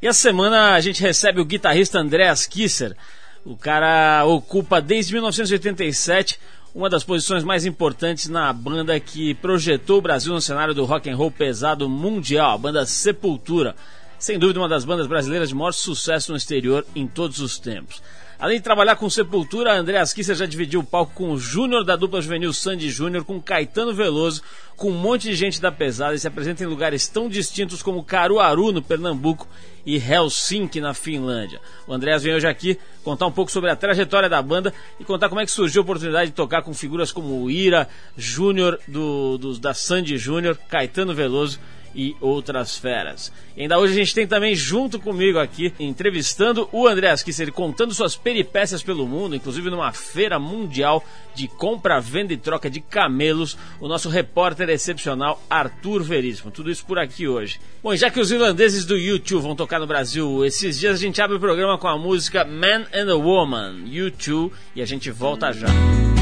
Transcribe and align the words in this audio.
E 0.00 0.06
essa 0.06 0.20
semana 0.20 0.74
a 0.74 0.80
gente 0.80 1.02
recebe 1.02 1.40
o 1.40 1.44
guitarrista 1.44 1.98
Andreas 1.98 2.46
Kisser. 2.46 2.96
O 3.44 3.56
cara 3.56 4.24
ocupa 4.26 4.80
desde 4.80 5.12
1987 5.12 6.38
uma 6.72 6.88
das 6.88 7.02
posições 7.02 7.42
mais 7.42 7.66
importantes 7.66 8.28
na 8.28 8.52
banda 8.52 9.00
que 9.00 9.34
projetou 9.34 9.98
o 9.98 10.02
Brasil 10.02 10.32
no 10.32 10.40
cenário 10.40 10.72
do 10.72 10.84
rock 10.84 11.10
and 11.10 11.16
roll 11.16 11.32
pesado 11.32 11.88
mundial, 11.88 12.54
a 12.54 12.58
banda 12.58 12.86
Sepultura. 12.86 13.74
Sem 14.20 14.38
dúvida 14.38 14.60
uma 14.60 14.68
das 14.68 14.84
bandas 14.84 15.08
brasileiras 15.08 15.48
de 15.48 15.54
maior 15.56 15.72
sucesso 15.72 16.30
no 16.30 16.38
exterior 16.38 16.86
em 16.94 17.06
todos 17.06 17.40
os 17.40 17.58
tempos. 17.58 18.00
Além 18.40 18.58
de 18.58 18.62
trabalhar 18.62 18.94
com 18.94 19.10
Sepultura, 19.10 19.74
Andreas 19.74 20.12
Kisser 20.12 20.36
já 20.36 20.46
dividiu 20.46 20.78
o 20.78 20.84
palco 20.84 21.12
com 21.12 21.32
o 21.32 21.38
Júnior 21.38 21.84
da 21.84 21.96
dupla 21.96 22.22
juvenil 22.22 22.52
Sandy 22.52 22.88
Júnior, 22.88 23.24
com 23.24 23.42
Caetano 23.42 23.92
Veloso, 23.92 24.42
com 24.76 24.92
um 24.92 24.96
monte 24.96 25.24
de 25.24 25.34
gente 25.34 25.60
da 25.60 25.72
pesada 25.72 26.14
e 26.14 26.20
se 26.20 26.28
apresenta 26.28 26.62
em 26.62 26.66
lugares 26.68 27.08
tão 27.08 27.28
distintos 27.28 27.82
como 27.82 28.04
Caruaru, 28.04 28.70
no 28.70 28.80
Pernambuco, 28.80 29.48
e 29.84 29.96
Helsinki, 29.96 30.80
na 30.80 30.94
Finlândia. 30.94 31.60
O 31.84 31.92
Andreas 31.92 32.22
vem 32.22 32.32
hoje 32.32 32.46
aqui 32.46 32.78
contar 33.02 33.26
um 33.26 33.32
pouco 33.32 33.50
sobre 33.50 33.70
a 33.70 33.76
trajetória 33.76 34.28
da 34.28 34.40
banda 34.40 34.72
e 35.00 35.04
contar 35.04 35.28
como 35.28 35.40
é 35.40 35.44
que 35.44 35.50
surgiu 35.50 35.82
a 35.82 35.84
oportunidade 35.84 36.30
de 36.30 36.36
tocar 36.36 36.62
com 36.62 36.72
figuras 36.72 37.10
como 37.10 37.42
o 37.42 37.50
Ira, 37.50 37.88
Júnior, 38.16 38.78
do, 38.86 39.36
do, 39.36 39.58
da 39.58 39.74
Sandy 39.74 40.16
Júnior, 40.16 40.56
Caetano 40.68 41.12
Veloso 41.12 41.58
e 41.94 42.16
outras 42.20 42.76
feras. 42.76 43.32
E 43.56 43.62
ainda 43.62 43.78
hoje 43.78 43.92
a 43.92 43.96
gente 43.96 44.14
tem 44.14 44.26
também 44.26 44.54
junto 44.54 45.00
comigo 45.00 45.38
aqui, 45.38 45.72
entrevistando 45.78 46.68
o 46.72 46.86
Andreas 46.86 47.22
Kisser, 47.22 47.52
contando 47.52 47.94
suas 47.94 48.16
peripécias 48.16 48.82
pelo 48.82 49.06
mundo, 49.06 49.34
inclusive 49.34 49.70
numa 49.70 49.92
feira 49.92 50.38
mundial 50.38 51.04
de 51.34 51.48
compra, 51.48 52.00
venda 52.00 52.32
e 52.32 52.36
troca 52.36 52.68
de 52.68 52.80
camelos, 52.80 53.56
o 53.80 53.88
nosso 53.88 54.08
repórter 54.08 54.68
excepcional 54.70 55.42
Arthur 55.48 56.02
Veríssimo. 56.02 56.50
Tudo 56.50 56.70
isso 56.70 56.84
por 56.84 56.98
aqui 56.98 57.28
hoje. 57.28 57.60
Bom, 57.82 57.94
já 57.94 58.10
que 58.10 58.20
os 58.20 58.30
irlandeses 58.30 58.84
do 58.84 58.96
YouTube 58.96 59.42
vão 59.42 59.56
tocar 59.56 59.78
no 59.78 59.86
Brasil 59.86 60.44
esses 60.44 60.78
dias, 60.78 60.94
a 60.94 61.00
gente 61.00 61.22
abre 61.22 61.36
o 61.36 61.40
programa 61.40 61.78
com 61.78 61.88
a 61.88 61.98
música 61.98 62.44
Man 62.44 62.86
and 62.92 63.12
a 63.12 63.16
Woman, 63.16 63.84
YouTube, 63.86 64.52
e 64.74 64.82
a 64.82 64.86
gente 64.86 65.10
volta 65.10 65.52
já. 65.52 65.68
Bom, 65.68 66.17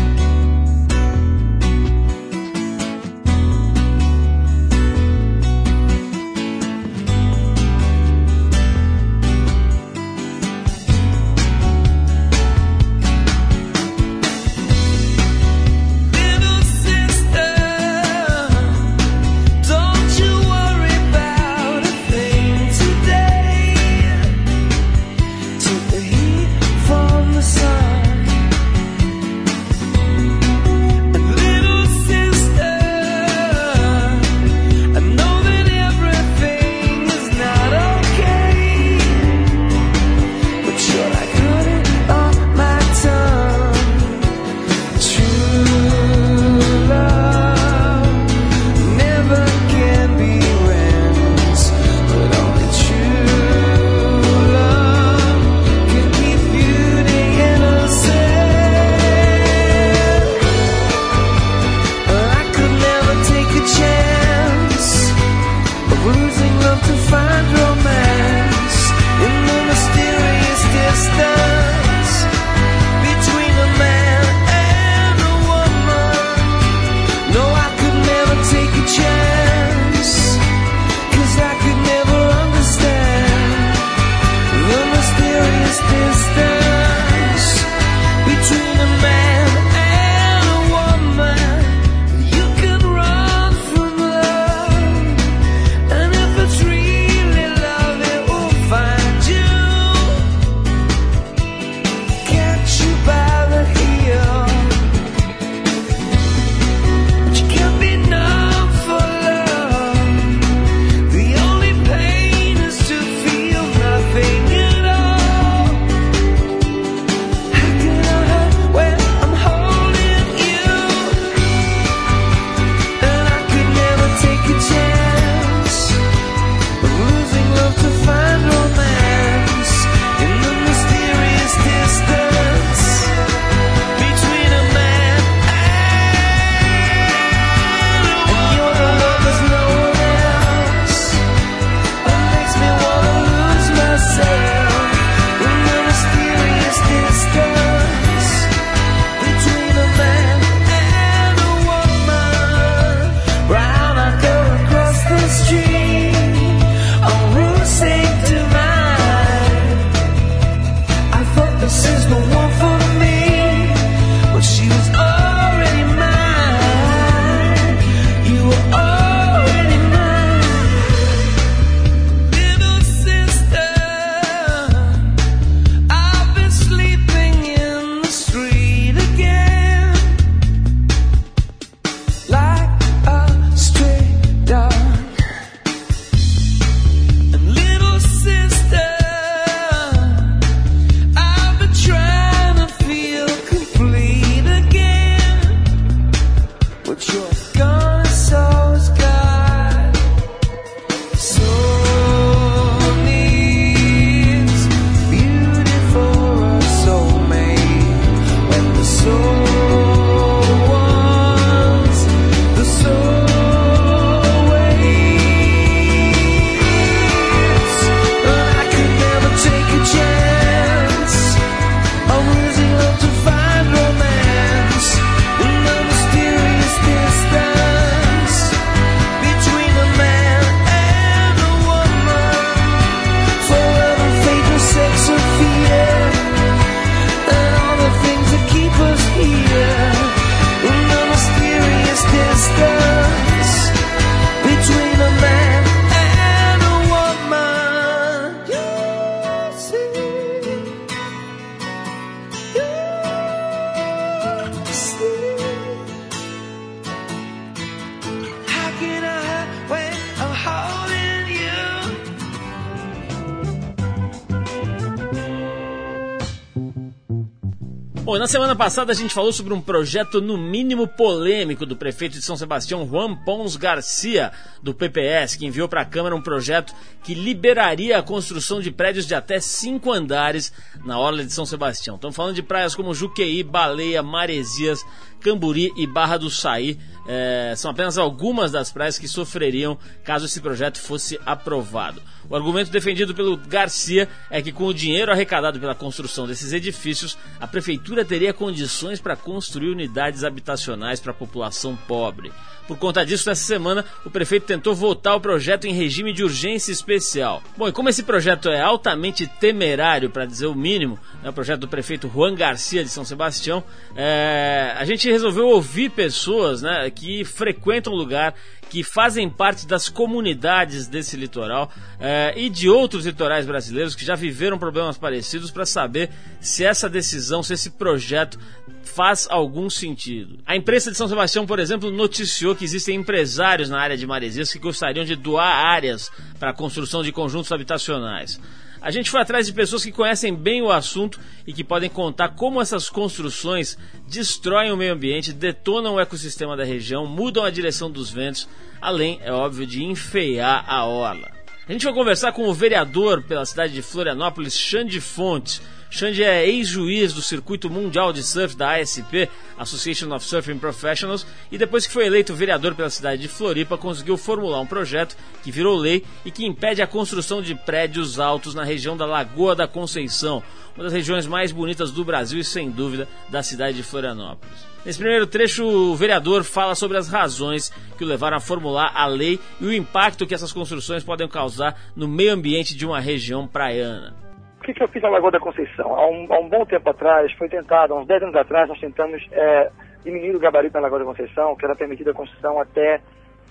semana 268.36 268.54
passada 268.54 268.92
a 268.92 268.94
gente 268.94 269.14
falou 269.14 269.32
sobre 269.32 269.54
um 269.54 269.62
projeto 269.62 270.20
no 270.20 270.36
mínimo 270.36 270.86
polêmico 270.86 271.64
do 271.64 271.74
prefeito 271.74 272.18
de 272.18 272.22
São 272.22 272.36
Sebastião, 272.36 272.86
Juan 272.86 273.14
Pons 273.14 273.56
Garcia, 273.56 274.30
do 274.62 274.74
PPS, 274.74 275.36
que 275.36 275.46
enviou 275.46 275.66
para 275.66 275.80
a 275.80 275.86
Câmara 275.86 276.14
um 276.14 276.20
projeto 276.20 276.74
que 277.02 277.14
liberaria 277.14 277.96
a 277.96 278.02
construção 278.02 278.60
de 278.60 278.70
prédios 278.70 279.06
de 279.06 279.14
até 279.14 279.40
cinco 279.40 279.90
andares 279.90 280.52
na 280.84 280.98
orla 280.98 281.24
de 281.24 281.32
São 281.32 281.46
Sebastião. 281.46 281.96
Estamos 281.96 282.14
falando 282.14 282.34
de 282.34 282.42
praias 282.42 282.74
como 282.74 282.92
Juqueí, 282.92 283.42
Baleia, 283.42 284.02
Maresias, 284.02 284.84
Camburi 285.22 285.72
e 285.74 285.86
Barra 285.86 286.18
do 286.18 286.28
Saí. 286.28 286.78
É, 287.08 287.54
são 287.56 287.70
apenas 287.70 287.96
algumas 287.96 288.52
das 288.52 288.70
praias 288.70 288.98
que 288.98 289.08
sofreriam 289.08 289.78
caso 290.04 290.26
esse 290.26 290.42
projeto 290.42 290.78
fosse 290.78 291.18
aprovado. 291.24 292.02
O 292.28 292.34
argumento 292.34 292.70
defendido 292.70 293.14
pelo 293.14 293.36
Garcia 293.36 294.08
é 294.30 294.42
que, 294.42 294.52
com 294.52 294.64
o 294.64 294.74
dinheiro 294.74 295.12
arrecadado 295.12 295.60
pela 295.60 295.74
construção 295.74 296.26
desses 296.26 296.52
edifícios, 296.52 297.16
a 297.40 297.46
prefeitura 297.46 298.04
teria 298.04 298.32
condições 298.32 299.00
para 299.00 299.16
construir 299.16 299.70
unidades 299.70 300.24
habitacionais 300.24 300.98
para 300.98 301.12
a 301.12 301.14
população 301.14 301.76
pobre. 301.76 302.32
Por 302.66 302.76
conta 302.76 303.04
disso, 303.06 303.28
nessa 303.28 303.44
semana, 303.44 303.84
o 304.04 304.10
prefeito 304.10 304.46
tentou 304.46 304.74
votar 304.74 305.16
o 305.16 305.20
projeto 305.20 305.66
em 305.66 305.72
regime 305.72 306.12
de 306.12 306.24
urgência 306.24 306.72
especial. 306.72 307.42
Bom, 307.56 307.68
e 307.68 307.72
como 307.72 307.88
esse 307.88 308.02
projeto 308.02 308.48
é 308.48 308.60
altamente 308.60 309.26
temerário, 309.26 310.10
para 310.10 310.26
dizer 310.26 310.46
o 310.46 310.54
mínimo, 310.54 310.98
né, 311.22 311.30
o 311.30 311.32
projeto 311.32 311.60
do 311.60 311.68
prefeito 311.68 312.10
Juan 312.12 312.34
Garcia 312.34 312.82
de 312.82 312.90
São 312.90 313.04
Sebastião, 313.04 313.62
é, 313.94 314.74
a 314.76 314.84
gente 314.84 315.10
resolveu 315.10 315.46
ouvir 315.46 315.90
pessoas 315.90 316.62
né, 316.62 316.90
que 316.90 317.24
frequentam 317.24 317.92
o 317.92 317.96
lugar, 317.96 318.34
que 318.68 318.82
fazem 318.82 319.30
parte 319.30 319.64
das 319.64 319.88
comunidades 319.88 320.88
desse 320.88 321.16
litoral 321.16 321.70
é, 322.00 322.34
e 322.36 322.50
de 322.50 322.68
outros 322.68 323.06
litorais 323.06 323.46
brasileiros 323.46 323.94
que 323.94 324.04
já 324.04 324.16
viveram 324.16 324.58
problemas 324.58 324.98
parecidos 324.98 325.52
para 325.52 325.64
saber 325.64 326.10
se 326.40 326.64
essa 326.64 326.88
decisão, 326.88 327.44
se 327.44 327.54
esse 327.54 327.70
projeto 327.70 328.38
faz 328.82 329.26
algum 329.30 329.68
sentido. 329.68 330.38
A 330.46 330.56
imprensa 330.56 330.90
de 330.90 330.96
São 330.96 331.08
Sebastião, 331.08 331.46
por 331.46 331.58
exemplo, 331.58 331.90
noticiou 331.90 332.54
que 332.56 332.64
existem 332.64 332.96
empresários 332.96 333.68
na 333.68 333.78
área 333.78 333.96
de 333.96 334.06
Maresias 334.06 334.52
que 334.52 334.58
gostariam 334.58 335.04
de 335.04 335.14
doar 335.14 335.54
áreas 335.54 336.10
para 336.38 336.50
a 336.50 336.54
construção 336.54 337.02
de 337.02 337.12
conjuntos 337.12 337.52
habitacionais. 337.52 338.40
A 338.80 338.90
gente 338.90 339.10
foi 339.10 339.20
atrás 339.20 339.46
de 339.46 339.52
pessoas 339.52 339.84
que 339.84 339.90
conhecem 339.90 340.34
bem 340.34 340.62
o 340.62 340.70
assunto 340.70 341.18
e 341.46 341.52
que 341.52 341.64
podem 341.64 341.90
contar 341.90 342.30
como 342.30 342.60
essas 342.60 342.88
construções 342.88 343.76
destroem 344.08 344.70
o 344.70 344.76
meio 344.76 344.92
ambiente, 344.92 345.32
detonam 345.32 345.94
o 345.94 346.00
ecossistema 346.00 346.56
da 346.56 346.64
região, 346.64 347.06
mudam 347.06 347.44
a 347.44 347.50
direção 347.50 347.90
dos 347.90 348.10
ventos, 348.10 348.48
além, 348.80 349.18
é 349.22 349.32
óbvio, 349.32 349.66
de 349.66 349.84
enfeiar 349.84 350.64
a 350.68 350.84
orla. 350.84 351.30
A 351.68 351.72
gente 351.72 351.84
vai 351.84 351.92
conversar 351.92 352.30
com 352.30 352.48
o 352.48 352.54
vereador 352.54 353.22
pela 353.22 353.44
cidade 353.44 353.72
de 353.72 353.82
Florianópolis, 353.82 354.56
Xande 354.56 355.00
Fontes, 355.00 355.60
Xande 355.90 356.22
é 356.22 356.46
ex-juiz 356.46 357.12
do 357.12 357.22
Circuito 357.22 357.70
Mundial 357.70 358.12
de 358.12 358.22
Surf 358.22 358.56
da 358.56 358.76
ASP, 358.76 359.28
Association 359.56 360.14
of 360.14 360.24
Surfing 360.24 360.58
Professionals, 360.58 361.26
e 361.50 361.56
depois 361.56 361.86
que 361.86 361.92
foi 361.92 362.06
eleito 362.06 362.34
vereador 362.34 362.74
pela 362.74 362.90
cidade 362.90 363.22
de 363.22 363.28
Floripa, 363.28 363.78
conseguiu 363.78 364.16
formular 364.16 364.60
um 364.60 364.66
projeto 364.66 365.16
que 365.42 365.50
virou 365.50 365.76
lei 365.76 366.04
e 366.24 366.30
que 366.30 366.44
impede 366.44 366.82
a 366.82 366.86
construção 366.86 367.40
de 367.40 367.54
prédios 367.54 368.18
altos 368.18 368.54
na 368.54 368.64
região 368.64 368.96
da 368.96 369.06
Lagoa 369.06 369.54
da 369.54 369.68
Conceição, 369.68 370.42
uma 370.74 370.84
das 370.84 370.92
regiões 370.92 371.26
mais 371.26 371.52
bonitas 371.52 371.90
do 371.90 372.04
Brasil 372.04 372.40
e, 372.40 372.44
sem 372.44 372.70
dúvida, 372.70 373.08
da 373.28 373.42
cidade 373.42 373.76
de 373.76 373.82
Florianópolis. 373.82 374.66
Nesse 374.84 374.98
primeiro 374.98 375.26
trecho, 375.26 375.64
o 375.64 375.96
vereador 375.96 376.44
fala 376.44 376.74
sobre 376.74 376.96
as 376.98 377.08
razões 377.08 377.72
que 377.96 378.04
o 378.04 378.06
levaram 378.06 378.36
a 378.36 378.40
formular 378.40 378.92
a 378.94 379.06
lei 379.06 379.40
e 379.60 379.66
o 379.66 379.72
impacto 379.72 380.26
que 380.26 380.34
essas 380.34 380.52
construções 380.52 381.02
podem 381.02 381.28
causar 381.28 381.80
no 381.96 382.06
meio 382.06 382.32
ambiente 382.32 382.76
de 382.76 382.84
uma 382.84 383.00
região 383.00 383.48
praiana 383.48 384.25
que, 384.66 384.74
que 384.74 384.82
eu 384.82 384.88
fiz 384.88 385.00
na 385.00 385.08
Lagoa 385.08 385.30
da 385.30 385.38
Conceição? 385.38 385.94
Há 385.94 386.08
um, 386.08 386.26
há 386.28 386.40
um, 386.40 386.48
bom 386.48 386.64
tempo 386.66 386.90
atrás, 386.90 387.32
foi 387.34 387.48
tentado, 387.48 387.94
há 387.94 388.00
uns 388.00 388.06
10 388.06 388.24
anos 388.24 388.34
atrás, 388.34 388.68
nós 388.68 388.80
tentamos 388.80 389.24
é, 389.30 389.70
diminuir 390.04 390.34
o 390.34 390.40
gabarito 390.40 390.74
na 390.74 390.80
Lagoa 390.80 390.98
da 390.98 391.04
Conceição, 391.04 391.54
que 391.54 391.64
era 391.64 391.76
permitida 391.76 392.10
a 392.10 392.14
construção 392.14 392.60
até 392.60 393.00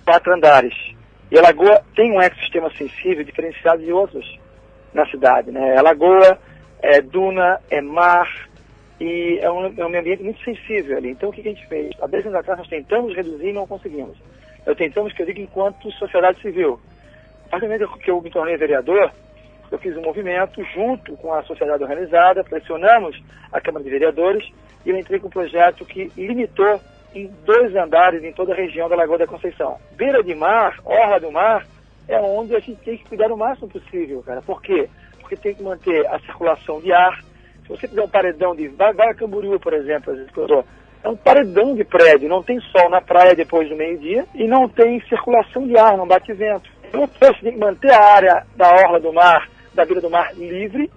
quatro 0.03 0.33
andares. 0.33 0.75
E 1.31 1.39
a 1.39 1.41
lagoa 1.41 1.81
tem 1.95 2.11
um 2.11 2.21
ecossistema 2.21 2.69
sensível 2.75 3.23
diferenciado 3.23 3.81
de 3.81 3.91
outros 3.91 4.39
na 4.93 5.05
cidade. 5.07 5.51
Né? 5.51 5.77
A 5.77 5.81
lagoa 5.81 6.37
é 6.83 7.01
duna, 7.01 7.59
é 7.69 7.81
mar, 7.81 8.29
e 8.99 9.39
é 9.41 9.49
um, 9.49 9.73
é 9.77 9.85
um 9.85 9.97
ambiente 9.97 10.21
muito 10.21 10.43
sensível 10.43 10.97
ali. 10.97 11.11
Então 11.11 11.29
o 11.29 11.31
que, 11.31 11.41
que 11.41 11.49
a 11.49 11.53
gente 11.53 11.67
fez? 11.67 11.91
Há 12.01 12.07
10 12.07 12.27
anos 12.27 12.39
atrás 12.39 12.59
nós 12.59 12.67
tentamos 12.67 13.15
reduzir 13.15 13.47
e 13.47 13.53
não 13.53 13.65
conseguimos. 13.65 14.17
Eu 14.65 14.75
tentamos, 14.75 15.13
que 15.13 15.21
eu 15.21 15.25
digo, 15.25 15.39
enquanto 15.39 15.91
sociedade 15.93 16.41
civil. 16.41 16.79
A 17.47 17.49
partir 17.49 17.67
do 17.67 17.71
momento 17.71 17.97
que 17.99 18.11
eu 18.11 18.21
me 18.21 18.29
tornei 18.29 18.57
vereador, 18.57 19.11
eu 19.75 19.79
fiz 19.79 19.95
um 19.97 20.01
movimento 20.01 20.63
junto 20.73 21.15
com 21.17 21.33
a 21.33 21.43
sociedade 21.43 21.83
organizada, 21.83 22.43
pressionamos 22.43 23.21
a 23.51 23.59
Câmara 23.59 23.83
de 23.83 23.89
Vereadores 23.89 24.47
e 24.85 24.89
eu 24.89 24.97
entrei 24.97 25.19
com 25.19 25.27
um 25.27 25.31
projeto 25.31 25.85
que 25.85 26.11
limitou 26.15 26.79
em 27.13 27.29
dois 27.45 27.75
andares 27.75 28.23
em 28.23 28.31
toda 28.31 28.53
a 28.53 28.55
região 28.55 28.87
da 28.87 28.95
Lagoa 28.95 29.17
da 29.17 29.27
Conceição. 29.27 29.77
Beira 29.91 30.23
de 30.23 30.33
mar, 30.33 30.79
orla 30.85 31.19
do 31.19 31.31
mar, 31.31 31.65
é 32.07 32.19
onde 32.19 32.55
a 32.55 32.59
gente 32.59 32.79
tem 32.83 32.97
que 32.97 33.05
cuidar 33.05 33.31
o 33.31 33.37
máximo 33.37 33.67
possível, 33.67 34.23
cara. 34.23 34.41
Por 34.41 34.61
quê? 34.61 34.89
Porque 35.19 35.35
tem 35.35 35.55
que 35.55 35.63
manter 35.63 36.05
a 36.07 36.19
circulação 36.19 36.79
de 36.79 36.93
ar. 36.93 37.21
Se 37.63 37.69
você 37.69 37.87
fizer 37.87 38.01
um 38.01 38.09
paredão 38.09 38.55
de... 38.55 38.67
Vai, 38.69 38.93
vai 38.93 39.09
a 39.09 39.15
Camboriú, 39.15 39.59
por 39.59 39.73
exemplo, 39.73 40.13
às 40.13 40.19
vezes 40.19 40.31
é 41.03 41.09
um 41.09 41.15
paredão 41.15 41.75
de 41.75 41.83
prédio, 41.83 42.29
não 42.29 42.41
tem 42.41 42.59
sol 42.59 42.89
na 42.89 43.01
praia 43.01 43.35
depois 43.35 43.69
do 43.69 43.75
meio-dia 43.75 44.25
e 44.33 44.47
não 44.47 44.67
tem 44.67 44.99
circulação 45.01 45.67
de 45.67 45.77
ar, 45.77 45.97
não 45.97 46.07
bate 46.07 46.31
vento. 46.33 46.69
Então, 46.87 47.07
você 47.07 47.33
tem 47.41 47.53
que 47.53 47.59
manter 47.59 47.91
a 47.91 48.03
área 48.03 48.45
da 48.55 48.69
orla 48.69 48.99
do 48.99 49.13
mar 49.13 49.47
da 49.75 49.85
beira 49.85 50.01
do 50.01 50.09
mar 50.09 50.33
livre, 50.35 50.89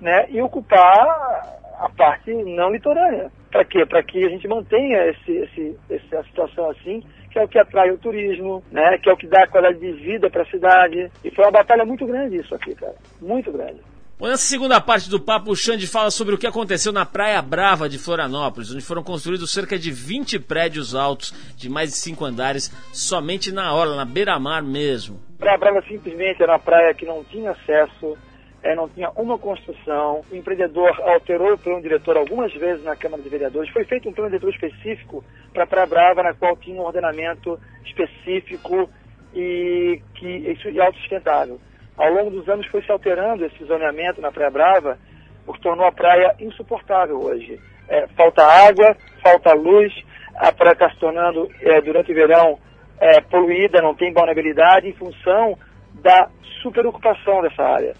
né, 0.00 0.26
e 0.30 0.40
ocupar 0.42 1.60
a 1.78 1.88
parte 1.96 2.32
não 2.32 2.70
litorânea. 2.70 3.30
Para 3.50 3.64
quê? 3.64 3.84
Para 3.84 4.02
que 4.02 4.24
a 4.24 4.28
gente 4.28 4.48
mantenha 4.48 5.10
esse, 5.10 5.32
esse, 5.32 5.78
essa 5.90 6.22
situação 6.24 6.70
assim, 6.70 7.02
que 7.30 7.38
é 7.38 7.44
o 7.44 7.48
que 7.48 7.58
atrai 7.58 7.90
o 7.90 7.98
turismo, 7.98 8.62
né, 8.70 8.98
que 8.98 9.08
é 9.08 9.12
o 9.12 9.16
que 9.16 9.26
dá 9.26 9.46
qualidade 9.46 9.80
de 9.80 9.92
vida 9.92 10.30
para 10.30 10.42
a 10.42 10.46
cidade. 10.46 11.10
E 11.24 11.30
foi 11.30 11.44
uma 11.44 11.50
batalha 11.50 11.84
muito 11.84 12.06
grande 12.06 12.36
isso 12.36 12.54
aqui, 12.54 12.74
cara. 12.74 12.94
Muito 13.20 13.52
grande. 13.52 13.80
Bom, 14.18 14.28
nessa 14.28 14.44
segunda 14.44 14.80
parte 14.80 15.10
do 15.10 15.18
papo, 15.18 15.50
o 15.50 15.56
Xande 15.56 15.86
fala 15.86 16.08
sobre 16.10 16.34
o 16.34 16.38
que 16.38 16.46
aconteceu 16.46 16.92
na 16.92 17.04
Praia 17.04 17.42
Brava 17.42 17.88
de 17.88 17.98
Florianópolis, 17.98 18.70
onde 18.70 18.80
foram 18.80 19.02
construídos 19.02 19.50
cerca 19.50 19.76
de 19.76 19.90
20 19.90 20.38
prédios 20.38 20.94
altos 20.94 21.34
de 21.56 21.68
mais 21.68 21.90
de 21.90 21.96
5 21.96 22.24
andares, 22.24 22.70
somente 22.92 23.50
na 23.50 23.74
orla, 23.74 23.96
na 23.96 24.04
beira-mar 24.04 24.62
mesmo. 24.62 25.20
Praia 25.42 25.58
Brava 25.58 25.82
simplesmente 25.82 26.40
era 26.40 26.52
uma 26.52 26.58
praia 26.60 26.94
que 26.94 27.04
não 27.04 27.24
tinha 27.24 27.50
acesso, 27.50 28.16
é, 28.62 28.76
não 28.76 28.88
tinha 28.88 29.10
uma 29.16 29.36
construção. 29.36 30.22
O 30.30 30.36
empreendedor 30.36 30.90
alterou 31.00 31.54
o 31.54 31.58
plano 31.58 31.82
diretor 31.82 32.16
algumas 32.16 32.54
vezes 32.54 32.84
na 32.84 32.94
Câmara 32.94 33.20
de 33.20 33.28
Vereadores. 33.28 33.68
Foi 33.72 33.84
feito 33.84 34.08
um 34.08 34.12
plano 34.12 34.30
diretor 34.30 34.50
específico 34.50 35.24
para 35.52 35.66
Praia 35.66 35.86
Brava, 35.88 36.22
na 36.22 36.32
qual 36.32 36.56
tinha 36.56 36.80
um 36.80 36.84
ordenamento 36.84 37.58
específico 37.84 38.88
e 39.34 40.00
que 40.14 40.28
isso 40.28 40.68
é 40.68 40.80
autossustentável. 40.80 41.58
Ao 41.98 42.12
longo 42.12 42.30
dos 42.30 42.48
anos 42.48 42.64
foi 42.68 42.80
se 42.82 42.92
alterando 42.92 43.44
esse 43.44 43.64
zoneamento 43.64 44.20
na 44.20 44.30
Praia 44.30 44.50
Brava, 44.50 44.96
o 45.44 45.52
que 45.52 45.60
tornou 45.60 45.86
a 45.86 45.90
praia 45.90 46.36
insuportável 46.38 47.20
hoje. 47.20 47.58
É, 47.88 48.06
falta 48.16 48.46
água, 48.46 48.96
falta 49.20 49.52
luz, 49.54 49.92
a 50.36 50.52
praia 50.52 50.74
está 50.74 50.88
se 50.88 51.00
tornando, 51.00 51.50
é, 51.62 51.80
durante 51.80 52.12
o 52.12 52.14
verão, 52.14 52.60
é, 53.02 53.20
poluída, 53.20 53.82
não 53.82 53.96
tem 53.96 54.12
vulnerabilidade 54.12 54.88
em 54.88 54.92
função 54.92 55.58
da 55.94 56.28
superocupação 56.62 57.42
dessa 57.42 57.62
área. 57.62 57.94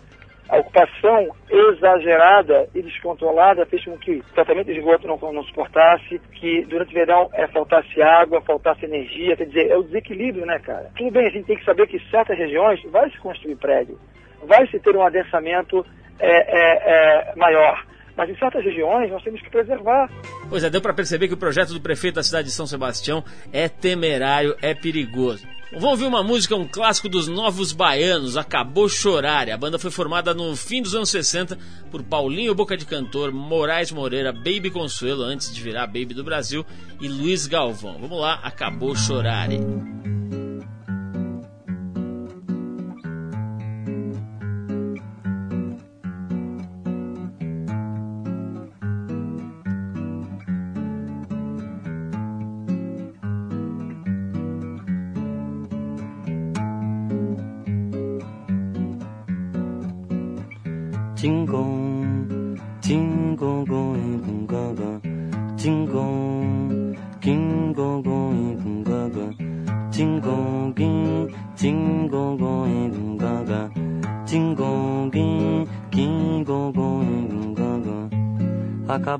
A 0.49 0.59
ocupação 0.59 1.35
exagerada 1.51 2.69
e 2.75 2.83
descontrolada 2.83 3.67
fez 3.67 3.85
com 3.85 3.99
que 3.99 4.19
o 4.19 4.35
tratamento 4.35 4.67
de 4.67 4.79
esgoto 4.79 5.09
não, 5.09 5.17
não 5.33 5.43
suportasse, 5.45 6.21
que 6.35 6.65
durante 6.67 6.91
o 6.91 6.95
verão 6.95 7.31
é, 7.33 7.49
faltasse 7.49 8.01
água, 8.01 8.41
faltasse 8.43 8.85
energia, 8.85 9.37
quer 9.37 9.47
dizer, 9.47 9.71
é 9.71 9.77
o 9.77 9.83
desequilíbrio, 9.83 10.47
né, 10.47 10.59
cara? 10.61 10.91
Tudo 10.97 11.11
bem, 11.11 11.27
a 11.27 11.31
gente 11.31 11.47
tem 11.47 11.57
que 11.57 11.65
saber 11.65 11.89
que 11.89 11.99
certas 12.11 12.39
regiões 12.39 12.81
vai 12.91 13.11
se 13.11 13.19
construir 13.19 13.57
prédio, 13.57 13.99
vai 14.45 14.67
se 14.69 14.79
ter 14.79 14.95
um 14.95 15.03
adensamento 15.03 15.85
é, 16.21 16.31
é, 16.31 17.33
é 17.33 17.37
maior, 17.37 17.83
mas 18.17 18.31
em 18.31 18.37
certas 18.37 18.65
regiões 18.65 19.11
nós 19.11 19.23
temos 19.23 19.41
que 19.41 19.51
preservar. 19.51 20.11
Pois 20.49 20.65
é, 20.65 20.71
deu 20.71 20.81
para 20.81 20.95
perceber 20.95 21.29
que 21.29 21.35
o 21.35 21.39
projeto 21.39 21.73
do 21.73 21.81
prefeito 21.81 22.17
da 22.17 22.23
cidade 22.23 22.49
de 22.49 22.55
São 22.55 22.67
Sebastião 22.67 23.25
é 23.53 23.69
temerário, 23.69 24.57
é 24.61 24.75
perigoso. 24.75 25.47
Vamos 25.73 25.93
ouvir 25.93 26.05
uma 26.05 26.23
música, 26.23 26.55
um 26.55 26.69
clássico 26.69 27.09
dos 27.09 27.29
Novos 27.29 27.73
Baianos, 27.73 28.37
Acabou 28.37 28.91
Chorar. 28.91 29.49
A 29.49 29.57
banda 29.57 29.79
foi 29.79 29.91
formada 29.91 30.35
no 30.35 30.55
fim 30.55 30.83
dos 30.83 30.95
anos 30.95 31.09
60 31.09 31.59
por 31.91 32.03
Paulinho 32.03 32.55
Boca 32.55 32.77
de 32.77 32.85
Cantor, 32.85 33.33
Moraes 33.33 33.91
Moreira, 33.91 34.33
Baby 34.35 34.71
Consuelo, 34.71 35.23
antes 35.23 35.53
de 35.53 35.63
virar 35.63 35.87
Baby 35.87 36.13
do 36.13 36.23
Brasil, 36.23 36.65
e 37.01 37.09
Luiz 37.09 37.47
Galvão. 37.47 37.97
Vamos 37.99 38.21
lá, 38.21 38.35
Acabou 38.43 38.95
Chorar. 38.95 39.49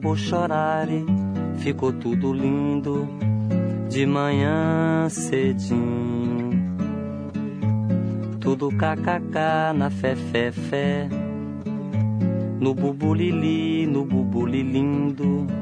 Acabou 0.03 0.17
chorar 0.17 0.89
e 0.91 1.07
ficou 1.59 1.93
tudo 1.93 2.33
lindo 2.33 3.09
de 3.89 4.05
manhã 4.05 5.09
cedinho. 5.09 6.51
Tudo 8.41 8.69
kkk 8.71 9.73
na 9.77 9.91
fé, 9.91 10.17
fé, 10.17 10.51
fé. 10.51 11.09
No 12.59 12.75
bubulili, 12.75 13.87
no 13.87 14.05
bubulilindo. 14.05 15.25
No 15.25 15.62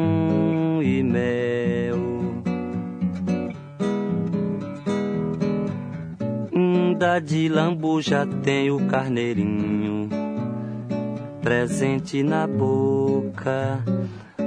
Da 7.01 7.17
de 7.17 7.49
lambuja 7.49 8.27
tem 8.43 8.69
o 8.69 8.85
carneirinho 8.85 10.07
presente 11.41 12.21
na 12.21 12.45
boca, 12.45 13.83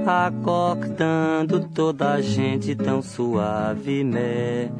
acordando 0.06 1.68
toda 1.74 2.12
a 2.12 2.20
gente 2.20 2.76
tão 2.76 3.02
suave, 3.02 4.04
né? 4.04 4.70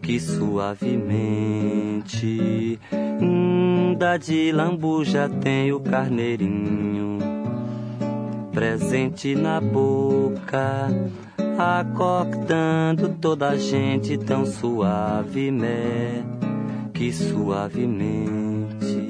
Que 0.00 0.20
suavemente. 0.20 1.18
Da 3.98 4.16
de 4.16 4.52
lambuja 4.52 5.28
tem 5.28 5.72
o 5.72 5.80
carneirinho 5.80 7.18
presente 8.52 9.34
na 9.34 9.60
boca, 9.60 10.86
acordando 11.58 13.08
toda 13.20 13.48
a 13.48 13.56
gente 13.56 14.16
tão 14.16 14.46
suave, 14.46 15.50
né? 15.50 16.24
Que 17.00 17.10
suavemente 17.14 19.08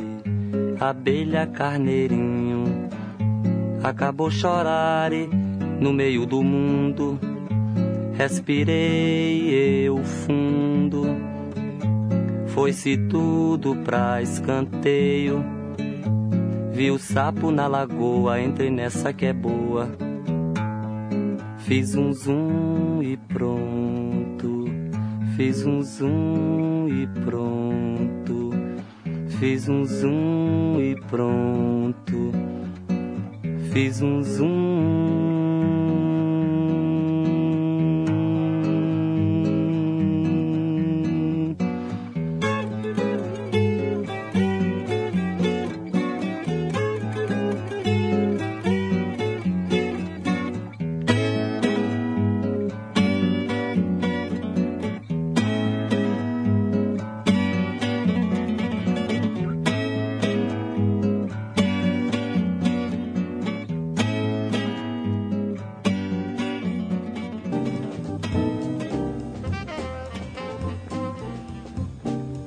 abelha 0.79 1.45
carneirinho 1.45 2.89
acabou 3.83 4.31
chorar 4.31 5.13
e 5.13 5.29
no 5.81 5.93
meio 5.93 6.25
do 6.25 6.41
mundo 6.41 7.19
respirei 8.13 9.89
eu 9.89 9.97
fundo. 10.05 11.03
Foi-se 12.55 12.97
tudo 12.97 13.75
pra 13.79 14.23
escanteio. 14.23 15.45
Vi 16.71 16.93
o 16.93 16.99
sapo 16.99 17.51
na 17.51 17.67
lagoa 17.67 18.41
entrei 18.41 18.71
nessa 18.71 19.13
que 19.13 19.27
é 19.27 19.33
boa. 19.33 19.91
Fiz 21.59 21.97
um 21.97 22.13
zoom 22.13 23.03
e 23.03 23.17
pronto 23.17 24.70
fiz 25.41 25.65
um 25.65 25.83
zoom 25.83 26.87
e 26.89 27.07
pronto. 27.25 28.51
Fiz 29.39 29.71
um 29.71 29.87
zoom 29.87 30.79
e 30.79 30.95
pronto. 31.09 32.31
Fiz 33.73 34.03
um 34.03 34.23
zoom. 34.23 35.20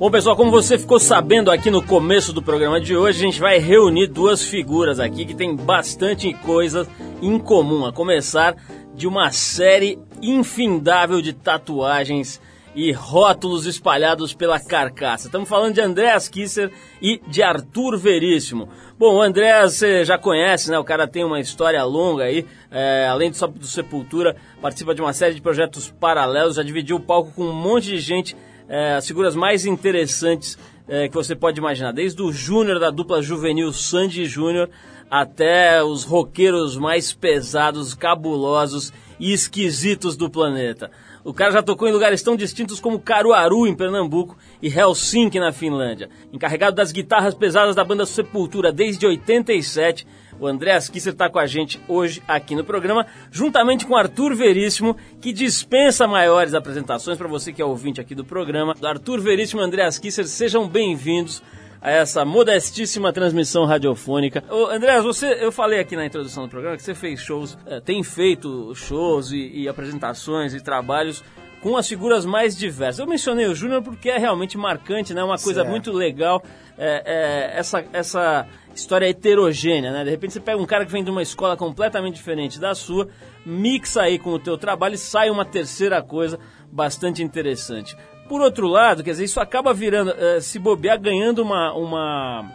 Bom, 0.04 0.12
pessoal, 0.12 0.36
como 0.36 0.52
você 0.52 0.78
ficou 0.78 1.00
sabendo 1.00 1.50
aqui 1.50 1.72
no 1.72 1.82
começo 1.82 2.34
do 2.34 2.42
programa 2.42 2.78
de 2.78 2.94
hoje, 2.94 3.20
a 3.20 3.26
gente 3.26 3.40
vai 3.40 3.58
reunir 3.58 4.08
duas 4.08 4.44
figuras 4.44 5.00
aqui 5.00 5.24
que 5.24 5.34
tem 5.34 5.56
bastante 5.56 6.34
coisa 6.34 6.86
em 7.22 7.40
comum, 7.40 7.86
a 7.86 7.94
começar 7.94 8.54
de 8.94 9.08
uma 9.08 9.32
série 9.32 9.98
infindável 10.22 11.22
de 11.22 11.32
tatuagens 11.32 12.42
e 12.76 12.92
rótulos 12.92 13.66
espalhados 13.66 14.34
pela 14.34 14.60
carcaça. 14.60 15.28
Estamos 15.28 15.48
falando 15.48 15.76
de 15.76 15.80
Andréas 15.80 16.28
Kisser 16.28 16.70
e 17.02 17.22
de 17.26 17.42
Arthur 17.42 17.98
Veríssimo. 17.98 18.68
Bom, 19.00 19.16
o 19.16 19.22
Andréas 19.22 19.76
você 19.76 20.04
já 20.04 20.18
conhece, 20.18 20.70
né? 20.70 20.78
O 20.78 20.84
cara 20.84 21.08
tem 21.08 21.24
uma 21.24 21.40
história 21.40 21.82
longa 21.86 22.26
aí, 22.26 22.46
é, 22.70 23.08
além 23.10 23.32
do, 23.32 23.48
do 23.48 23.66
Sepultura, 23.66 24.36
participa 24.62 24.94
de 24.94 25.02
uma 25.02 25.14
série 25.14 25.34
de 25.34 25.42
projetos 25.42 25.90
paralelos, 25.98 26.58
já 26.58 26.64
dividiu 26.64 26.98
o 26.98 27.00
palco 27.00 27.32
com 27.32 27.46
um 27.46 27.54
monte 27.54 27.86
de 27.86 28.00
gente 28.00 28.36
é, 28.74 28.96
as 28.96 29.06
figuras 29.06 29.36
mais 29.36 29.68
interessantes 29.68 30.58
é, 30.88 31.08
que 31.08 31.14
você 31.14 31.36
pode 31.36 31.60
imaginar, 31.60 31.92
desde 31.92 32.20
o 32.24 32.32
Júnior 32.32 32.80
da 32.80 32.90
dupla 32.90 33.22
juvenil 33.22 33.72
Sandy 33.72 34.26
Júnior 34.26 34.68
até 35.12 35.84
os 35.84 36.04
roqueiros 36.04 36.76
mais 36.76 37.14
pesados, 37.14 37.94
cabulosos 37.94 38.92
e 39.20 39.32
esquisitos 39.32 40.18
do 40.18 40.28
planeta. 40.28 40.90
O 41.24 41.32
cara 41.32 41.52
já 41.52 41.62
tocou 41.62 41.88
em 41.88 41.92
lugares 41.92 42.24
tão 42.24 42.36
distintos 42.36 42.80
como 42.80 43.00
Caruaru, 43.00 43.68
em 43.68 43.76
Pernambuco, 43.76 44.36
e 44.60 44.68
Helsinki, 44.68 45.40
na 45.40 45.52
Finlândia. 45.52 46.10
Encarregado 46.34 46.76
das 46.76 46.92
guitarras 46.92 47.36
pesadas 47.36 47.76
da 47.76 47.84
banda 47.84 48.08
Sepultura 48.08 48.72
desde 48.72 49.06
87, 49.06 50.08
o 50.40 50.48
Andréas 50.48 50.90
Kisser 50.90 51.14
está 51.14 51.30
com 51.30 51.40
a 51.40 51.46
gente 51.46 51.80
hoje 51.88 52.22
aqui 52.28 52.56
no 52.56 52.64
programa, 52.64 53.06
juntamente 53.32 53.86
com 53.86 53.96
Arthur 53.96 54.36
Veríssimo, 54.36 54.96
que 55.22 55.32
dispensa 55.32 56.08
maiores 56.08 56.54
apresentações 56.54 57.18
para 57.18 57.28
você 57.28 57.54
que 57.54 57.62
é 57.62 57.66
ouvinte 57.66 58.02
aqui 58.02 58.16
do 58.16 58.26
programa. 58.26 58.76
Arthur 58.84 59.22
Veríssimo 59.22 59.62
e 59.62 59.64
Andréas 59.64 59.98
Kisser, 59.98 60.28
sejam 60.28 60.68
bem-vindos 60.68 61.42
a 61.82 61.92
essa 61.92 62.24
modestíssima 62.24 63.12
transmissão 63.12 63.66
radiofônica. 63.66 64.42
Ô, 64.50 64.68
Andréas, 64.68 65.04
você, 65.04 65.38
eu 65.42 65.52
falei 65.52 65.80
aqui 65.80 65.98
na 65.98 66.06
introdução 66.06 66.44
do 66.44 66.50
programa 66.50 66.78
que 66.78 66.84
você 66.84 66.96
fez 66.96 67.20
shows, 67.20 67.58
é, 67.66 67.82
tem 67.82 68.02
feito 68.04 68.74
shows 68.74 69.32
e, 69.32 69.52
e 69.54 69.68
apresentações 69.68 70.54
e 70.54 70.62
trabalhos 70.62 71.22
com 71.64 71.78
as 71.78 71.88
figuras 71.88 72.26
mais 72.26 72.58
diversas. 72.58 73.00
Eu 73.00 73.08
mencionei 73.08 73.48
o 73.48 73.56
Júnior 73.56 73.82
porque 73.82 74.10
é 74.10 74.18
realmente 74.18 74.58
marcante, 74.58 75.14
né? 75.14 75.24
Uma 75.24 75.38
coisa 75.38 75.62
certo. 75.62 75.70
muito 75.70 75.92
legal, 75.92 76.44
é, 76.78 77.04
é, 77.06 77.60
essa, 77.60 77.86
essa 77.94 78.48
história 78.74 79.08
heterogênea, 79.08 79.92
né? 79.92 80.04
De 80.04 80.10
repente 80.10 80.34
você 80.34 80.40
pega 80.40 80.62
um 80.62 80.66
cara 80.66 80.86
que 80.86 80.92
vem 80.92 81.04
de 81.04 81.12
uma 81.12 81.22
escola 81.22 81.56
completamente 81.56 82.16
diferente 82.16 82.60
da 82.60 82.74
sua, 82.74 83.08
mixa 83.46 84.02
aí 84.02 84.18
com 84.18 84.32
o 84.32 84.40
teu 84.40 84.58
trabalho 84.58 84.96
e 84.96 84.98
sai 84.98 85.30
uma 85.30 85.46
terceira 85.46 86.02
coisa 86.02 86.40
bastante 86.72 87.22
interessante. 87.22 87.96
Por 88.28 88.42
outro 88.42 88.68
lado, 88.68 89.04
quer 89.04 89.12
dizer, 89.12 89.26
isso 89.26 89.40
acaba 89.40 89.74
virando, 89.74 90.12
uh, 90.12 90.42
se 90.42 90.58
bobear, 90.58 91.00
ganhando 91.00 91.44
uma, 91.44 91.74
uma 91.74 92.52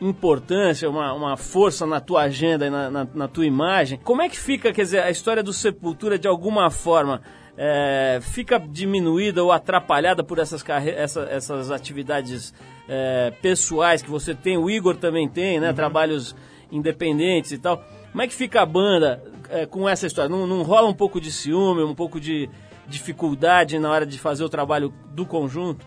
importância, 0.00 0.88
uma, 0.88 1.12
uma 1.12 1.36
força 1.36 1.86
na 1.86 2.00
tua 2.00 2.22
agenda 2.22 2.66
e 2.66 2.70
na, 2.70 2.90
na, 2.90 3.06
na, 3.14 3.28
tua 3.28 3.46
imagem. 3.46 3.98
Como 4.02 4.22
é 4.22 4.28
que 4.28 4.38
fica, 4.38 4.72
quer 4.72 4.82
dizer, 4.82 5.02
a 5.02 5.10
história 5.10 5.42
do 5.42 5.52
Sepultura 5.52 6.18
de 6.18 6.26
alguma 6.26 6.70
forma 6.70 7.20
é, 7.56 8.18
fica 8.22 8.58
diminuída 8.58 9.44
ou 9.44 9.52
atrapalhada 9.52 10.24
por 10.24 10.38
essas, 10.38 10.64
essa, 10.68 11.22
essas 11.30 11.70
atividades 11.70 12.54
é, 12.92 13.32
pessoais 13.40 14.02
que 14.02 14.10
você 14.10 14.34
tem? 14.34 14.58
O 14.58 14.68
Igor 14.68 14.96
também 14.96 15.28
tem, 15.28 15.60
né? 15.60 15.68
Uhum. 15.68 15.74
Trabalhos 15.74 16.34
independentes 16.72 17.52
e 17.52 17.58
tal. 17.58 17.84
Como 18.10 18.20
é 18.20 18.26
que 18.26 18.34
fica 18.34 18.60
a 18.60 18.66
banda 18.66 19.22
é, 19.48 19.64
com 19.64 19.88
essa 19.88 20.08
história? 20.08 20.28
Não, 20.28 20.44
não 20.44 20.62
rola 20.62 20.88
um 20.88 20.94
pouco 20.94 21.20
de 21.20 21.30
ciúme, 21.30 21.84
um 21.84 21.94
pouco 21.94 22.18
de 22.18 22.50
dificuldade 22.88 23.78
na 23.78 23.88
hora 23.88 24.04
de 24.04 24.18
fazer 24.18 24.42
o 24.42 24.48
trabalho 24.48 24.92
do 25.12 25.24
conjunto? 25.24 25.86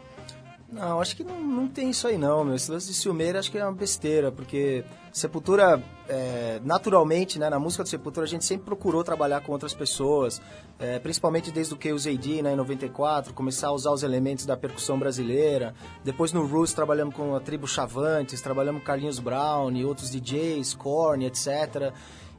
Não, 0.74 1.00
acho 1.00 1.16
que 1.16 1.24
não, 1.24 1.40
não 1.40 1.68
tem 1.68 1.92
isso 1.92 2.08
aí 2.08 2.18
não, 2.18 2.44
meu. 2.44 2.56
Esse 2.56 2.72
lance 2.72 2.88
de 2.88 2.96
ciumeira 2.96 3.38
acho 3.38 3.52
que 3.52 3.60
é 3.60 3.64
uma 3.64 3.74
besteira, 3.74 4.32
porque 4.32 4.84
Sepultura, 5.12 5.84
é, 6.10 6.60
naturalmente, 6.64 7.38
né, 7.38 7.48
na 7.48 7.60
música 7.60 7.84
do 7.84 7.90
Sepultura 7.90 8.26
a 8.26 8.30
gente 8.30 8.44
sempre 8.44 8.66
procurou 8.66 9.04
trabalhar 9.04 9.42
com 9.42 9.52
outras 9.52 9.72
pessoas, 9.72 10.42
é, 10.80 10.98
principalmente 10.98 11.52
desde 11.52 11.76
o 11.76 11.78
Chaos 11.80 12.08
AD, 12.08 12.42
né, 12.42 12.54
em 12.54 12.56
94, 12.56 13.36
começar 13.36 13.68
a 13.68 13.72
usar 13.72 13.92
os 13.92 14.02
elementos 14.02 14.48
da 14.48 14.58
percussão 14.58 14.98
brasileira. 14.98 15.76
Depois 16.04 16.34
no 16.34 16.44
Roots 16.48 16.74
trabalhamos 16.74 17.14
com 17.14 17.36
a 17.36 17.40
tribo 17.40 17.68
Chavantes, 17.68 18.42
trabalhamos 18.42 18.82
com 18.82 18.88
Carlinhos 18.88 19.20
Brown 19.20 19.72
e 19.74 19.86
outros 19.86 20.10
DJs, 20.10 20.74
Korn, 20.74 21.24
etc. 21.28 21.94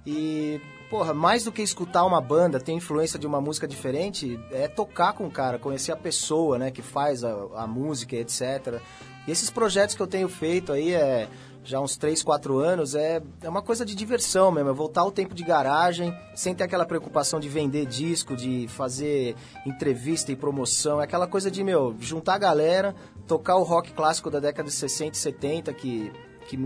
E 0.04 0.60
porra, 0.94 1.12
mais 1.12 1.42
do 1.42 1.50
que 1.50 1.60
escutar 1.60 2.04
uma 2.04 2.20
banda, 2.20 2.60
ter 2.60 2.70
influência 2.70 3.18
de 3.18 3.26
uma 3.26 3.40
música 3.40 3.66
diferente, 3.66 4.38
é 4.52 4.68
tocar 4.68 5.12
com 5.12 5.26
o 5.26 5.30
cara, 5.30 5.58
conhecer 5.58 5.90
a 5.90 5.96
pessoa, 5.96 6.56
né, 6.56 6.70
que 6.70 6.82
faz 6.82 7.24
a, 7.24 7.32
a 7.56 7.66
música, 7.66 8.14
etc. 8.14 8.80
E 9.26 9.32
esses 9.32 9.50
projetos 9.50 9.96
que 9.96 10.00
eu 10.00 10.06
tenho 10.06 10.28
feito 10.28 10.72
aí, 10.72 10.94
é, 10.94 11.28
já 11.64 11.80
uns 11.80 11.96
3, 11.96 12.22
4 12.22 12.58
anos, 12.60 12.94
é, 12.94 13.20
é 13.42 13.48
uma 13.48 13.60
coisa 13.60 13.84
de 13.84 13.92
diversão 13.92 14.52
mesmo, 14.52 14.70
é 14.70 14.72
voltar 14.72 15.00
ao 15.00 15.10
tempo 15.10 15.34
de 15.34 15.42
garagem, 15.42 16.16
sem 16.32 16.54
ter 16.54 16.62
aquela 16.62 16.86
preocupação 16.86 17.40
de 17.40 17.48
vender 17.48 17.86
disco, 17.86 18.36
de 18.36 18.68
fazer 18.68 19.34
entrevista 19.66 20.30
e 20.30 20.36
promoção, 20.36 21.00
é 21.00 21.04
aquela 21.04 21.26
coisa 21.26 21.50
de, 21.50 21.64
meu, 21.64 21.96
juntar 21.98 22.34
a 22.34 22.38
galera, 22.38 22.94
tocar 23.26 23.56
o 23.56 23.64
rock 23.64 23.92
clássico 23.94 24.30
da 24.30 24.38
década 24.38 24.68
de 24.68 24.74
60 24.76 25.16
e 25.16 25.18
70, 25.18 25.72
que, 25.74 26.12
que 26.46 26.56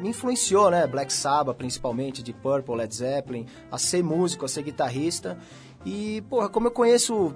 me 0.00 0.08
influenciou, 0.10 0.70
né? 0.70 0.86
Black 0.86 1.12
Sabbath, 1.12 1.56
principalmente, 1.56 2.22
de 2.22 2.32
Purple, 2.32 2.76
Led 2.76 2.94
Zeppelin, 2.94 3.46
a 3.70 3.78
ser 3.78 4.02
músico, 4.02 4.44
a 4.44 4.48
ser 4.48 4.62
guitarrista. 4.62 5.38
E, 5.84 6.22
porra, 6.28 6.48
como 6.48 6.66
eu 6.66 6.70
conheço 6.70 7.34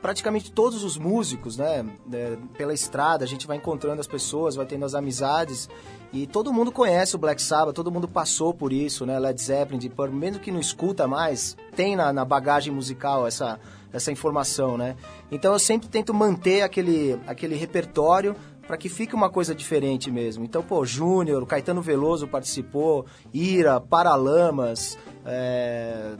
praticamente 0.00 0.52
todos 0.52 0.84
os 0.84 0.96
músicos, 0.96 1.56
né? 1.56 1.84
É, 2.12 2.36
pela 2.56 2.72
estrada, 2.72 3.24
a 3.24 3.28
gente 3.28 3.46
vai 3.46 3.56
encontrando 3.56 4.00
as 4.00 4.06
pessoas, 4.06 4.54
vai 4.54 4.66
tendo 4.66 4.84
as 4.84 4.94
amizades. 4.94 5.68
E 6.12 6.26
todo 6.26 6.52
mundo 6.52 6.70
conhece 6.70 7.16
o 7.16 7.18
Black 7.18 7.42
Sabbath, 7.42 7.74
todo 7.74 7.90
mundo 7.90 8.06
passou 8.06 8.54
por 8.54 8.72
isso, 8.72 9.04
né? 9.04 9.18
Led 9.18 9.40
Zeppelin, 9.40 9.78
de 9.78 9.88
Purple, 9.88 10.16
mesmo 10.16 10.40
que 10.40 10.52
não 10.52 10.60
escuta 10.60 11.06
mais, 11.06 11.56
tem 11.74 11.96
na, 11.96 12.12
na 12.12 12.24
bagagem 12.24 12.72
musical 12.72 13.26
essa, 13.26 13.58
essa 13.92 14.12
informação, 14.12 14.78
né? 14.78 14.96
Então 15.30 15.52
eu 15.52 15.58
sempre 15.58 15.88
tento 15.88 16.14
manter 16.14 16.62
aquele, 16.62 17.18
aquele 17.26 17.56
repertório 17.56 18.36
para 18.66 18.76
que 18.76 18.88
fique 18.88 19.14
uma 19.14 19.30
coisa 19.30 19.54
diferente 19.54 20.10
mesmo. 20.10 20.44
Então, 20.44 20.62
pô, 20.62 20.84
Júnior, 20.84 21.46
Caetano 21.46 21.80
Veloso 21.80 22.26
participou, 22.26 23.06
Ira, 23.32 23.80
Paralamas, 23.80 24.98
é... 25.24 26.12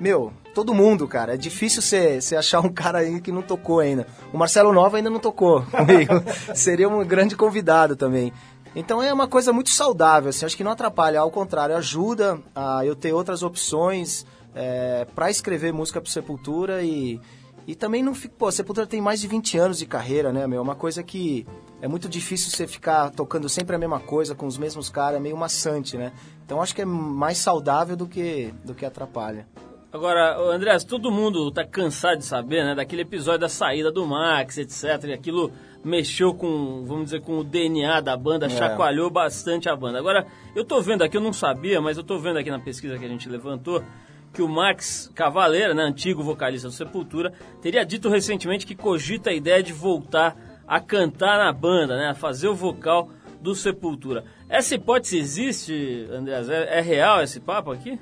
meu, 0.00 0.32
todo 0.54 0.74
mundo, 0.74 1.06
cara. 1.06 1.34
É 1.34 1.36
difícil 1.36 1.82
você 1.82 2.36
achar 2.36 2.60
um 2.60 2.72
cara 2.72 2.98
aí 2.98 3.20
que 3.20 3.32
não 3.32 3.42
tocou 3.42 3.80
ainda. 3.80 4.06
O 4.32 4.38
Marcelo 4.38 4.72
Nova 4.72 4.96
ainda 4.96 5.10
não 5.10 5.20
tocou 5.20 5.62
comigo. 5.70 6.14
Seria 6.54 6.88
um 6.88 7.04
grande 7.04 7.36
convidado 7.36 7.96
também. 7.96 8.32
Então 8.76 9.02
é 9.02 9.12
uma 9.12 9.28
coisa 9.28 9.52
muito 9.52 9.70
saudável, 9.70 10.30
assim, 10.30 10.44
acho 10.44 10.56
que 10.56 10.64
não 10.64 10.72
atrapalha, 10.72 11.20
ao 11.20 11.30
contrário, 11.30 11.76
ajuda 11.76 12.40
a 12.52 12.84
eu 12.84 12.96
ter 12.96 13.12
outras 13.12 13.44
opções 13.44 14.26
é, 14.52 15.06
para 15.14 15.30
escrever 15.30 15.72
música 15.72 16.00
para 16.00 16.10
Sepultura 16.10 16.82
e, 16.82 17.20
e 17.68 17.74
também 17.76 18.02
não 18.02 18.14
fico. 18.14 18.34
Pô, 18.36 18.50
Sepultura 18.50 18.84
tem 18.84 19.00
mais 19.00 19.20
de 19.20 19.28
20 19.28 19.58
anos 19.58 19.78
de 19.78 19.86
carreira, 19.86 20.32
né, 20.32 20.46
meu? 20.48 20.58
É 20.58 20.62
uma 20.62 20.74
coisa 20.74 21.04
que 21.04 21.46
é 21.84 21.86
muito 21.86 22.08
difícil 22.08 22.50
você 22.50 22.66
ficar 22.66 23.10
tocando 23.10 23.46
sempre 23.46 23.76
a 23.76 23.78
mesma 23.78 24.00
coisa 24.00 24.34
com 24.34 24.46
os 24.46 24.56
mesmos 24.56 24.88
caras, 24.88 25.18
é 25.18 25.20
meio 25.20 25.36
maçante, 25.36 25.98
né? 25.98 26.14
Então 26.42 26.62
acho 26.62 26.74
que 26.74 26.80
é 26.80 26.84
mais 26.86 27.36
saudável 27.36 27.94
do 27.94 28.06
que, 28.06 28.54
do 28.64 28.74
que 28.74 28.86
atrapalha. 28.86 29.46
Agora, 29.92 30.34
André, 30.50 30.74
todo 30.78 31.12
mundo 31.12 31.50
tá 31.50 31.62
cansado 31.62 32.16
de 32.16 32.24
saber, 32.24 32.64
né, 32.64 32.74
daquele 32.74 33.02
episódio 33.02 33.40
da 33.40 33.50
saída 33.50 33.92
do 33.92 34.06
Max, 34.06 34.56
etc. 34.56 35.04
E 35.08 35.12
aquilo 35.12 35.52
mexeu 35.84 36.32
com, 36.32 36.86
vamos 36.86 37.04
dizer, 37.04 37.20
com 37.20 37.40
o 37.40 37.44
DNA 37.44 38.00
da 38.00 38.16
banda, 38.16 38.46
é. 38.46 38.48
chacoalhou 38.48 39.10
bastante 39.10 39.68
a 39.68 39.76
banda. 39.76 39.98
Agora, 39.98 40.26
eu 40.56 40.64
tô 40.64 40.80
vendo 40.80 41.02
aqui, 41.02 41.18
eu 41.18 41.20
não 41.20 41.34
sabia, 41.34 41.82
mas 41.82 41.98
eu 41.98 42.02
tô 42.02 42.18
vendo 42.18 42.38
aqui 42.38 42.50
na 42.50 42.60
pesquisa 42.60 42.98
que 42.98 43.04
a 43.04 43.08
gente 43.08 43.28
levantou, 43.28 43.84
que 44.32 44.40
o 44.40 44.48
Max 44.48 45.12
Cavaleira, 45.14 45.74
né, 45.74 45.82
antigo 45.82 46.22
vocalista 46.22 46.66
do 46.66 46.72
Sepultura, 46.72 47.34
teria 47.60 47.84
dito 47.84 48.08
recentemente 48.08 48.64
que 48.64 48.74
cogita 48.74 49.28
a 49.28 49.34
ideia 49.34 49.62
de 49.62 49.74
voltar 49.74 50.53
a 50.66 50.80
cantar 50.80 51.38
na 51.38 51.52
banda, 51.52 51.96
né? 51.96 52.08
A 52.10 52.14
fazer 52.14 52.48
o 52.48 52.54
vocal 52.54 53.10
do 53.40 53.54
Sepultura. 53.54 54.24
Essa 54.48 54.74
hipótese 54.74 55.18
existe, 55.18 56.08
Andreas? 56.10 56.48
É, 56.48 56.78
é 56.78 56.80
real 56.80 57.22
esse 57.22 57.40
papo 57.40 57.70
aqui? 57.70 57.98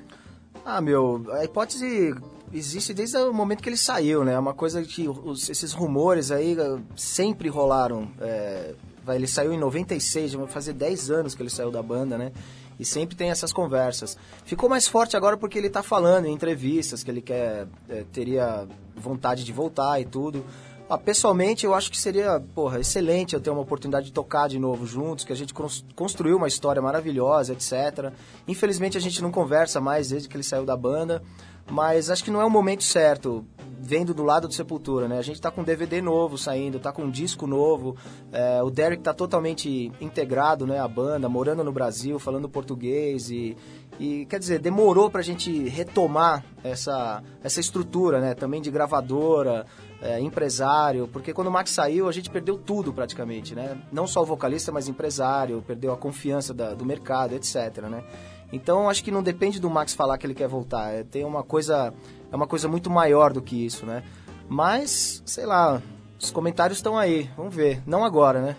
Ah, 0.65 0.79
meu, 0.79 1.25
a 1.31 1.43
hipótese 1.43 2.15
existe 2.53 2.93
desde 2.93 3.17
o 3.17 3.33
momento 3.33 3.61
que 3.61 3.69
ele 3.69 3.77
saiu, 3.77 4.23
né? 4.23 4.33
É 4.33 4.39
uma 4.39 4.53
coisa 4.53 4.81
que 4.83 5.07
os, 5.07 5.49
esses 5.49 5.73
rumores 5.73 6.31
aí 6.31 6.57
eh, 6.57 6.79
sempre 6.95 7.49
rolaram. 7.49 8.09
É, 8.21 8.73
ele 9.09 9.27
saiu 9.27 9.51
em 9.51 9.57
96, 9.57 10.33
vai 10.33 10.47
fazer 10.47 10.73
10 10.73 11.11
anos 11.11 11.35
que 11.35 11.41
ele 11.41 11.49
saiu 11.49 11.71
da 11.71 11.81
banda, 11.81 12.17
né? 12.17 12.31
E 12.79 12.85
sempre 12.85 13.15
tem 13.15 13.29
essas 13.29 13.51
conversas. 13.51 14.17
Ficou 14.45 14.69
mais 14.69 14.87
forte 14.87 15.17
agora 15.17 15.35
porque 15.35 15.57
ele 15.57 15.67
está 15.67 15.83
falando 15.83 16.25
em 16.25 16.33
entrevistas 16.33 17.03
que 17.03 17.11
ele 17.11 17.21
quer 17.21 17.67
é, 17.89 18.05
teria 18.11 18.67
vontade 18.95 19.43
de 19.43 19.51
voltar 19.51 19.99
e 19.99 20.05
tudo. 20.05 20.45
Ah, 20.93 20.97
pessoalmente, 20.97 21.65
eu 21.65 21.73
acho 21.73 21.89
que 21.89 21.97
seria, 21.97 22.39
porra, 22.53 22.79
excelente 22.79 23.33
eu 23.33 23.41
ter 23.41 23.49
uma 23.49 23.61
oportunidade 23.61 24.05
de 24.05 24.13
tocar 24.13 24.47
de 24.47 24.59
novo 24.59 24.85
juntos, 24.85 25.25
que 25.25 25.33
a 25.33 25.35
gente 25.35 25.51
construiu 25.95 26.37
uma 26.37 26.47
história 26.47 26.79
maravilhosa, 26.79 27.51
etc. 27.51 28.13
Infelizmente, 28.47 28.95
a 28.95 29.01
gente 29.01 29.19
não 29.19 29.31
conversa 29.31 29.81
mais 29.81 30.09
desde 30.09 30.29
que 30.29 30.35
ele 30.35 30.43
saiu 30.43 30.65
da 30.65 30.77
banda, 30.77 31.23
mas 31.67 32.11
acho 32.11 32.23
que 32.23 32.29
não 32.29 32.39
é 32.39 32.45
o 32.45 32.49
momento 32.49 32.83
certo, 32.83 33.43
vendo 33.79 34.13
do 34.13 34.21
lado 34.21 34.47
do 34.47 34.53
Sepultura, 34.53 35.07
né? 35.07 35.17
A 35.17 35.23
gente 35.23 35.41
tá 35.41 35.49
com 35.49 35.61
um 35.61 35.63
DVD 35.63 35.99
novo 35.99 36.37
saindo, 36.37 36.79
tá 36.79 36.91
com 36.91 37.05
um 37.05 37.09
disco 37.09 37.47
novo, 37.47 37.97
é, 38.31 38.61
o 38.61 38.69
Derek 38.69 39.01
tá 39.01 39.15
totalmente 39.15 39.91
integrado, 39.99 40.67
né, 40.67 40.79
à 40.79 40.87
banda, 40.87 41.27
morando 41.27 41.63
no 41.63 41.71
Brasil, 41.71 42.19
falando 42.19 42.47
português 42.47 43.31
e, 43.31 43.57
e 43.99 44.27
quer 44.27 44.37
dizer, 44.37 44.59
demorou 44.59 45.09
pra 45.09 45.23
gente 45.23 45.67
retomar 45.69 46.45
essa, 46.63 47.23
essa 47.43 47.59
estrutura, 47.59 48.21
né, 48.21 48.35
também 48.35 48.61
de 48.61 48.69
gravadora, 48.69 49.65
é, 50.03 50.19
empresário, 50.19 51.07
porque 51.07 51.33
quando 51.33 51.47
o 51.47 51.51
Max 51.51 51.71
saiu, 51.71 52.09
a 52.09 52.11
gente 52.11 52.29
perdeu 52.29 52.57
tudo 52.57 52.91
praticamente, 52.91 53.55
né? 53.55 53.77
Não 53.89 54.05
só 54.05 54.21
o 54.21 54.25
vocalista, 54.25 54.69
mas 54.69 54.89
empresário, 54.89 55.63
perdeu 55.65 55.93
a 55.93 55.97
confiança 55.97 56.53
da, 56.53 56.73
do 56.73 56.85
mercado, 56.85 57.33
etc, 57.33 57.83
né? 57.89 58.03
Então, 58.51 58.89
acho 58.89 59.01
que 59.01 59.09
não 59.09 59.23
depende 59.23 59.61
do 59.61 59.69
Max 59.69 59.93
falar 59.93 60.17
que 60.17 60.27
ele 60.27 60.33
quer 60.33 60.47
voltar, 60.49 60.91
é, 60.91 61.03
tem 61.03 61.23
uma 61.23 61.41
coisa, 61.41 61.93
é 62.29 62.35
uma 62.35 62.45
coisa 62.45 62.67
muito 62.67 62.89
maior 62.89 63.31
do 63.31 63.41
que 63.41 63.65
isso, 63.65 63.85
né? 63.85 64.03
Mas, 64.49 65.23
sei 65.25 65.45
lá, 65.45 65.81
os 66.19 66.29
comentários 66.31 66.79
estão 66.79 66.97
aí, 66.97 67.29
vamos 67.37 67.55
ver, 67.55 67.81
não 67.87 68.03
agora, 68.03 68.41
né? 68.41 68.57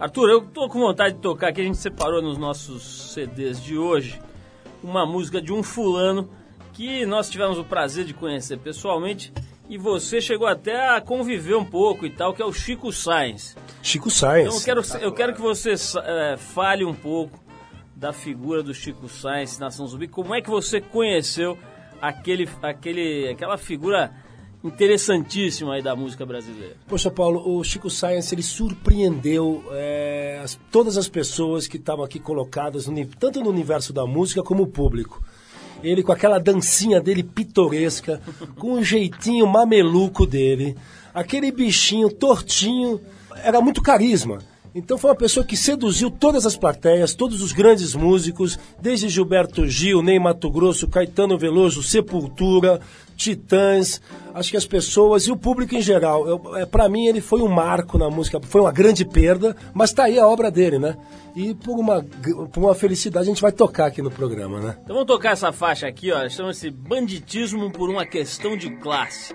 Arthur, 0.00 0.30
eu 0.30 0.40
tô 0.40 0.68
com 0.70 0.78
vontade 0.78 1.16
de 1.16 1.20
tocar 1.20 1.48
aqui, 1.48 1.60
a 1.60 1.64
gente 1.64 1.76
separou 1.76 2.22
nos 2.22 2.38
nossos 2.38 3.12
CDs 3.12 3.62
de 3.62 3.76
hoje 3.76 4.20
uma 4.82 5.04
música 5.04 5.42
de 5.42 5.52
um 5.52 5.62
fulano 5.62 6.30
que 6.72 7.04
nós 7.04 7.28
tivemos 7.28 7.58
o 7.58 7.64
prazer 7.64 8.04
de 8.06 8.14
conhecer 8.14 8.56
pessoalmente 8.58 9.32
e 9.68 9.76
você 9.76 10.20
chegou 10.20 10.46
até 10.46 10.96
a 10.96 11.00
conviver 11.00 11.56
um 11.56 11.64
pouco 11.64 12.06
e 12.06 12.10
tal, 12.10 12.32
que 12.32 12.40
é 12.40 12.44
o 12.44 12.52
Chico 12.52 12.90
Sainz. 12.92 13.56
Chico 13.82 14.10
Sainz. 14.10 14.46
Então 14.46 14.58
eu 14.58 14.82
quero, 14.82 15.02
eu 15.04 15.12
quero 15.12 15.34
que 15.34 15.40
você 15.40 15.74
é, 16.04 16.36
fale 16.36 16.84
um 16.84 16.94
pouco 16.94 17.38
da 17.94 18.12
figura 18.12 18.62
do 18.62 18.72
Chico 18.72 19.08
Sainz 19.08 19.58
Nação 19.58 19.86
Zumbi. 19.86 20.08
Como 20.08 20.34
é 20.34 20.40
que 20.40 20.48
você 20.48 20.80
conheceu 20.80 21.58
aquele, 22.00 22.48
aquele, 22.62 23.28
aquela 23.28 23.58
figura 23.58 24.12
interessantíssima 24.62 25.74
aí 25.74 25.82
da 25.82 25.94
música 25.94 26.24
brasileira? 26.24 26.76
Poxa, 26.86 27.10
Paulo, 27.10 27.58
o 27.58 27.62
Chico 27.62 27.90
Sainz 27.90 28.32
ele 28.32 28.42
surpreendeu 28.42 29.64
é, 29.72 30.40
as, 30.42 30.58
todas 30.70 30.96
as 30.96 31.08
pessoas 31.08 31.66
que 31.66 31.76
estavam 31.76 32.04
aqui 32.04 32.18
colocadas, 32.18 32.86
no, 32.86 33.06
tanto 33.06 33.40
no 33.40 33.50
universo 33.50 33.92
da 33.92 34.06
música 34.06 34.42
como 34.42 34.62
o 34.62 34.66
público. 34.66 35.22
Ele 35.82 36.02
com 36.02 36.12
aquela 36.12 36.38
dancinha 36.38 37.00
dele 37.00 37.22
pitoresca, 37.22 38.20
com 38.56 38.74
um 38.74 38.82
jeitinho 38.82 39.46
mameluco 39.46 40.26
dele, 40.26 40.76
aquele 41.14 41.50
bichinho 41.50 42.10
tortinho, 42.10 43.00
era 43.44 43.60
muito 43.60 43.82
carisma. 43.82 44.38
Então 44.74 44.98
foi 44.98 45.10
uma 45.10 45.16
pessoa 45.16 45.44
que 45.44 45.56
seduziu 45.56 46.10
todas 46.10 46.46
as 46.46 46.56
plateias, 46.56 47.14
todos 47.14 47.42
os 47.42 47.52
grandes 47.52 47.94
músicos, 47.94 48.58
desde 48.80 49.08
Gilberto 49.08 49.66
Gil, 49.66 50.02
Ney 50.02 50.18
Mato 50.18 50.50
Grosso, 50.50 50.88
Caetano 50.88 51.38
Veloso, 51.38 51.82
Sepultura, 51.82 52.80
Titãs, 53.16 54.00
acho 54.32 54.50
que 54.50 54.56
as 54.56 54.66
pessoas 54.66 55.26
e 55.26 55.32
o 55.32 55.36
público 55.36 55.74
em 55.74 55.82
geral. 55.82 56.56
é, 56.56 56.64
para 56.64 56.88
mim 56.88 57.06
ele 57.06 57.20
foi 57.20 57.42
um 57.42 57.48
marco 57.48 57.98
na 57.98 58.08
música, 58.08 58.40
foi 58.40 58.60
uma 58.60 58.70
grande 58.70 59.04
perda, 59.04 59.56
mas 59.74 59.92
tá 59.92 60.04
aí 60.04 60.18
a 60.18 60.26
obra 60.26 60.50
dele, 60.50 60.78
né? 60.78 60.96
E 61.34 61.54
por 61.54 61.78
uma, 61.78 62.02
por 62.52 62.60
uma 62.60 62.74
felicidade 62.74 63.26
a 63.26 63.28
gente 63.28 63.42
vai 63.42 63.52
tocar 63.52 63.86
aqui 63.86 64.00
no 64.02 64.10
programa, 64.10 64.60
né? 64.60 64.76
Então 64.84 64.94
vamos 64.94 65.06
tocar 65.06 65.32
essa 65.32 65.52
faixa 65.52 65.86
aqui, 65.86 66.12
ó, 66.12 66.28
chama-se 66.28 66.70
Banditismo 66.70 67.70
por 67.72 67.90
uma 67.90 68.06
questão 68.06 68.56
de 68.56 68.70
classe. 68.76 69.34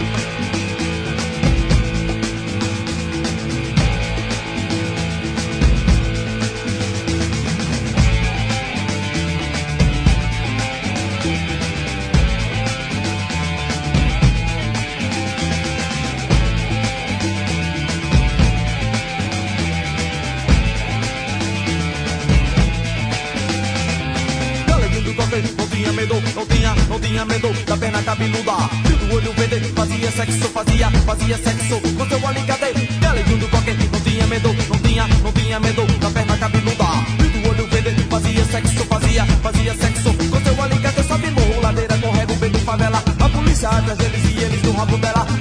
Cabeluda. 28.21 28.69
Do 28.99 29.15
olho 29.15 29.33
verde, 29.33 29.67
fazia 29.73 30.11
sexo, 30.11 30.49
fazia, 30.49 30.91
fazia 30.91 31.37
sexo 31.37 31.81
com 31.97 32.07
seu 32.07 32.27
alicate. 32.27 32.73
Deleguinho 32.99 33.37
do 33.39 33.47
coque, 33.49 33.73
não 33.73 33.99
tinha 34.01 34.27
medo, 34.27 34.55
não 34.69 34.77
tinha, 34.79 35.07
não 35.07 35.31
tinha 35.31 35.59
medo 35.59 35.85
da 35.99 36.09
perna 36.11 36.37
cabeluda. 36.37 36.85
Do 37.17 37.49
olho 37.49 37.67
verde, 37.67 38.03
fazia 38.09 38.45
sexo, 38.45 38.85
fazia, 38.85 39.25
fazia 39.25 39.73
sexo 39.73 40.13
com 40.13 40.41
seu 40.41 40.63
alicate. 40.63 41.03
Sobe 41.03 41.31
morro, 41.31 41.61
ladeira, 41.61 41.97
correga 41.97 42.33
o 42.33 42.35
vento, 42.35 42.59
favela. 42.59 43.03
A 43.19 43.29
polícia 43.29 43.69
atrás 43.69 43.97
deles 43.97 44.23
e 44.25 44.43
eles 44.43 44.61
no 44.63 44.71
rabo 44.73 44.97
dela. 44.97 45.40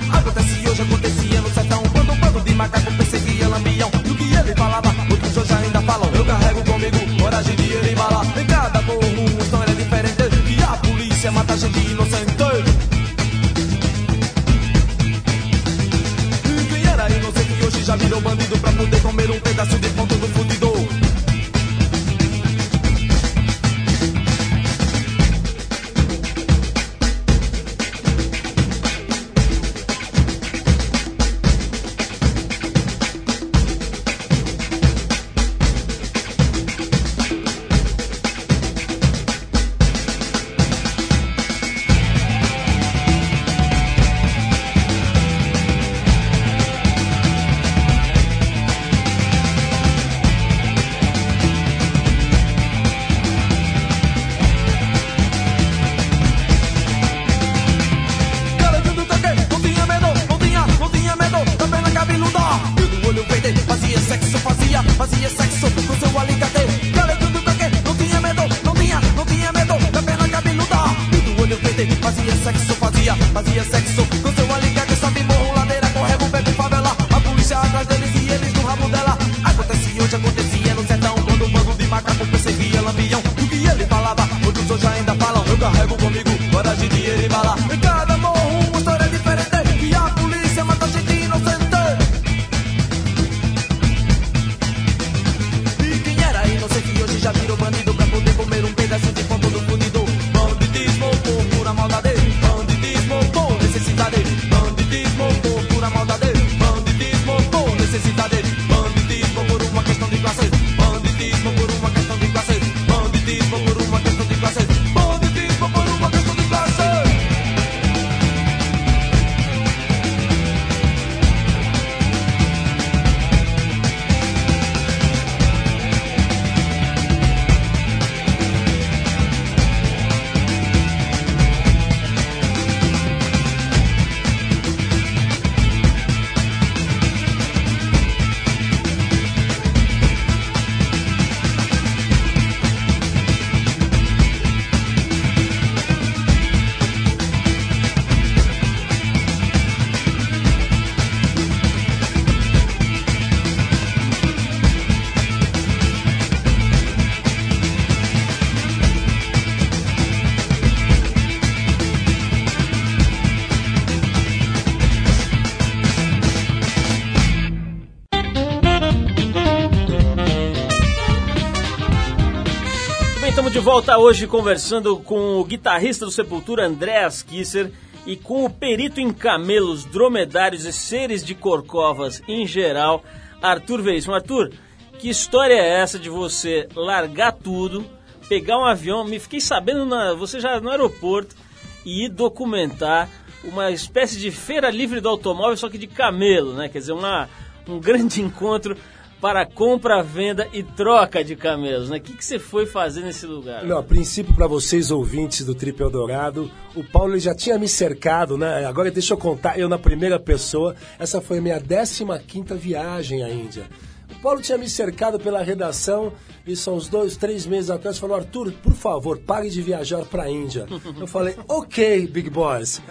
Hoje 174.01 174.27
conversando 174.27 174.97
com 174.97 175.39
o 175.39 175.45
guitarrista 175.45 176.07
do 176.07 176.11
Sepultura, 176.11 176.67
Andreas 176.67 177.23
Kisser, 177.23 177.71
e 178.07 178.17
com 178.17 178.47
o 178.47 178.51
perito 178.51 178.99
em 178.99 179.13
camelos, 179.13 179.85
dromedários 179.85 180.65
e 180.65 180.73
seres 180.73 181.23
de 181.23 181.35
corcovas 181.35 182.23
em 182.27 182.47
geral, 182.47 183.05
Arthur 183.43 183.83
Veríssimo. 183.83 184.15
Arthur, 184.15 184.53
que 184.99 185.11
história 185.11 185.53
é 185.53 185.81
essa 185.81 185.99
de 185.99 186.09
você 186.09 186.67
largar 186.75 187.33
tudo, 187.33 187.85
pegar 188.27 188.59
um 188.59 188.65
avião, 188.65 189.05
me 189.05 189.19
fiquei 189.19 189.39
sabendo, 189.41 189.85
na, 189.85 190.15
você 190.15 190.41
já 190.41 190.59
no 190.61 190.71
aeroporto, 190.71 191.37
e 191.85 192.07
ir 192.07 192.09
documentar 192.09 193.07
uma 193.45 193.71
espécie 193.71 194.19
de 194.19 194.31
feira 194.31 194.71
livre 194.71 195.03
do 195.03 195.11
automóvel, 195.11 195.59
só 195.59 195.69
que 195.69 195.77
de 195.77 195.87
camelo, 195.87 196.55
né? 196.55 196.71
Quer 196.71 196.79
dizer, 196.79 196.93
uma, 196.93 197.29
um 197.69 197.79
grande 197.81 198.23
encontro 198.23 198.75
para 199.21 199.45
compra, 199.45 200.03
venda 200.03 200.49
e 200.53 200.63
troca 200.63 201.23
de 201.23 201.37
camelos, 201.37 201.91
né? 201.91 201.99
O 201.99 202.01
que, 202.01 202.15
que 202.15 202.25
você 202.25 202.39
foi 202.39 202.65
fazer 202.65 203.03
nesse 203.03 203.27
lugar? 203.27 203.65
Não, 203.65 203.79
a 203.79 203.83
princípio, 203.83 204.35
para 204.35 204.47
vocês 204.47 204.91
ouvintes 204.91 205.45
do 205.45 205.55
Trip 205.55 205.81
Eldorado, 205.81 206.51
o 206.75 206.83
Paulo 206.83 207.19
já 207.19 207.35
tinha 207.35 207.59
me 207.59 207.69
cercado, 207.69 208.39
né? 208.39 208.65
Agora 208.65 208.91
deixa 208.91 209.13
eu 209.13 209.19
contar, 209.19 209.59
eu 209.59 209.69
na 209.69 209.79
primeira 209.79 210.19
pessoa, 210.19 210.75
essa 210.99 211.21
foi 211.21 211.39
a 211.39 211.43
minha 211.43 211.61
15 211.61 212.05
quinta 212.27 212.55
viagem 212.55 213.23
à 213.23 213.29
Índia. 213.29 213.65
O 214.11 214.23
Paulo 214.23 214.41
tinha 214.41 214.59
me 214.59 214.69
cercado 214.69 215.19
pela 215.19 215.43
redação 215.43 216.13
e 216.47 216.57
são 216.57 216.75
uns 216.75 216.89
dois, 216.89 217.17
três 217.17 217.47
meses 217.47 217.71
atrás 217.71 217.99
falou, 217.99 218.17
Arthur, 218.17 218.53
por 218.63 218.73
favor, 218.73 219.19
pare 219.19 219.51
de 219.51 219.63
viajar 219.63 220.05
para 220.05 220.25
a 220.25 220.31
Índia. 220.31 220.67
Eu 220.99 221.07
falei, 221.07 221.37
ok, 221.47 222.07
Big 222.07 222.29
Boss. 222.31 222.83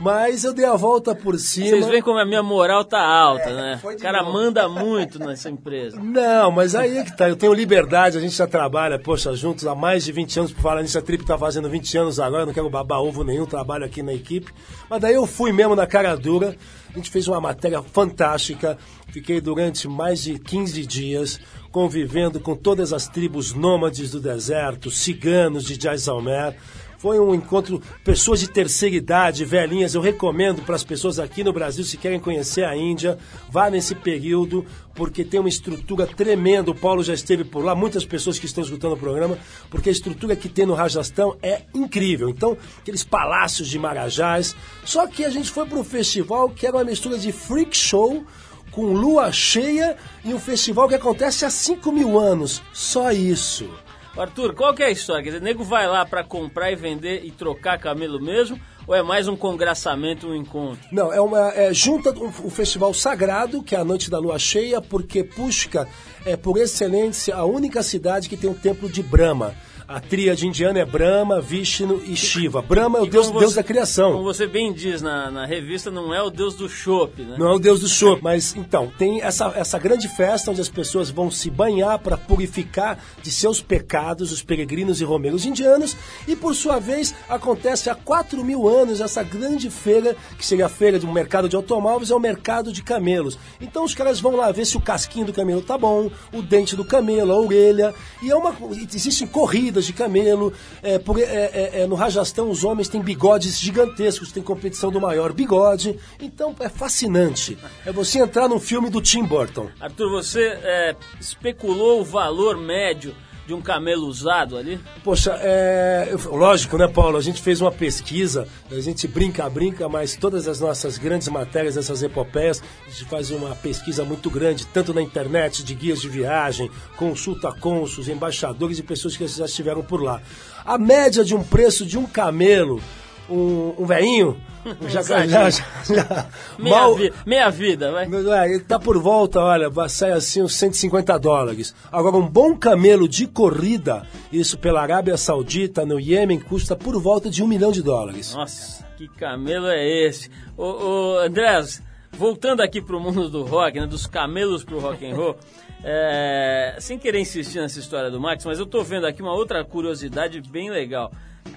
Mas 0.00 0.44
eu 0.44 0.54
dei 0.54 0.64
a 0.64 0.76
volta 0.76 1.12
por 1.14 1.36
cima. 1.38 1.70
Vocês 1.70 1.86
veem 1.86 2.02
como 2.02 2.18
a 2.18 2.24
minha 2.24 2.42
moral 2.42 2.84
tá 2.84 3.00
alta, 3.00 3.50
É, 3.50 3.54
né? 3.54 3.80
O 3.82 3.96
cara 3.96 4.22
novo. 4.22 4.32
manda 4.32 4.68
muito 4.68 5.18
nessa 5.18 5.50
empresa. 5.50 5.98
Não, 6.00 6.52
mas 6.52 6.74
aí 6.76 6.98
é 6.98 7.04
que 7.04 7.16
tá. 7.16 7.28
Eu 7.28 7.34
tenho 7.34 7.52
liberdade, 7.52 8.16
a 8.16 8.20
gente 8.20 8.34
já 8.34 8.46
trabalha, 8.46 8.98
poxa, 8.98 9.34
juntos 9.34 9.66
há 9.66 9.74
mais 9.74 10.04
de 10.04 10.12
20 10.12 10.38
anos. 10.38 10.52
Por 10.52 10.62
falar 10.62 10.82
nisso, 10.82 10.96
a 10.98 11.02
Trip 11.02 11.24
tá 11.24 11.36
fazendo 11.36 11.68
20 11.68 11.98
anos 11.98 12.20
agora, 12.20 12.46
não 12.46 12.52
quero 12.52 12.70
babar 12.70 13.00
ovo 13.00 13.24
nenhum, 13.24 13.44
trabalho 13.44 13.84
aqui 13.84 14.00
na 14.02 14.14
equipe. 14.14 14.52
Mas 14.88 15.00
daí 15.00 15.14
eu 15.14 15.26
fui 15.26 15.52
mesmo 15.52 15.74
na 15.74 15.86
cara 15.86 16.14
dura. 16.16 16.54
A 16.90 16.96
gente 16.96 17.10
fez 17.10 17.26
uma 17.26 17.40
matéria 17.40 17.82
fantástica. 17.82 18.78
Fiquei 19.08 19.40
durante 19.40 19.88
mais 19.88 20.22
de 20.22 20.38
15 20.38 20.86
dias 20.86 21.40
convivendo 21.72 22.40
com 22.40 22.54
todas 22.54 22.92
as 22.92 23.08
tribos 23.08 23.52
nômades 23.52 24.10
do 24.10 24.20
deserto, 24.20 24.90
ciganos 24.90 25.64
de 25.64 25.80
Jaisalmer. 25.80 26.56
Foi 26.98 27.20
um 27.20 27.32
encontro, 27.32 27.80
pessoas 28.02 28.40
de 28.40 28.50
terceira 28.50 28.96
idade, 28.96 29.44
velhinhas. 29.44 29.94
Eu 29.94 30.00
recomendo 30.00 30.62
para 30.62 30.74
as 30.74 30.82
pessoas 30.82 31.20
aqui 31.20 31.44
no 31.44 31.52
Brasil, 31.52 31.84
se 31.84 31.96
querem 31.96 32.18
conhecer 32.18 32.64
a 32.64 32.76
Índia, 32.76 33.16
vá 33.48 33.70
nesse 33.70 33.94
período, 33.94 34.66
porque 34.96 35.24
tem 35.24 35.38
uma 35.38 35.48
estrutura 35.48 36.08
tremenda. 36.08 36.72
O 36.72 36.74
Paulo 36.74 37.04
já 37.04 37.14
esteve 37.14 37.44
por 37.44 37.64
lá, 37.64 37.72
muitas 37.72 38.04
pessoas 38.04 38.36
que 38.36 38.46
estão 38.46 38.64
escutando 38.64 38.94
o 38.94 38.96
programa, 38.96 39.38
porque 39.70 39.88
a 39.88 39.92
estrutura 39.92 40.34
que 40.34 40.48
tem 40.48 40.66
no 40.66 40.74
Rajastão 40.74 41.36
é 41.40 41.62
incrível. 41.72 42.28
Então, 42.28 42.58
aqueles 42.80 43.04
palácios 43.04 43.68
de 43.68 43.78
Marajás. 43.78 44.56
Só 44.84 45.06
que 45.06 45.24
a 45.24 45.30
gente 45.30 45.52
foi 45.52 45.66
para 45.66 45.78
um 45.78 45.84
festival 45.84 46.50
que 46.50 46.66
era 46.66 46.76
uma 46.76 46.84
mistura 46.84 47.16
de 47.16 47.30
freak 47.30 47.76
show 47.76 48.24
com 48.72 48.92
lua 48.92 49.30
cheia 49.30 49.96
e 50.24 50.34
um 50.34 50.40
festival 50.40 50.88
que 50.88 50.96
acontece 50.96 51.44
há 51.44 51.50
5 51.50 51.92
mil 51.92 52.18
anos. 52.18 52.60
Só 52.72 53.12
isso. 53.12 53.70
Arthur, 54.18 54.54
qual 54.54 54.74
que 54.74 54.82
é 54.82 54.86
a 54.86 54.90
história? 54.90 55.22
Quer 55.22 55.30
dizer, 55.30 55.42
nego 55.42 55.62
vai 55.62 55.86
lá 55.86 56.04
para 56.04 56.24
comprar 56.24 56.72
e 56.72 56.76
vender 56.76 57.24
e 57.24 57.30
trocar 57.30 57.78
camelo 57.78 58.20
mesmo? 58.20 58.60
Ou 58.86 58.94
é 58.94 59.02
mais 59.02 59.28
um 59.28 59.36
congraçamento, 59.36 60.28
um 60.28 60.34
encontro? 60.34 60.80
Não, 60.90 61.12
é 61.12 61.20
uma 61.20 61.52
é, 61.54 61.72
junta 61.72 62.10
o, 62.10 62.26
o 62.26 62.50
festival 62.50 62.92
sagrado, 62.92 63.62
que 63.62 63.76
é 63.76 63.78
a 63.78 63.84
noite 63.84 64.10
da 64.10 64.18
lua 64.18 64.38
cheia, 64.38 64.80
porque 64.80 65.22
Pushka 65.22 65.86
é 66.24 66.36
por 66.36 66.56
excelência 66.56 67.36
a 67.36 67.44
única 67.44 67.82
cidade 67.82 68.28
que 68.28 68.36
tem 68.36 68.50
um 68.50 68.54
templo 68.54 68.88
de 68.88 69.02
Brahma. 69.02 69.54
A 69.90 70.00
tríade 70.00 70.46
indiana 70.46 70.80
é 70.80 70.84
Brahma, 70.84 71.40
Vishnu 71.40 72.02
e 72.04 72.14
Shiva. 72.14 72.60
Brahma 72.60 72.98
é 72.98 73.00
o 73.00 73.06
E 73.06 73.08
deus, 73.08 73.28
como 73.28 73.38
deus 73.38 73.52
você- 73.52 73.56
da 73.56 73.62
criação. 73.62 74.12
Como 74.12 74.22
você 74.24 74.46
bem 74.46 74.70
diz 74.70 75.00
na, 75.00 75.30
na 75.30 75.46
revista, 75.46 75.90
não 75.90 76.12
é 76.12 76.22
o 76.22 76.28
deus 76.28 76.54
do 76.54 76.68
chopp, 76.68 77.22
né? 77.22 77.36
Não 77.38 77.48
é 77.48 77.54
o 77.54 77.58
Deus 77.58 77.80
do 77.80 77.88
show, 77.88 78.18
mas 78.20 78.54
então, 78.54 78.92
tem 78.98 79.22
essa, 79.22 79.50
essa 79.56 79.78
grande 79.78 80.06
festa 80.06 80.50
onde 80.50 80.60
as 80.60 80.68
pessoas 80.68 81.08
vão 81.08 81.30
se 81.30 81.48
banhar 81.48 81.98
para 82.00 82.18
purificar 82.18 83.02
de 83.22 83.30
seus 83.30 83.62
pecados 83.62 84.30
os 84.30 84.42
peregrinos 84.42 85.00
e 85.00 85.04
romeiros 85.04 85.46
indianos, 85.46 85.96
e 86.26 86.36
por 86.36 86.54
sua 86.54 86.78
vez 86.78 87.14
acontece 87.26 87.88
há 87.88 87.94
4 87.94 88.44
mil 88.44 88.68
anos 88.68 89.00
essa 89.00 89.22
grande 89.22 89.70
feira, 89.70 90.14
que 90.36 90.44
seria 90.44 90.66
a 90.66 90.68
feira 90.68 90.98
de 90.98 91.06
um 91.06 91.12
mercado 91.12 91.48
de 91.48 91.56
automóveis, 91.56 92.10
é 92.10 92.14
o 92.14 92.20
mercado 92.20 92.70
de 92.74 92.82
camelos. 92.82 93.38
Então 93.58 93.84
os 93.84 93.94
caras 93.94 94.20
vão 94.20 94.36
lá 94.36 94.52
ver 94.52 94.66
se 94.66 94.76
o 94.76 94.80
casquinho 94.82 95.24
do 95.24 95.32
camelo 95.32 95.62
tá 95.62 95.78
bom, 95.78 96.10
o 96.30 96.42
dente 96.42 96.76
do 96.76 96.84
camelo, 96.84 97.32
a 97.32 97.40
orelha, 97.40 97.94
e 98.22 98.30
é 98.30 98.36
uma, 98.36 98.54
existem 98.94 99.26
corridas 99.26 99.77
de 99.84 99.92
camelo, 99.92 100.52
é, 100.82 100.98
por- 100.98 101.18
é, 101.18 101.22
é, 101.24 101.70
é, 101.82 101.86
no 101.86 101.94
Rajastão 101.94 102.50
os 102.50 102.64
homens 102.64 102.88
têm 102.88 103.00
bigodes 103.02 103.58
gigantescos, 103.58 104.32
tem 104.32 104.42
competição 104.42 104.90
do 104.90 105.00
maior 105.00 105.32
bigode, 105.32 105.98
então 106.20 106.54
é 106.60 106.68
fascinante. 106.68 107.56
É 107.84 107.92
você 107.92 108.18
entrar 108.20 108.48
num 108.48 108.60
filme 108.60 108.90
do 108.90 109.00
Tim 109.00 109.24
Burton. 109.24 109.68
Arthur, 109.80 110.10
você 110.10 110.40
é, 110.62 110.96
especulou 111.20 112.00
o 112.00 112.04
valor 112.04 112.56
médio 112.56 113.14
de 113.48 113.54
um 113.54 113.62
camelo 113.62 114.06
usado 114.06 114.58
ali? 114.58 114.78
Poxa, 115.02 115.32
é, 115.40 116.14
lógico, 116.26 116.76
né, 116.76 116.86
Paulo? 116.86 117.16
A 117.16 117.20
gente 117.22 117.40
fez 117.40 117.62
uma 117.62 117.72
pesquisa, 117.72 118.46
a 118.70 118.78
gente 118.78 119.08
brinca, 119.08 119.48
brinca, 119.48 119.88
mas 119.88 120.14
todas 120.14 120.46
as 120.46 120.60
nossas 120.60 120.98
grandes 120.98 121.28
matérias, 121.28 121.74
essas 121.74 122.02
epopeias, 122.02 122.62
a 122.86 122.90
gente 122.90 123.06
faz 123.06 123.30
uma 123.30 123.54
pesquisa 123.54 124.04
muito 124.04 124.28
grande, 124.28 124.66
tanto 124.66 124.92
na 124.92 125.00
internet, 125.00 125.64
de 125.64 125.74
guias 125.74 125.98
de 125.98 126.10
viagem, 126.10 126.70
consulta 126.98 127.50
cônsuls, 127.50 128.08
embaixadores 128.08 128.78
e 128.78 128.82
pessoas 128.82 129.16
que 129.16 129.26
já 129.26 129.46
estiveram 129.46 129.82
por 129.82 130.02
lá. 130.02 130.20
A 130.62 130.76
média 130.76 131.24
de 131.24 131.34
um 131.34 131.42
preço 131.42 131.86
de 131.86 131.96
um 131.96 132.04
camelo, 132.04 132.82
um, 133.30 133.72
um 133.78 133.86
veinho, 133.86 134.38
já, 134.88 135.02
já, 135.02 135.50
já, 135.50 135.64
Meia, 136.58 136.76
mal- 136.76 136.94
vi- 136.94 137.12
meia 137.26 137.50
vida, 137.50 137.90
vai. 137.92 138.04
é, 138.06 138.54
ele 138.54 138.60
tá 138.64 138.78
por 138.78 138.98
volta, 138.98 139.40
olha, 139.40 139.68
vai 139.70 139.88
sair 139.88 140.12
assim 140.12 140.42
uns 140.42 140.54
150 140.54 141.18
dólares. 141.18 141.74
Agora, 141.90 142.16
um 142.16 142.28
bom 142.28 142.56
camelo 142.56 143.08
de 143.08 143.26
corrida, 143.26 144.02
isso 144.32 144.58
pela 144.58 144.82
Arábia 144.82 145.16
Saudita, 145.16 145.84
no 145.86 145.98
Iêmen, 146.00 146.38
custa 146.40 146.74
por 146.76 147.00
volta 147.00 147.30
de 147.30 147.42
um 147.42 147.46
milhão 147.46 147.70
de 147.72 147.82
dólares. 147.82 148.34
Nossa, 148.34 148.84
que 148.96 149.08
camelo 149.08 149.66
é 149.68 149.86
esse? 150.06 150.30
Ô, 150.56 150.64
ô 150.64 151.18
Andrés, 151.18 151.82
voltando 152.12 152.60
aqui 152.62 152.80
pro 152.82 152.98
mundo 153.00 153.28
do 153.28 153.44
rock, 153.44 153.78
né, 153.78 153.86
dos 153.86 154.06
camelos 154.06 154.64
pro 154.64 154.80
rock 154.80 155.06
and 155.08 155.14
roll, 155.14 155.36
é, 155.84 156.76
sem 156.80 156.98
querer 156.98 157.20
insistir 157.20 157.60
nessa 157.60 157.78
história 157.78 158.10
do 158.10 158.20
Max, 158.20 158.44
mas 158.44 158.58
eu 158.58 158.66
tô 158.66 158.82
vendo 158.82 159.06
aqui 159.06 159.22
uma 159.22 159.32
outra 159.32 159.64
curiosidade 159.64 160.40
bem 160.40 160.70
legal. 160.70 161.12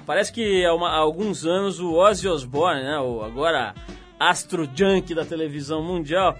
Parece 0.06 0.32
que 0.32 0.66
há, 0.66 0.74
uma- 0.74 0.90
há 0.90 0.98
alguns 0.98 1.46
anos 1.46 1.80
o 1.80 1.94
Ozzy 1.94 2.28
Osbourne, 2.28 2.84
né, 2.84 2.98
o 3.00 3.22
agora 3.24 3.74
astro 4.20 4.70
junk 4.76 5.14
da 5.16 5.26
televisão 5.26 5.84
mundial, 5.84 6.38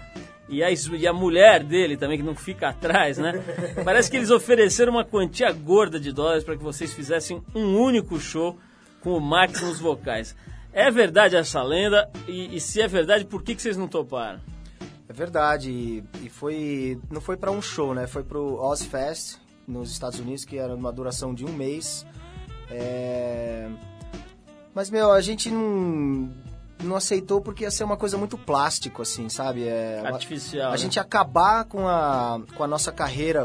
e 0.48 0.62
a, 0.62 0.68
e 0.70 1.06
a 1.06 1.12
mulher 1.12 1.62
dele 1.64 1.96
também, 1.96 2.18
que 2.18 2.22
não 2.24 2.34
fica 2.34 2.68
atrás, 2.68 3.16
né? 3.18 3.32
Parece 3.84 4.10
que 4.10 4.16
eles 4.16 4.30
ofereceram 4.30 4.92
uma 4.92 5.04
quantia 5.04 5.50
gorda 5.52 5.98
de 5.98 6.12
dólares 6.12 6.44
para 6.44 6.56
que 6.56 6.62
vocês 6.62 6.92
fizessem 6.92 7.42
um 7.54 7.76
único 7.78 8.18
show 8.20 8.58
com 9.00 9.16
o 9.16 9.20
Max 9.20 9.62
nos 9.62 9.80
vocais. 9.80 10.36
É 10.72 10.90
verdade 10.90 11.36
essa 11.36 11.62
lenda? 11.62 12.10
E, 12.28 12.54
e 12.56 12.60
se 12.60 12.80
é 12.80 12.86
verdade, 12.88 13.24
por 13.24 13.42
que, 13.42 13.54
que 13.54 13.62
vocês 13.62 13.76
não 13.76 13.88
toparam? 13.88 14.40
É 15.08 15.12
verdade, 15.12 15.70
e, 15.70 16.04
e 16.22 16.28
foi 16.28 16.98
não 17.10 17.20
foi 17.20 17.36
para 17.36 17.50
um 17.50 17.60
show, 17.60 17.94
né? 17.94 18.06
Foi 18.06 18.22
pro 18.22 18.54
Ozfest 18.62 19.38
nos 19.66 19.90
Estados 19.90 20.18
Unidos, 20.18 20.44
que 20.44 20.56
era 20.58 20.74
uma 20.74 20.92
duração 20.92 21.34
de 21.34 21.44
um 21.44 21.52
mês. 21.52 22.06
É, 22.72 23.68
Mas, 24.74 24.90
meu, 24.90 25.12
a 25.12 25.20
gente 25.20 25.50
não, 25.50 26.30
não 26.82 26.96
aceitou 26.96 27.40
porque 27.40 27.64
ia 27.64 27.70
ser 27.70 27.84
uma 27.84 27.96
coisa 27.96 28.16
muito 28.16 28.38
plástico, 28.38 29.02
assim, 29.02 29.28
sabe? 29.28 29.66
É... 29.66 30.02
Artificial. 30.04 30.68
A 30.68 30.72
né? 30.72 30.78
gente 30.78 30.96
ia 30.96 31.02
acabar 31.02 31.64
com 31.64 31.86
a, 31.86 32.40
com 32.56 32.64
a 32.64 32.66
nossa 32.66 32.90
carreira 32.90 33.44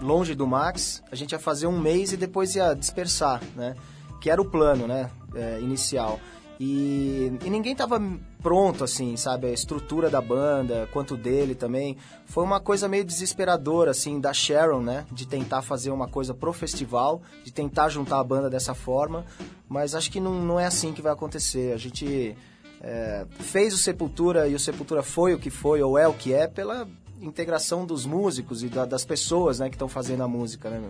longe 0.00 0.34
do 0.34 0.46
Max, 0.46 1.02
a 1.10 1.16
gente 1.16 1.32
ia 1.32 1.38
fazer 1.38 1.66
um 1.66 1.78
mês 1.78 2.12
e 2.12 2.16
depois 2.16 2.54
ia 2.54 2.74
dispersar, 2.74 3.42
né? 3.56 3.74
Que 4.20 4.30
era 4.30 4.40
o 4.40 4.44
plano, 4.44 4.86
né? 4.86 5.10
É, 5.34 5.58
inicial. 5.60 6.20
E, 6.60 7.32
e 7.44 7.50
ninguém 7.50 7.74
tava 7.74 8.00
pronto, 8.42 8.84
assim, 8.84 9.16
sabe? 9.16 9.46
A 9.46 9.52
estrutura 9.52 10.08
da 10.08 10.20
banda, 10.20 10.88
quanto 10.92 11.16
dele 11.16 11.54
também. 11.54 11.96
Foi 12.26 12.44
uma 12.44 12.60
coisa 12.60 12.88
meio 12.88 13.04
desesperadora, 13.04 13.90
assim, 13.90 14.20
da 14.20 14.32
Sharon, 14.32 14.80
né? 14.80 15.06
De 15.10 15.26
tentar 15.26 15.62
fazer 15.62 15.90
uma 15.90 16.08
coisa 16.08 16.32
pro 16.34 16.52
festival, 16.52 17.22
de 17.44 17.52
tentar 17.52 17.88
juntar 17.88 18.20
a 18.20 18.24
banda 18.24 18.48
dessa 18.48 18.74
forma. 18.74 19.24
Mas 19.68 19.94
acho 19.94 20.10
que 20.10 20.20
não, 20.20 20.34
não 20.42 20.58
é 20.60 20.66
assim 20.66 20.92
que 20.92 21.02
vai 21.02 21.12
acontecer. 21.12 21.72
A 21.72 21.76
gente 21.76 22.36
é, 22.80 23.26
fez 23.40 23.74
o 23.74 23.78
Sepultura 23.78 24.46
e 24.48 24.54
o 24.54 24.58
Sepultura 24.58 25.02
foi 25.02 25.34
o 25.34 25.38
que 25.38 25.50
foi, 25.50 25.82
ou 25.82 25.98
é 25.98 26.06
o 26.06 26.14
que 26.14 26.32
é, 26.32 26.46
pela 26.46 26.86
integração 27.20 27.84
dos 27.84 28.06
músicos 28.06 28.62
e 28.62 28.68
da- 28.68 28.84
das 28.84 29.04
pessoas, 29.04 29.58
né, 29.58 29.68
que 29.68 29.74
estão 29.74 29.88
fazendo 29.88 30.22
a 30.22 30.28
música, 30.28 30.70
né? 30.70 30.80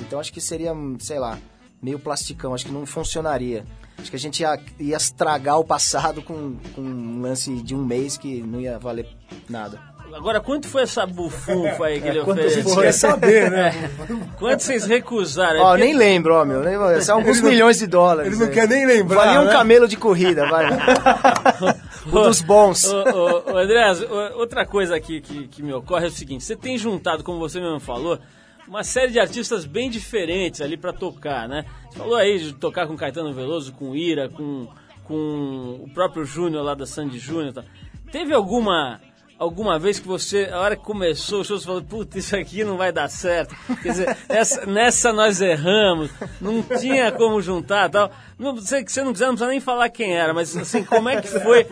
Então 0.00 0.18
acho 0.18 0.32
que 0.32 0.40
seria, 0.40 0.72
sei 0.98 1.20
lá, 1.20 1.38
meio 1.82 1.98
plasticão, 1.98 2.54
acho 2.54 2.66
que 2.66 2.72
não 2.72 2.84
funcionaria. 2.86 3.64
Acho 3.98 4.10
que 4.10 4.16
a 4.16 4.20
gente 4.20 4.40
ia, 4.40 4.58
ia 4.78 4.96
estragar 4.96 5.58
o 5.58 5.64
passado 5.64 6.22
com, 6.22 6.56
com 6.74 6.80
um 6.80 7.20
lance 7.20 7.52
de 7.62 7.74
um 7.74 7.84
mês 7.84 8.16
que 8.16 8.40
não 8.42 8.60
ia 8.60 8.78
valer 8.78 9.08
nada. 9.48 9.80
Agora, 10.14 10.40
quanto 10.40 10.66
foi 10.68 10.82
essa 10.84 11.04
bufunfa 11.04 11.84
aí 11.86 12.00
que 12.00 12.08
ele 12.08 12.20
quanto 12.22 12.38
ofereceu? 12.38 12.62
foi? 12.64 12.84
Quer 12.84 12.92
saber, 12.92 13.50
né? 13.50 13.90
Quanto 14.38 14.60
vocês 14.62 14.86
recusaram? 14.86 15.60
Ó, 15.60 15.76
É 15.76 15.80
nem 15.80 15.94
lembro, 15.94 16.32
ó, 16.34 16.44
meu. 16.46 16.62
nem- 16.62 17.00
São 17.02 17.18
alguns 17.18 17.42
não- 17.42 17.50
milhões 17.50 17.78
de 17.78 17.86
dólares. 17.86 18.32
ele 18.32 18.40
não 18.40 18.46
né? 18.46 18.52
quer 18.54 18.66
nem 18.68 18.86
lembrar, 18.86 19.16
Valia 19.26 19.40
um 19.42 19.44
né? 19.44 19.52
camelo 19.52 19.86
de 19.86 19.96
corrida, 19.98 20.48
vai. 20.48 20.64
um 22.06 22.10
dos 22.22 22.40
bons. 22.40 22.84
Ô, 22.86 22.96
ô, 22.96 23.52
ô, 23.52 23.56
Andreas, 23.58 24.00
ô, 24.00 24.38
outra 24.38 24.64
coisa 24.64 24.96
aqui 24.96 25.20
que, 25.20 25.46
que 25.48 25.62
me 25.62 25.72
ocorre 25.74 26.06
é 26.06 26.08
o 26.08 26.12
seguinte: 26.12 26.42
você 26.44 26.56
tem 26.56 26.78
juntado, 26.78 27.22
como 27.22 27.38
você 27.38 27.60
mesmo 27.60 27.80
falou, 27.80 28.18
uma 28.68 28.84
série 28.84 29.12
de 29.12 29.18
artistas 29.18 29.64
bem 29.64 29.88
diferentes 29.90 30.60
ali 30.60 30.76
pra 30.76 30.92
tocar, 30.92 31.48
né? 31.48 31.64
Você 31.90 31.98
falou 31.98 32.16
aí 32.16 32.38
de 32.38 32.52
tocar 32.52 32.86
com 32.86 32.96
Caetano 32.96 33.32
Veloso, 33.32 33.72
com 33.72 33.96
Ira, 33.96 34.28
com, 34.28 34.68
com 35.04 35.80
o 35.82 35.90
próprio 35.94 36.24
Júnior 36.24 36.62
lá 36.62 36.74
da 36.74 36.86
Sandy 36.86 37.18
Júnior. 37.18 37.54
tal. 37.54 37.64
Teve 38.12 38.34
alguma 38.34 39.00
alguma 39.38 39.78
vez 39.78 40.00
que 40.00 40.08
você, 40.08 40.48
a 40.52 40.58
hora 40.58 40.76
que 40.76 40.82
começou 40.82 41.40
o 41.40 41.44
show, 41.44 41.58
você 41.58 41.64
falou, 41.64 41.82
puta, 41.82 42.18
isso 42.18 42.34
aqui 42.34 42.64
não 42.64 42.76
vai 42.76 42.90
dar 42.90 43.08
certo. 43.08 43.54
Quer 43.80 43.90
dizer, 43.90 44.16
essa, 44.28 44.66
nessa 44.66 45.12
nós 45.12 45.40
erramos, 45.40 46.10
não 46.40 46.60
tinha 46.62 47.12
como 47.12 47.40
juntar 47.40 47.88
tal. 47.88 48.10
Não, 48.36 48.54
você, 48.54 48.82
você 48.82 49.02
não 49.02 49.12
quiser, 49.12 49.26
não 49.26 49.34
precisa 49.34 49.50
nem 49.50 49.60
falar 49.60 49.88
quem 49.90 50.16
era, 50.16 50.34
mas 50.34 50.56
assim, 50.56 50.82
como 50.82 51.08
é 51.08 51.22
que 51.22 51.28
foi 51.40 51.66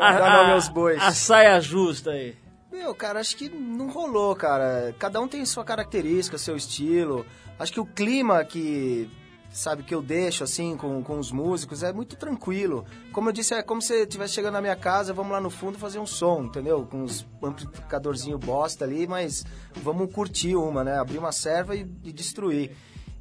a, 0.00 0.56
a, 0.56 0.60
bois. 0.70 1.00
a 1.00 1.12
saia 1.12 1.60
justa 1.60 2.10
aí? 2.10 2.34
Meu, 2.72 2.94
cara, 2.94 3.20
acho 3.20 3.36
que 3.36 3.50
não 3.50 3.90
rolou, 3.90 4.34
cara. 4.34 4.94
Cada 4.98 5.20
um 5.20 5.28
tem 5.28 5.44
sua 5.44 5.62
característica, 5.62 6.38
seu 6.38 6.56
estilo. 6.56 7.26
Acho 7.58 7.70
que 7.70 7.78
o 7.78 7.84
clima 7.84 8.42
que, 8.46 9.10
sabe, 9.50 9.82
que 9.82 9.94
eu 9.94 10.00
deixo, 10.00 10.42
assim, 10.42 10.74
com, 10.74 11.02
com 11.02 11.18
os 11.18 11.30
músicos 11.30 11.82
é 11.82 11.92
muito 11.92 12.16
tranquilo. 12.16 12.86
Como 13.12 13.28
eu 13.28 13.32
disse, 13.32 13.52
é 13.52 13.62
como 13.62 13.82
se 13.82 14.04
estivesse 14.04 14.32
chegando 14.32 14.54
na 14.54 14.62
minha 14.62 14.74
casa, 14.74 15.12
vamos 15.12 15.32
lá 15.32 15.40
no 15.40 15.50
fundo 15.50 15.78
fazer 15.78 15.98
um 15.98 16.06
som, 16.06 16.44
entendeu? 16.44 16.86
Com 16.90 17.02
uns 17.02 17.26
amplificadorzinho 17.42 18.38
bosta 18.38 18.86
ali, 18.86 19.06
mas 19.06 19.44
vamos 19.74 20.10
curtir 20.10 20.56
uma, 20.56 20.82
né? 20.82 20.98
Abrir 20.98 21.18
uma 21.18 21.30
serva 21.30 21.76
e, 21.76 21.80
e 22.02 22.10
destruir. 22.10 22.74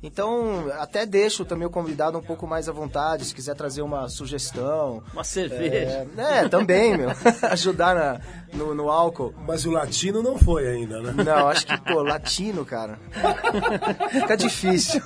Então, 0.03 0.65
até 0.79 1.05
deixo 1.05 1.45
também 1.45 1.67
o 1.67 1.69
convidado 1.69 2.17
um 2.17 2.23
pouco 2.23 2.47
mais 2.47 2.67
à 2.67 2.71
vontade, 2.71 3.23
se 3.23 3.35
quiser 3.35 3.55
trazer 3.55 3.83
uma 3.83 4.09
sugestão. 4.09 5.03
Uma 5.13 5.23
cerveja. 5.23 6.07
É, 6.17 6.39
é, 6.39 6.49
também, 6.49 6.97
meu. 6.97 7.11
Ajudar 7.51 7.93
na, 7.93 8.21
no, 8.51 8.73
no 8.73 8.89
álcool. 8.89 9.31
Mas 9.45 9.63
o 9.63 9.71
latino 9.71 10.23
não 10.23 10.39
foi 10.39 10.67
ainda, 10.67 10.99
né? 11.01 11.23
Não, 11.23 11.47
acho 11.47 11.67
que, 11.67 11.79
pô, 11.81 12.01
latino, 12.01 12.65
cara. 12.65 12.97
Fica 14.11 14.35
difícil. 14.35 15.01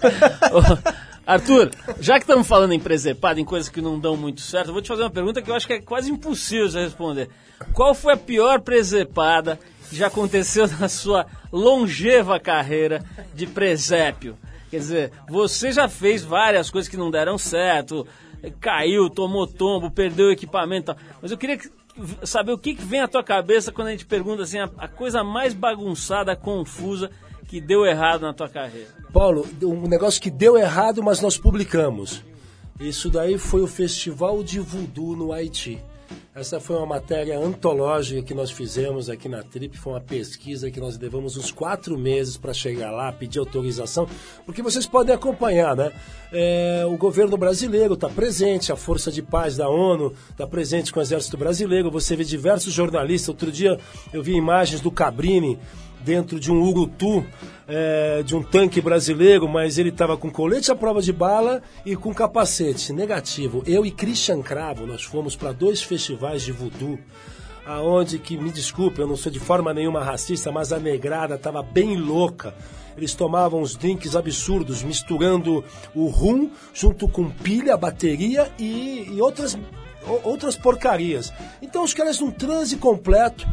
Arthur, 1.27 1.71
já 1.99 2.13
que 2.13 2.23
estamos 2.23 2.47
falando 2.47 2.71
em 2.71 2.79
presepada, 2.79 3.37
em 3.39 3.45
coisas 3.45 3.67
que 3.67 3.81
não 3.81 3.99
dão 3.99 4.15
muito 4.15 4.39
certo, 4.39 4.67
eu 4.67 4.73
vou 4.73 4.81
te 4.81 4.87
fazer 4.87 5.01
uma 5.01 5.09
pergunta 5.09 5.41
que 5.41 5.51
eu 5.51 5.55
acho 5.55 5.67
que 5.67 5.73
é 5.73 5.81
quase 5.81 6.09
impossível 6.09 6.69
você 6.69 6.83
responder. 6.83 7.29
Qual 7.73 7.93
foi 7.93 8.13
a 8.13 8.17
pior 8.17 8.61
presepada 8.61 9.59
que 9.89 9.95
já 9.95 10.07
aconteceu 10.07 10.67
na 10.79 10.87
sua 10.87 11.25
longeva 11.51 12.39
carreira 12.39 13.03
de 13.33 13.45
presépio? 13.45 14.37
Quer 14.75 14.79
dizer, 14.79 15.11
você 15.29 15.71
já 15.71 15.87
fez 15.87 16.21
várias 16.21 16.69
coisas 16.69 16.89
que 16.89 16.97
não 16.97 17.09
deram 17.09 17.37
certo, 17.37 18.05
caiu, 18.59 19.09
tomou 19.09 19.47
tombo, 19.47 19.89
perdeu 19.89 20.27
o 20.27 20.31
equipamento, 20.31 20.93
mas 21.21 21.31
eu 21.31 21.37
queria 21.37 21.57
que- 21.57 21.69
saber 22.25 22.51
o 22.51 22.57
que, 22.57 22.73
vem 22.73 22.99
à 22.99 23.07
tua 23.07 23.23
cabeça 23.23 23.71
quando 23.71 23.87
a 23.87 23.91
gente 23.91 24.05
pergunta 24.05 24.43
assim, 24.43 24.57
a 24.59 24.87
coisa 24.89 25.23
mais 25.23 25.53
bagunçada, 25.53 26.35
confusa 26.35 27.09
que 27.47 27.61
deu 27.61 27.85
errado 27.85 28.23
na 28.23 28.33
tua 28.33 28.49
carreira. 28.49 28.89
Paulo, 29.13 29.47
um 29.63 29.87
negócio 29.87 30.21
que 30.21 30.29
deu 30.29 30.57
errado, 30.57 31.01
mas 31.01 31.21
nós 31.21 31.37
publicamos. 31.37 32.21
Isso 32.77 33.09
daí 33.09 33.37
foi 33.37 33.61
o 33.61 33.67
Festival 33.67 34.43
de 34.43 34.59
Voodoo 34.59 35.15
no 35.15 35.31
Haiti. 35.31 35.81
Essa 36.33 36.59
foi 36.59 36.75
uma 36.75 36.85
matéria 36.85 37.39
antológica 37.39 38.21
que 38.21 38.33
nós 38.33 38.51
fizemos 38.51 39.09
aqui 39.09 39.29
na 39.29 39.41
Trip, 39.41 39.77
foi 39.77 39.93
uma 39.93 40.01
pesquisa 40.01 40.69
que 40.69 40.79
nós 40.79 40.97
levamos 40.97 41.37
uns 41.37 41.51
quatro 41.51 41.97
meses 41.97 42.35
para 42.35 42.53
chegar 42.53 42.91
lá, 42.91 43.11
pedir 43.11 43.39
autorização, 43.39 44.07
porque 44.45 44.61
vocês 44.61 44.85
podem 44.85 45.15
acompanhar, 45.15 45.75
né? 45.75 45.93
É, 46.33 46.83
o 46.85 46.97
governo 46.97 47.37
brasileiro 47.37 47.93
está 47.93 48.09
presente, 48.09 48.71
a 48.71 48.75
Força 48.75 49.11
de 49.11 49.21
Paz 49.21 49.55
da 49.55 49.69
ONU 49.69 50.13
está 50.29 50.45
presente 50.45 50.91
com 50.91 50.99
o 50.99 51.01
Exército 51.01 51.37
Brasileiro, 51.37 51.89
você 51.89 52.15
vê 52.15 52.25
diversos 52.25 52.73
jornalistas. 52.73 53.29
Outro 53.29 53.51
dia 53.51 53.79
eu 54.11 54.21
vi 54.21 54.33
imagens 54.33 54.81
do 54.81 54.91
Cabrini 54.91 55.57
dentro 56.05 56.39
de 56.39 56.51
um 56.51 56.61
Urutu, 56.61 57.25
é, 57.67 58.21
de 58.23 58.35
um 58.35 58.43
tanque 58.43 58.79
brasileiro, 58.79 59.49
mas 59.49 59.79
ele 59.79 59.89
estava 59.89 60.15
com 60.15 60.29
colete 60.29 60.71
à 60.71 60.75
prova 60.75 61.01
de 61.01 61.11
bala 61.11 61.63
e 61.83 61.95
com 61.95 62.13
capacete 62.13 62.93
negativo. 62.93 63.63
Eu 63.65 63.85
e 63.85 63.91
Christian 63.91 64.41
Cravo, 64.41 64.85
nós 64.85 65.01
fomos 65.01 65.35
para 65.35 65.51
dois 65.51 65.81
festivais 65.81 66.43
de 66.43 66.51
voodoo, 66.51 66.99
aonde 67.65 68.19
que, 68.19 68.37
me 68.37 68.51
desculpe, 68.51 68.99
eu 68.99 69.07
não 69.07 69.17
sou 69.17 69.31
de 69.31 69.39
forma 69.39 69.73
nenhuma 69.73 70.03
racista, 70.03 70.51
mas 70.51 70.71
a 70.71 70.77
negrada 70.79 71.35
estava 71.35 71.63
bem 71.63 71.97
louca. 71.97 72.53
Eles 72.95 73.15
tomavam 73.15 73.61
uns 73.61 73.75
drinks 73.75 74.15
absurdos, 74.15 74.83
misturando 74.83 75.63
o 75.93 76.05
rum 76.05 76.51
junto 76.73 77.09
com 77.09 77.29
pilha, 77.29 77.75
bateria 77.75 78.49
e, 78.57 79.09
e 79.11 79.21
outras, 79.21 79.57
outras 80.23 80.55
porcarias. 80.55 81.33
Então 81.61 81.83
os 81.83 81.93
caras 81.93 82.21
num 82.21 82.31
transe 82.31 82.77
completo. 82.77 83.45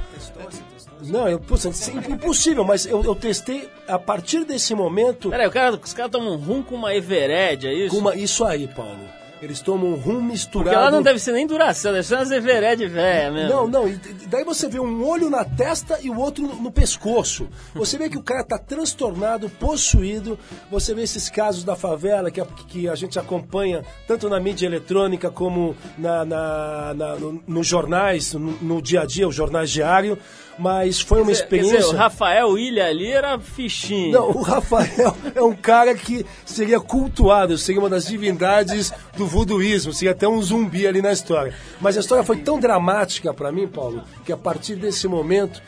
Não, 1.08 1.28
eu, 1.28 1.40
isso 1.54 1.90
é 1.90 2.10
impossível, 2.12 2.64
mas 2.64 2.86
eu, 2.86 3.02
eu 3.04 3.14
testei 3.14 3.68
a 3.88 3.98
partir 3.98 4.44
desse 4.44 4.74
momento 4.74 5.30
Peraí, 5.30 5.50
cara, 5.50 5.78
os 5.82 5.92
caras 5.92 6.10
tomam 6.12 6.34
um 6.34 6.36
rum 6.36 6.62
com 6.62 6.74
uma 6.74 6.94
Evered, 6.94 7.66
é 7.66 7.72
isso? 7.74 7.98
uma, 7.98 8.14
isso 8.16 8.44
aí, 8.44 8.66
Paulo. 8.68 8.98
Eles 9.40 9.60
tomam 9.60 9.90
um 9.90 9.94
rum 9.96 10.22
misturado. 10.22 10.70
Porque 10.70 10.76
ela 10.76 10.88
não 10.92 11.02
deve 11.02 11.18
ser 11.18 11.32
nem 11.32 11.44
duração, 11.48 11.90
deve 11.92 12.06
ser 12.06 12.14
umas 12.14 12.30
Evered 12.30 12.86
velha 12.86 13.32
mesmo. 13.32 13.50
Não, 13.50 13.66
não, 13.66 13.88
e 13.88 13.96
daí 14.28 14.44
você 14.44 14.68
vê 14.68 14.78
um 14.78 15.04
olho 15.04 15.28
na 15.28 15.44
testa 15.44 15.98
e 16.00 16.08
o 16.08 16.16
outro 16.16 16.46
no, 16.46 16.54
no 16.62 16.70
pescoço. 16.70 17.48
Você 17.74 17.98
vê 17.98 18.08
que 18.08 18.16
o 18.16 18.22
cara 18.22 18.44
tá 18.44 18.56
transtornado, 18.56 19.50
possuído. 19.50 20.38
Você 20.70 20.94
vê 20.94 21.02
esses 21.02 21.28
casos 21.28 21.64
da 21.64 21.74
favela 21.74 22.30
que 22.30 22.40
a, 22.40 22.44
que 22.46 22.88
a 22.88 22.94
gente 22.94 23.18
acompanha 23.18 23.82
tanto 24.06 24.28
na 24.28 24.38
mídia 24.38 24.66
eletrônica 24.66 25.28
como 25.28 25.74
na, 25.98 26.24
na- 26.24 26.94
na- 26.94 27.16
no- 27.16 27.42
nos 27.44 27.66
jornais, 27.66 28.34
no, 28.34 28.52
no 28.62 28.80
dia 28.80 29.00
a 29.00 29.04
dia, 29.04 29.26
os 29.26 29.34
jornais 29.34 29.70
diários. 29.70 30.18
Mas 30.62 31.00
foi 31.00 31.20
uma 31.20 31.32
dizer, 31.32 31.42
experiência. 31.42 31.88
o 31.88 31.96
Rafael 31.96 32.56
Ilha 32.56 32.86
ali 32.86 33.10
era 33.10 33.36
fichinho. 33.36 34.12
Não, 34.12 34.30
o 34.30 34.42
Rafael 34.42 35.16
é 35.34 35.42
um 35.42 35.56
cara 35.56 35.92
que 35.92 36.24
seria 36.44 36.78
cultuado, 36.78 37.58
seria 37.58 37.80
uma 37.80 37.90
das 37.90 38.06
divindades 38.06 38.92
do 39.16 39.26
voodooísmo, 39.26 39.92
seria 39.92 40.12
até 40.12 40.28
um 40.28 40.40
zumbi 40.40 40.86
ali 40.86 41.02
na 41.02 41.12
história. 41.12 41.52
Mas 41.80 41.96
a 41.96 42.00
história 42.00 42.22
foi 42.22 42.36
tão 42.36 42.60
dramática 42.60 43.34
para 43.34 43.50
mim, 43.50 43.66
Paulo, 43.66 44.04
que 44.24 44.32
a 44.32 44.36
partir 44.36 44.76
desse 44.76 45.08
momento, 45.08 45.60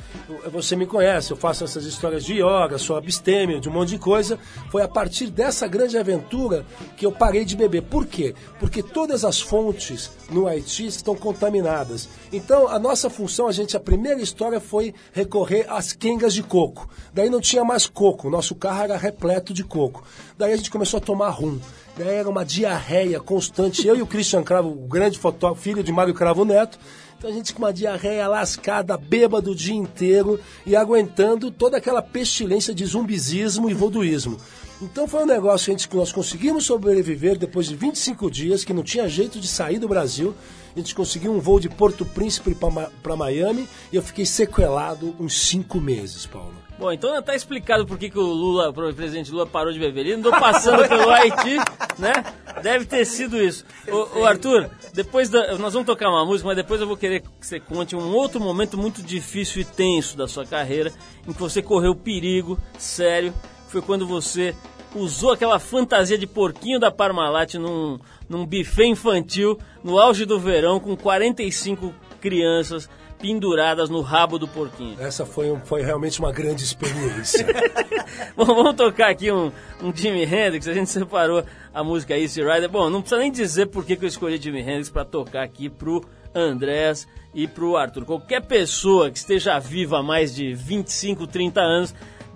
você 0.52 0.76
me 0.76 0.86
conhece, 0.86 1.32
eu 1.32 1.36
faço 1.36 1.64
essas 1.64 1.84
histórias 1.84 2.24
de 2.24 2.34
yoga, 2.34 2.78
sou 2.78 2.96
abstêmio, 2.96 3.60
de 3.60 3.68
um 3.68 3.72
monte 3.72 3.88
de 3.88 3.98
coisa. 3.98 4.38
Foi 4.70 4.82
a 4.82 4.88
partir 4.88 5.26
dessa 5.26 5.66
grande 5.66 5.98
aventura 5.98 6.64
que 6.96 7.04
eu 7.04 7.10
parei 7.10 7.44
de 7.44 7.56
beber. 7.56 7.82
Por 7.82 8.06
quê? 8.06 8.32
Porque 8.60 8.80
todas 8.80 9.24
as 9.24 9.40
fontes 9.40 10.12
no 10.30 10.46
Haiti 10.46 10.86
estão 10.86 11.16
contaminadas. 11.16 12.08
Então, 12.32 12.68
a 12.68 12.78
nossa 12.78 13.10
função, 13.10 13.48
a 13.48 13.52
gente, 13.52 13.76
a 13.76 13.80
primeira 13.80 14.20
história 14.20 14.60
foi 14.60 14.83
recorrer 15.12 15.66
às 15.68 15.92
quengas 15.92 16.34
de 16.34 16.42
coco. 16.42 16.88
Daí 17.12 17.30
não 17.30 17.40
tinha 17.40 17.64
mais 17.64 17.86
coco, 17.86 18.28
nosso 18.28 18.56
carro 18.56 18.82
era 18.82 18.96
repleto 18.96 19.54
de 19.54 19.62
coco. 19.62 20.02
Daí 20.36 20.52
a 20.52 20.56
gente 20.56 20.70
começou 20.70 20.98
a 20.98 21.00
tomar 21.00 21.30
rum. 21.30 21.60
Daí 21.96 22.16
era 22.16 22.28
uma 22.28 22.44
diarreia 22.44 23.20
constante. 23.20 23.86
Eu 23.86 23.96
e 23.96 24.02
o 24.02 24.06
Christian 24.06 24.42
Cravo, 24.42 24.70
o 24.70 24.88
grande 24.88 25.18
fotógrafo, 25.18 25.62
filho 25.62 25.84
de 25.84 25.92
Mário 25.92 26.12
Cravo 26.12 26.44
Neto, 26.44 26.78
então 27.16 27.30
a 27.30 27.32
gente 27.32 27.54
com 27.54 27.62
uma 27.62 27.72
diarreia 27.72 28.28
lascada, 28.28 28.98
bêbado 28.98 29.52
o 29.52 29.54
dia 29.54 29.74
inteiro 29.74 30.38
e 30.66 30.76
aguentando 30.76 31.50
toda 31.50 31.78
aquela 31.78 32.02
pestilência 32.02 32.74
de 32.74 32.84
zumbizismo 32.84 33.70
e 33.70 33.72
voduísmo. 33.72 34.38
Então 34.82 35.08
foi 35.08 35.22
um 35.22 35.26
negócio 35.26 35.72
gente, 35.72 35.88
que 35.88 35.96
nós 35.96 36.12
conseguimos 36.12 36.66
sobreviver 36.66 37.38
depois 37.38 37.66
de 37.68 37.76
25 37.76 38.30
dias, 38.30 38.64
que 38.64 38.74
não 38.74 38.82
tinha 38.82 39.08
jeito 39.08 39.40
de 39.40 39.48
sair 39.48 39.78
do 39.78 39.88
Brasil. 39.88 40.34
A 40.74 40.78
gente 40.78 40.94
conseguiu 40.94 41.32
um 41.32 41.38
voo 41.38 41.60
de 41.60 41.68
Porto 41.68 42.04
Príncipe 42.04 42.56
para 43.02 43.16
Miami 43.16 43.68
e 43.92 43.96
eu 43.96 44.02
fiquei 44.02 44.26
sequelado 44.26 45.14
uns 45.20 45.34
cinco 45.34 45.80
meses, 45.80 46.26
Paulo. 46.26 46.54
Bom, 46.76 46.90
então 46.90 47.22
tá 47.22 47.36
explicado 47.36 47.86
por 47.86 47.96
que, 47.96 48.10
que 48.10 48.18
o 48.18 48.22
Lula, 48.22 48.70
o 48.70 48.94
presidente 48.94 49.30
Lula 49.30 49.46
parou 49.46 49.72
de 49.72 49.78
beber. 49.78 50.00
Ele 50.00 50.14
andou 50.14 50.32
passando 50.32 50.82
pelo 50.88 51.08
Haiti, 51.08 51.56
né? 51.96 52.12
Deve 52.60 52.84
ter 52.84 53.04
sido 53.04 53.40
isso. 53.40 53.64
Ô, 53.88 54.20
ô, 54.20 54.24
Arthur, 54.24 54.68
depois 54.92 55.28
da, 55.28 55.56
nós 55.56 55.72
vamos 55.72 55.86
tocar 55.86 56.08
uma 56.08 56.24
música, 56.24 56.48
mas 56.48 56.56
depois 56.56 56.80
eu 56.80 56.86
vou 56.88 56.96
querer 56.96 57.20
que 57.20 57.28
você 57.40 57.60
conte 57.60 57.94
um 57.94 58.12
outro 58.12 58.40
momento 58.40 58.76
muito 58.76 59.00
difícil 59.00 59.62
e 59.62 59.64
tenso 59.64 60.16
da 60.16 60.26
sua 60.26 60.44
carreira, 60.44 60.92
em 61.26 61.32
que 61.32 61.40
você 61.40 61.62
correu 61.62 61.94
perigo 61.94 62.58
sério, 62.76 63.32
foi 63.68 63.80
quando 63.80 64.06
você 64.06 64.54
usou 64.94 65.32
aquela 65.32 65.58
fantasia 65.58 66.16
de 66.18 66.26
porquinho 66.26 66.78
da 66.78 66.90
Parmalat 66.90 67.54
num, 67.54 67.98
num 68.28 68.46
buffet 68.46 68.86
infantil 68.86 69.58
no 69.82 69.98
auge 69.98 70.24
do 70.24 70.38
verão 70.38 70.78
com 70.80 70.96
45 70.96 71.92
crianças 72.20 72.88
penduradas 73.18 73.88
no 73.88 74.02
rabo 74.02 74.38
do 74.38 74.46
porquinho. 74.46 74.96
Essa 75.00 75.24
foi, 75.24 75.50
um- 75.50 75.60
foi 75.60 75.82
realmente 75.82 76.18
uma 76.18 76.30
grande 76.32 76.62
experiência. 76.62 77.46
Bom, 78.36 78.44
vamos 78.44 78.74
tocar 78.74 79.08
aqui 79.10 79.32
um, 79.32 79.50
um 79.82 79.94
Jimi 79.94 80.24
Hendrix. 80.24 80.68
A 80.68 80.74
gente 80.74 80.90
separou 80.90 81.42
a 81.72 81.82
música 81.82 82.18
Easy 82.18 82.42
Rider. 82.42 82.68
Bom, 82.68 82.90
não 82.90 83.00
precisa 83.00 83.20
nem 83.20 83.32
dizer 83.32 83.66
por 83.66 83.84
que, 83.84 83.96
eu 84.00 84.06
escolhi 84.08 84.36
Jimi 84.36 84.60
Hendrix 84.60 84.90
para 84.90 85.04
tocar 85.06 85.42
aqui 85.42 85.70
pro 85.70 86.04
Andrés 86.34 87.06
e 87.32 87.46
pro 87.48 87.76
Arthur. 87.76 88.04
Qualquer 88.04 88.42
pessoa 88.42 89.10
que 89.10 89.16
esteja 89.18 89.58
viva 89.58 90.00
há 90.00 90.02
mais 90.02 90.34
de 90.34 90.52
25, 90.52 91.26
30 91.26 91.60
anos, 91.60 91.94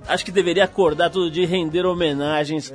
acho 0.08 0.24
que 0.24 0.32
deveria 0.32 0.64
acordar 0.64 1.10
todo 1.10 1.30
dia 1.30 1.44
e 1.44 1.46
render 1.46 1.86
homenagens 1.86 2.72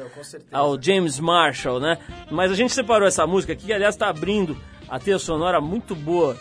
ao 0.52 0.82
James 0.82 1.20
Marshall, 1.20 1.80
né? 1.80 1.98
Mas 2.32 2.52
a 2.52 2.56
gente 2.56 2.72
separou 2.74 3.08
essa 3.08 3.26
música 3.26 3.54
aqui, 3.54 3.66
que 3.66 3.74
aliás 3.74 3.96
está 3.96 4.08
abrindo 4.08 4.56
a 4.88 5.00
trilha 5.00 5.20
sonora 5.20 5.60
muito 5.60 5.96
boa 5.96 6.38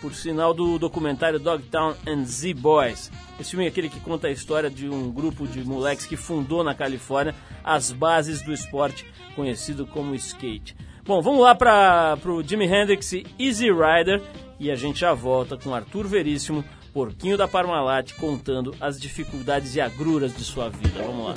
por 0.00 0.12
sinal 0.14 0.52
do 0.52 0.78
documentário 0.80 1.38
Dogtown 1.38 1.94
and 2.06 2.24
Z 2.24 2.54
Boys. 2.54 3.10
Esse 3.38 3.50
filme 3.50 3.64
é 3.64 3.68
aquele 3.68 3.88
que 3.88 4.00
conta 4.00 4.26
a 4.26 4.30
história 4.32 4.68
de 4.68 4.88
um 4.88 5.10
grupo 5.10 5.46
de 5.46 5.64
moleques 5.64 6.06
que 6.06 6.16
fundou 6.16 6.64
na 6.64 6.74
Califórnia 6.74 7.34
as 7.62 7.92
bases 7.92 8.42
do 8.42 8.52
esporte 8.52 9.06
conhecido 9.36 9.86
como 9.86 10.14
skate. 10.16 10.76
Bom, 11.04 11.22
vamos 11.22 11.40
lá 11.40 11.54
para 11.54 12.18
o 12.26 12.42
Jimi 12.42 12.66
Hendrix 12.66 13.12
e 13.12 13.26
Easy 13.38 13.68
Rider 13.70 14.20
e 14.58 14.70
a 14.70 14.74
gente 14.74 15.00
já 15.00 15.14
volta 15.14 15.56
com 15.56 15.74
Arthur 15.74 16.06
Veríssimo 16.06 16.64
Porquinho 16.92 17.38
da 17.38 17.48
Parmalat 17.48 18.14
contando 18.14 18.74
as 18.80 19.00
dificuldades 19.00 19.74
e 19.74 19.80
agruras 19.80 20.36
de 20.36 20.44
sua 20.44 20.68
vida. 20.68 21.02
Vamos 21.02 21.26
lá. 21.26 21.34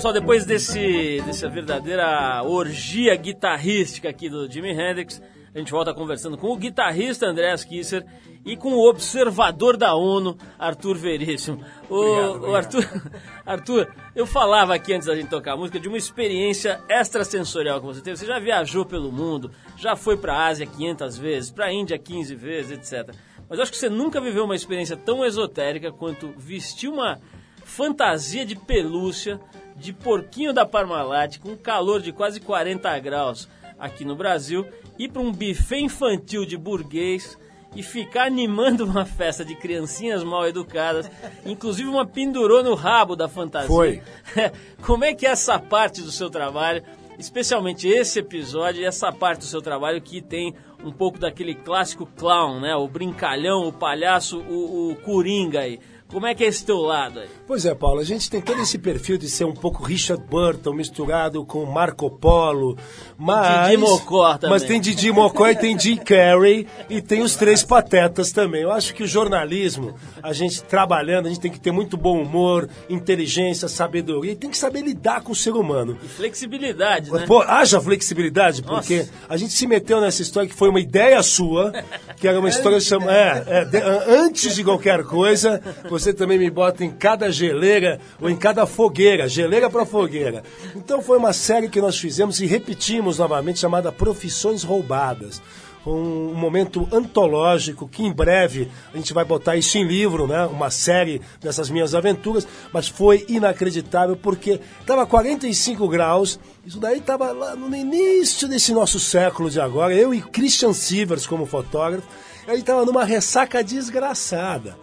Pessoal, 0.00 0.14
depois 0.14 0.46
desse, 0.46 1.20
dessa 1.26 1.46
verdadeira 1.46 2.42
orgia 2.42 3.14
guitarrística 3.16 4.08
aqui 4.08 4.30
do 4.30 4.50
Jimi 4.50 4.70
Hendrix, 4.70 5.20
a 5.54 5.58
gente 5.58 5.70
volta 5.70 5.92
conversando 5.92 6.38
com 6.38 6.46
o 6.46 6.56
guitarrista 6.56 7.26
Andreas 7.26 7.64
Kisser 7.64 8.06
e 8.42 8.56
com 8.56 8.72
o 8.72 8.88
observador 8.88 9.76
da 9.76 9.94
ONU, 9.94 10.38
Arthur 10.58 10.96
Veríssimo. 10.96 11.62
O, 11.90 11.96
Obrigado, 11.96 12.48
o 12.48 12.56
Arthur, 12.56 13.02
Arthur, 13.44 13.94
eu 14.16 14.24
falava 14.24 14.74
aqui 14.74 14.94
antes 14.94 15.06
da 15.06 15.14
gente 15.14 15.28
tocar 15.28 15.52
a 15.52 15.56
música 15.58 15.78
de 15.78 15.86
uma 15.86 15.98
experiência 15.98 16.80
extrasensorial 16.88 17.78
que 17.78 17.86
você 17.86 18.00
teve. 18.00 18.16
Você 18.16 18.24
já 18.24 18.38
viajou 18.38 18.86
pelo 18.86 19.12
mundo, 19.12 19.50
já 19.76 19.94
foi 19.96 20.16
para 20.16 20.32
a 20.32 20.46
Ásia 20.46 20.64
500 20.64 21.18
vezes, 21.18 21.50
para 21.50 21.66
a 21.66 21.72
Índia 21.74 21.98
15 21.98 22.34
vezes, 22.36 22.70
etc. 22.70 23.14
Mas 23.46 23.58
eu 23.58 23.62
acho 23.64 23.72
que 23.72 23.76
você 23.76 23.90
nunca 23.90 24.18
viveu 24.18 24.46
uma 24.46 24.56
experiência 24.56 24.96
tão 24.96 25.22
esotérica 25.26 25.92
quanto 25.92 26.32
vestir 26.38 26.88
uma 26.88 27.20
fantasia 27.66 28.46
de 28.46 28.56
pelúcia 28.56 29.38
de 29.80 29.92
porquinho 29.92 30.52
da 30.52 30.66
Parmalat 30.66 31.38
com 31.38 31.56
calor 31.56 32.00
de 32.00 32.12
quase 32.12 32.38
40 32.38 32.98
graus 32.98 33.48
aqui 33.78 34.04
no 34.04 34.14
Brasil, 34.14 34.66
ir 34.98 35.08
para 35.08 35.22
um 35.22 35.32
buffet 35.32 35.80
infantil 35.80 36.44
de 36.44 36.56
burguês 36.56 37.38
e 37.74 37.82
ficar 37.82 38.26
animando 38.26 38.84
uma 38.84 39.06
festa 39.06 39.44
de 39.44 39.54
criancinhas 39.54 40.22
mal 40.22 40.46
educadas, 40.46 41.10
inclusive 41.46 41.88
uma 41.88 42.06
pendurou 42.06 42.62
no 42.62 42.74
rabo 42.74 43.16
da 43.16 43.28
fantasia. 43.28 43.68
Foi. 43.68 44.02
Como 44.84 45.04
é 45.04 45.14
que 45.14 45.26
é 45.26 45.30
essa 45.30 45.58
parte 45.58 46.02
do 46.02 46.10
seu 46.10 46.28
trabalho, 46.28 46.82
especialmente 47.18 47.88
esse 47.88 48.18
episódio 48.18 48.82
e 48.82 48.84
essa 48.84 49.10
parte 49.10 49.40
do 49.40 49.44
seu 49.46 49.62
trabalho 49.62 50.02
que 50.02 50.20
tem 50.20 50.54
um 50.84 50.90
pouco 50.90 51.18
daquele 51.18 51.54
clássico 51.54 52.06
clown, 52.06 52.60
né? 52.60 52.74
O 52.74 52.88
brincalhão, 52.88 53.66
o 53.66 53.72
palhaço, 53.72 54.40
o, 54.40 54.90
o 54.90 54.96
coringa 54.96 55.60
aí. 55.60 55.78
Como 56.10 56.26
é 56.26 56.34
que 56.34 56.44
é 56.44 56.48
esse 56.48 56.64
teu 56.64 56.78
lado 56.78 57.20
aí? 57.20 57.28
Pois 57.46 57.64
é, 57.64 57.74
Paulo, 57.74 58.00
a 58.00 58.04
gente 58.04 58.28
tem 58.30 58.40
todo 58.40 58.60
esse 58.60 58.78
perfil 58.78 59.16
de 59.16 59.28
ser 59.28 59.44
um 59.44 59.52
pouco 59.54 59.82
Richard 59.82 60.22
Burton 60.28 60.72
misturado 60.72 61.44
com 61.44 61.64
Marco 61.66 62.10
Polo, 62.10 62.76
mas... 63.16 63.66
Didi 63.68 63.76
Mocó 63.76 64.34
também. 64.34 64.50
Mas 64.50 64.62
tem 64.64 64.80
Didi 64.80 65.12
Mocó 65.12 65.48
e 65.48 65.56
tem 65.56 65.78
Jim 65.78 65.96
Carrey 65.96 66.66
e 66.88 67.00
tem 67.00 67.22
os 67.22 67.36
três 67.36 67.62
patetas 67.62 68.32
também. 68.32 68.62
Eu 68.62 68.72
acho 68.72 68.94
que 68.94 69.02
o 69.02 69.06
jornalismo, 69.06 69.94
a 70.22 70.32
gente 70.32 70.62
trabalhando, 70.64 71.26
a 71.26 71.28
gente 71.28 71.40
tem 71.40 71.50
que 71.50 71.60
ter 71.60 71.70
muito 71.72 71.96
bom 71.96 72.20
humor, 72.22 72.68
inteligência, 72.88 73.68
sabedoria 73.68 74.32
e 74.32 74.36
tem 74.36 74.50
que 74.50 74.58
saber 74.58 74.82
lidar 74.82 75.22
com 75.22 75.32
o 75.32 75.36
ser 75.36 75.52
humano. 75.52 75.96
E 76.02 76.08
flexibilidade, 76.08 77.10
né? 77.10 77.24
Pô, 77.26 77.40
haja 77.42 77.80
flexibilidade, 77.80 78.62
porque 78.62 78.98
Nossa. 78.98 79.10
a 79.28 79.36
gente 79.36 79.52
se 79.52 79.66
meteu 79.66 80.00
nessa 80.00 80.22
história 80.22 80.48
que 80.48 80.54
foi 80.54 80.68
uma 80.68 80.80
ideia 80.80 81.22
sua, 81.22 81.72
que 82.16 82.26
era 82.26 82.38
uma 82.38 82.48
história 82.48 82.78
chamada. 82.80 83.10
É, 83.10 83.60
é, 83.60 83.64
de- 83.64 83.78
antes 83.80 84.54
de 84.54 84.64
qualquer 84.64 85.04
coisa, 85.04 85.60
você 86.00 86.12
também 86.12 86.38
me 86.38 86.50
bota 86.50 86.84
em 86.84 86.90
cada 86.90 87.30
geleira 87.30 88.00
ou 88.20 88.30
em 88.30 88.36
cada 88.36 88.66
fogueira, 88.66 89.28
geleira 89.28 89.68
para 89.68 89.84
fogueira. 89.84 90.42
Então 90.74 91.02
foi 91.02 91.18
uma 91.18 91.32
série 91.32 91.68
que 91.68 91.80
nós 91.80 91.98
fizemos 91.98 92.40
e 92.40 92.46
repetimos 92.46 93.18
novamente, 93.18 93.58
chamada 93.58 93.92
Profissões 93.92 94.62
Roubadas. 94.62 95.40
Um, 95.86 96.34
momento 96.34 96.86
antológico 96.92 97.88
que 97.88 98.02
em 98.02 98.12
breve 98.12 98.70
a 98.92 98.98
gente 98.98 99.14
vai 99.14 99.24
botar 99.24 99.56
isso 99.56 99.78
em 99.78 99.84
livro, 99.84 100.26
né? 100.26 100.44
Uma 100.44 100.70
série 100.70 101.22
dessas 101.40 101.70
minhas 101.70 101.94
aventuras, 101.94 102.46
mas 102.70 102.86
foi 102.86 103.24
inacreditável 103.28 104.14
porque 104.14 104.60
estava 104.78 105.06
45 105.06 105.88
graus. 105.88 106.38
Isso 106.66 106.78
daí 106.78 106.98
estava 106.98 107.32
lá 107.32 107.56
no 107.56 107.74
início 107.74 108.46
desse 108.46 108.74
nosso 108.74 109.00
século 109.00 109.48
de 109.48 109.58
agora. 109.58 109.94
Eu 109.94 110.12
e 110.12 110.20
Christian 110.20 110.74
Sivers 110.74 111.26
como 111.26 111.46
fotógrafo, 111.46 112.06
a 112.46 112.50
gente 112.50 112.60
estava 112.60 112.84
numa 112.84 113.04
ressaca 113.04 113.64
desgraçada, 113.64 114.76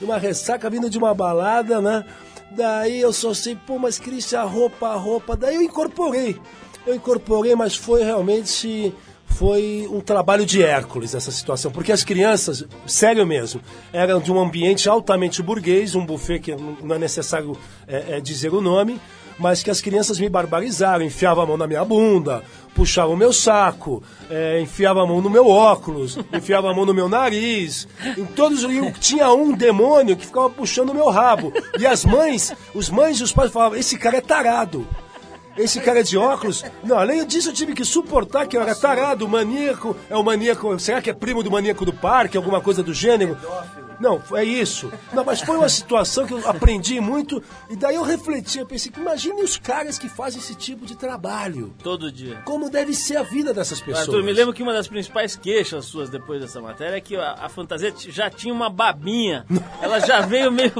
numa 0.00 0.18
ressaca 0.18 0.68
vindo 0.70 0.88
de 0.88 0.98
uma 0.98 1.14
balada, 1.14 1.80
né? 1.80 2.04
Daí 2.50 3.00
eu 3.00 3.12
só 3.12 3.34
sei, 3.34 3.56
pô, 3.56 3.78
mas 3.78 3.98
Christian, 3.98 4.40
a 4.40 4.44
roupa, 4.44 4.88
a 4.88 4.94
roupa. 4.94 5.36
Daí 5.36 5.56
eu 5.56 5.62
incorporei, 5.62 6.40
eu 6.86 6.94
incorporei, 6.94 7.54
mas 7.54 7.76
foi 7.76 8.02
realmente 8.02 8.94
foi 9.28 9.86
um 9.90 10.00
trabalho 10.00 10.44
de 10.44 10.62
Hércules 10.62 11.14
essa 11.14 11.30
situação, 11.30 11.70
porque 11.70 11.92
as 11.92 12.02
crianças, 12.02 12.64
sério 12.86 13.24
mesmo, 13.26 13.60
eram 13.92 14.20
de 14.20 14.32
um 14.32 14.40
ambiente 14.40 14.88
altamente 14.88 15.42
burguês, 15.42 15.94
um 15.94 16.04
buffet 16.04 16.40
que 16.40 16.56
não 16.82 16.96
é 16.96 16.98
necessário 16.98 17.56
é, 17.86 18.16
é, 18.16 18.20
dizer 18.20 18.52
o 18.52 18.60
nome, 18.60 19.00
mas 19.38 19.62
que 19.62 19.70
as 19.70 19.80
crianças 19.80 20.18
me 20.18 20.28
barbarizaram, 20.28 21.04
enfiavam 21.04 21.44
a 21.44 21.46
mão 21.46 21.56
na 21.56 21.66
minha 21.66 21.84
bunda, 21.84 22.42
puxavam 22.74 23.14
o 23.14 23.16
meu 23.16 23.32
saco, 23.32 24.02
é, 24.28 24.60
enfiavam 24.60 25.02
a 25.02 25.06
mão 25.06 25.20
no 25.20 25.30
meu 25.30 25.48
óculos, 25.48 26.18
enfiavam 26.32 26.70
a 26.70 26.74
mão 26.74 26.84
no 26.84 26.94
meu 26.94 27.08
nariz, 27.08 27.86
em 28.16 28.24
todos 28.24 28.62
e 28.64 28.92
tinha 29.00 29.32
um 29.32 29.52
demônio 29.52 30.16
que 30.16 30.26
ficava 30.26 30.50
puxando 30.50 30.90
o 30.90 30.94
meu 30.94 31.08
rabo, 31.08 31.52
e 31.78 31.86
as 31.86 32.04
mães, 32.04 32.52
os 32.74 32.90
mães 32.90 33.18
e 33.18 33.22
os 33.22 33.32
pais 33.32 33.52
falavam, 33.52 33.78
esse 33.78 33.98
cara 33.98 34.18
é 34.18 34.20
tarado, 34.20 34.86
esse 35.56 35.80
cara 35.80 36.04
de 36.04 36.16
óculos. 36.16 36.64
Não, 36.84 36.96
além 36.96 37.26
disso, 37.26 37.48
eu 37.48 37.52
tive 37.52 37.74
que 37.74 37.84
suportar 37.84 38.46
que 38.46 38.56
eu 38.56 38.62
era 38.62 38.74
tarado, 38.76 39.28
maníaco. 39.28 39.96
É 40.08 40.16
o 40.16 40.22
maníaco. 40.22 40.78
Será 40.78 41.02
que 41.02 41.10
é 41.10 41.12
primo 41.12 41.42
do 41.42 41.50
maníaco 41.50 41.84
do 41.84 41.92
parque? 41.92 42.36
Alguma 42.36 42.60
coisa 42.60 42.80
do 42.80 42.94
gênero? 42.94 43.36
Não, 44.00 44.22
é 44.34 44.44
isso. 44.44 44.92
Não, 45.12 45.24
mas 45.24 45.40
foi 45.40 45.56
uma 45.56 45.68
situação 45.68 46.26
que 46.26 46.32
eu 46.32 46.48
aprendi 46.48 47.00
muito. 47.00 47.42
E 47.68 47.76
daí 47.76 47.96
eu 47.96 48.02
refleti, 48.02 48.58
eu 48.58 48.66
pensei, 48.66 48.92
imagine 48.96 49.42
os 49.42 49.56
caras 49.56 49.98
que 49.98 50.08
fazem 50.08 50.40
esse 50.40 50.54
tipo 50.54 50.86
de 50.86 50.96
trabalho. 50.96 51.74
Todo 51.82 52.10
dia. 52.10 52.42
Como 52.44 52.70
deve 52.70 52.94
ser 52.94 53.16
a 53.16 53.22
vida 53.22 53.52
dessas 53.52 53.80
pessoas. 53.80 54.08
Arthur, 54.08 54.22
me 54.22 54.32
lembro 54.32 54.54
que 54.54 54.62
uma 54.62 54.72
das 54.72 54.88
principais 54.88 55.36
queixas 55.36 55.84
suas 55.86 56.10
depois 56.10 56.40
dessa 56.40 56.60
matéria 56.60 56.96
é 56.96 57.00
que 57.00 57.16
a, 57.16 57.32
a 57.32 57.48
fantasia 57.48 57.92
já 57.96 58.30
tinha 58.30 58.52
uma 58.52 58.70
babinha. 58.70 59.44
Ela 59.80 59.98
já 60.00 60.20
veio 60.20 60.50
meio. 60.52 60.72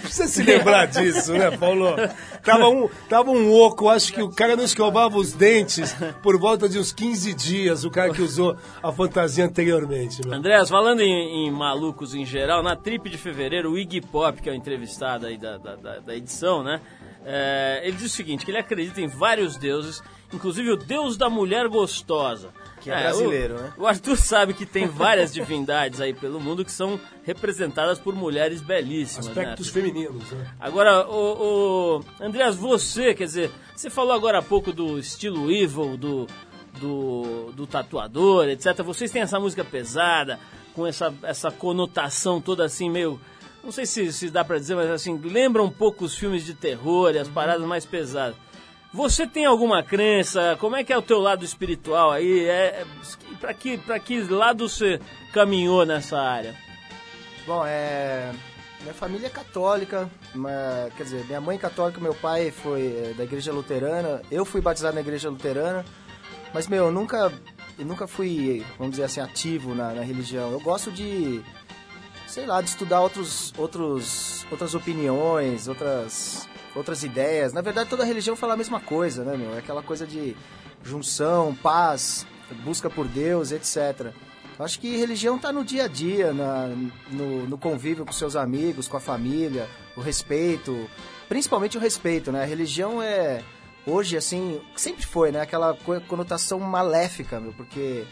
Precisa 0.00 0.26
se 0.28 0.42
lembrar 0.42 0.86
disso, 0.86 1.32
né, 1.32 1.56
Paulo? 1.56 1.86
Tava 2.42 2.68
um, 2.68 2.88
tava 3.08 3.30
um 3.30 3.52
oco, 3.52 3.88
acho 3.88 4.12
que 4.12 4.22
o 4.22 4.30
cara 4.30 4.56
não 4.56 4.64
escovava 4.64 5.16
os 5.18 5.32
dentes 5.32 5.94
por 6.22 6.38
volta 6.38 6.68
de 6.68 6.78
uns 6.78 6.92
15 6.92 7.34
dias, 7.34 7.84
o 7.84 7.90
cara 7.90 8.10
que 8.12 8.22
usou 8.22 8.56
a 8.82 8.92
fantasia 8.92 9.44
anteriormente. 9.44 10.20
Andréas, 10.30 10.68
falando 10.68 11.00
em, 11.00 11.46
em 11.46 11.50
malucos 11.50 12.14
em 12.14 12.24
geral, 12.24 12.62
na 12.62 12.76
trip 12.76 13.08
de 13.08 13.18
fevereiro, 13.18 13.72
o 13.72 13.78
Iggy 13.78 14.00
Pop, 14.00 14.40
que 14.40 14.48
é 14.48 14.52
o 14.52 14.54
entrevistado 14.54 15.26
aí 15.26 15.36
da, 15.38 15.58
da, 15.58 15.76
da- 15.76 15.98
da 16.00 16.14
edição, 16.16 16.62
né? 16.62 16.80
é, 17.26 17.80
ele 17.84 17.96
diz 17.96 18.12
o 18.12 18.14
seguinte, 18.14 18.44
que 18.44 18.50
ele 18.50 18.58
acredita 18.58 19.00
em 19.00 19.06
vários 19.08 19.56
deuses, 19.56 20.02
inclusive 20.32 20.70
o 20.72 20.76
deus 20.76 21.16
da 21.16 21.30
mulher 21.30 21.68
gostosa. 21.68 22.50
Que 22.84 22.90
é 22.90 23.00
brasileiro, 23.00 23.54
o, 23.54 23.58
né? 23.62 23.72
O 23.78 23.86
Arthur 23.86 24.18
sabe 24.18 24.52
que 24.52 24.66
tem 24.66 24.86
várias 24.86 25.32
divindades 25.32 26.02
aí 26.02 26.12
pelo 26.12 26.38
mundo 26.38 26.62
que 26.66 26.70
são 26.70 27.00
representadas 27.22 27.98
por 27.98 28.14
mulheres 28.14 28.60
belíssimas, 28.60 29.28
Aspectos 29.28 29.68
né? 29.68 29.72
femininos, 29.72 30.30
né? 30.30 30.46
Agora, 30.60 31.08
o, 31.08 32.00
o 32.00 32.04
Andreas, 32.20 32.56
você, 32.56 33.14
quer 33.14 33.24
dizer, 33.24 33.50
você 33.74 33.88
falou 33.88 34.12
agora 34.12 34.40
há 34.40 34.42
pouco 34.42 34.70
do 34.70 34.98
estilo 34.98 35.50
evil, 35.50 35.96
do, 35.96 36.26
do, 36.78 37.52
do 37.52 37.66
tatuador, 37.66 38.50
etc. 38.50 38.82
Vocês 38.82 39.10
têm 39.10 39.22
essa 39.22 39.40
música 39.40 39.64
pesada, 39.64 40.38
com 40.74 40.86
essa, 40.86 41.14
essa 41.22 41.50
conotação 41.50 42.38
toda 42.38 42.66
assim, 42.66 42.90
meio. 42.90 43.18
Não 43.62 43.72
sei 43.72 43.86
se, 43.86 44.12
se 44.12 44.28
dá 44.28 44.44
pra 44.44 44.58
dizer, 44.58 44.74
mas 44.74 44.90
assim, 44.90 45.18
lembra 45.24 45.62
um 45.62 45.70
pouco 45.70 46.04
os 46.04 46.14
filmes 46.14 46.44
de 46.44 46.52
terror 46.52 47.14
e 47.14 47.18
as 47.18 47.28
paradas 47.28 47.66
mais 47.66 47.86
pesadas. 47.86 48.36
Você 48.94 49.26
tem 49.26 49.44
alguma 49.44 49.82
crença? 49.82 50.56
Como 50.60 50.76
é 50.76 50.84
que 50.84 50.92
é 50.92 50.96
o 50.96 51.02
teu 51.02 51.18
lado 51.18 51.44
espiritual 51.44 52.12
aí? 52.12 52.44
É, 52.44 52.52
é, 52.52 52.86
pra, 53.40 53.52
que, 53.52 53.76
que 54.04 54.20
lado 54.22 54.68
você 54.68 55.00
caminhou 55.32 55.84
nessa 55.84 56.16
área? 56.16 56.54
Bom, 57.44 57.66
é. 57.66 58.32
Minha 58.82 58.94
família 58.94 59.26
é 59.26 59.30
católica, 59.30 60.08
quer 60.96 61.02
dizer, 61.02 61.24
minha 61.24 61.40
mãe 61.40 61.56
é 61.56 61.58
católica, 61.58 62.00
meu 62.00 62.14
pai 62.14 62.52
foi 62.52 62.82
é, 62.82 63.14
da 63.14 63.24
igreja 63.24 63.50
luterana, 63.50 64.20
eu 64.30 64.44
fui 64.44 64.60
batizado 64.60 64.94
na 64.94 65.00
igreja 65.00 65.30
luterana, 65.30 65.84
mas, 66.52 66.68
meu, 66.68 66.84
eu 66.84 66.92
nunca, 66.92 67.32
eu 67.76 67.84
nunca 67.86 68.06
fui, 68.06 68.64
vamos 68.78 68.92
dizer 68.92 69.04
assim, 69.04 69.20
ativo 69.20 69.74
na, 69.74 69.92
na 69.92 70.02
religião. 70.02 70.52
Eu 70.52 70.60
gosto 70.60 70.92
de, 70.92 71.42
sei 72.28 72.46
lá, 72.46 72.60
de 72.60 72.68
estudar 72.68 73.00
outros, 73.00 73.52
outros, 73.58 74.46
outras 74.52 74.72
opiniões, 74.74 75.66
outras, 75.66 76.46
outras 76.74 77.02
ideias. 77.04 77.52
Na 77.52 77.60
verdade, 77.60 77.88
toda 77.90 78.04
religião 78.04 78.34
fala 78.36 78.54
a 78.54 78.56
mesma 78.56 78.80
coisa, 78.80 79.24
né, 79.24 79.36
meu? 79.36 79.54
É 79.54 79.58
aquela 79.58 79.82
coisa 79.82 80.06
de 80.06 80.36
junção, 80.82 81.54
paz, 81.54 82.26
busca 82.64 82.90
por 82.90 83.06
Deus, 83.08 83.52
etc. 83.52 84.12
Eu 84.58 84.64
acho 84.64 84.78
que 84.78 84.96
religião 84.96 85.36
está 85.36 85.52
no 85.52 85.64
dia 85.64 85.84
a 85.84 85.88
dia, 85.88 86.32
na, 86.32 86.68
no, 87.10 87.46
no 87.48 87.58
convívio 87.58 88.04
com 88.04 88.12
seus 88.12 88.36
amigos, 88.36 88.86
com 88.86 88.96
a 88.96 89.00
família, 89.00 89.68
o 89.96 90.00
respeito, 90.00 90.88
principalmente 91.28 91.76
o 91.76 91.80
respeito, 91.80 92.30
né? 92.30 92.42
A 92.42 92.46
religião 92.46 93.02
é, 93.02 93.42
hoje, 93.86 94.16
assim, 94.16 94.60
sempre 94.76 95.04
foi, 95.04 95.32
né? 95.32 95.40
Aquela 95.40 95.74
co- 95.74 96.00
conotação 96.02 96.60
maléfica, 96.60 97.40
meu, 97.40 97.52
porque 97.52 98.04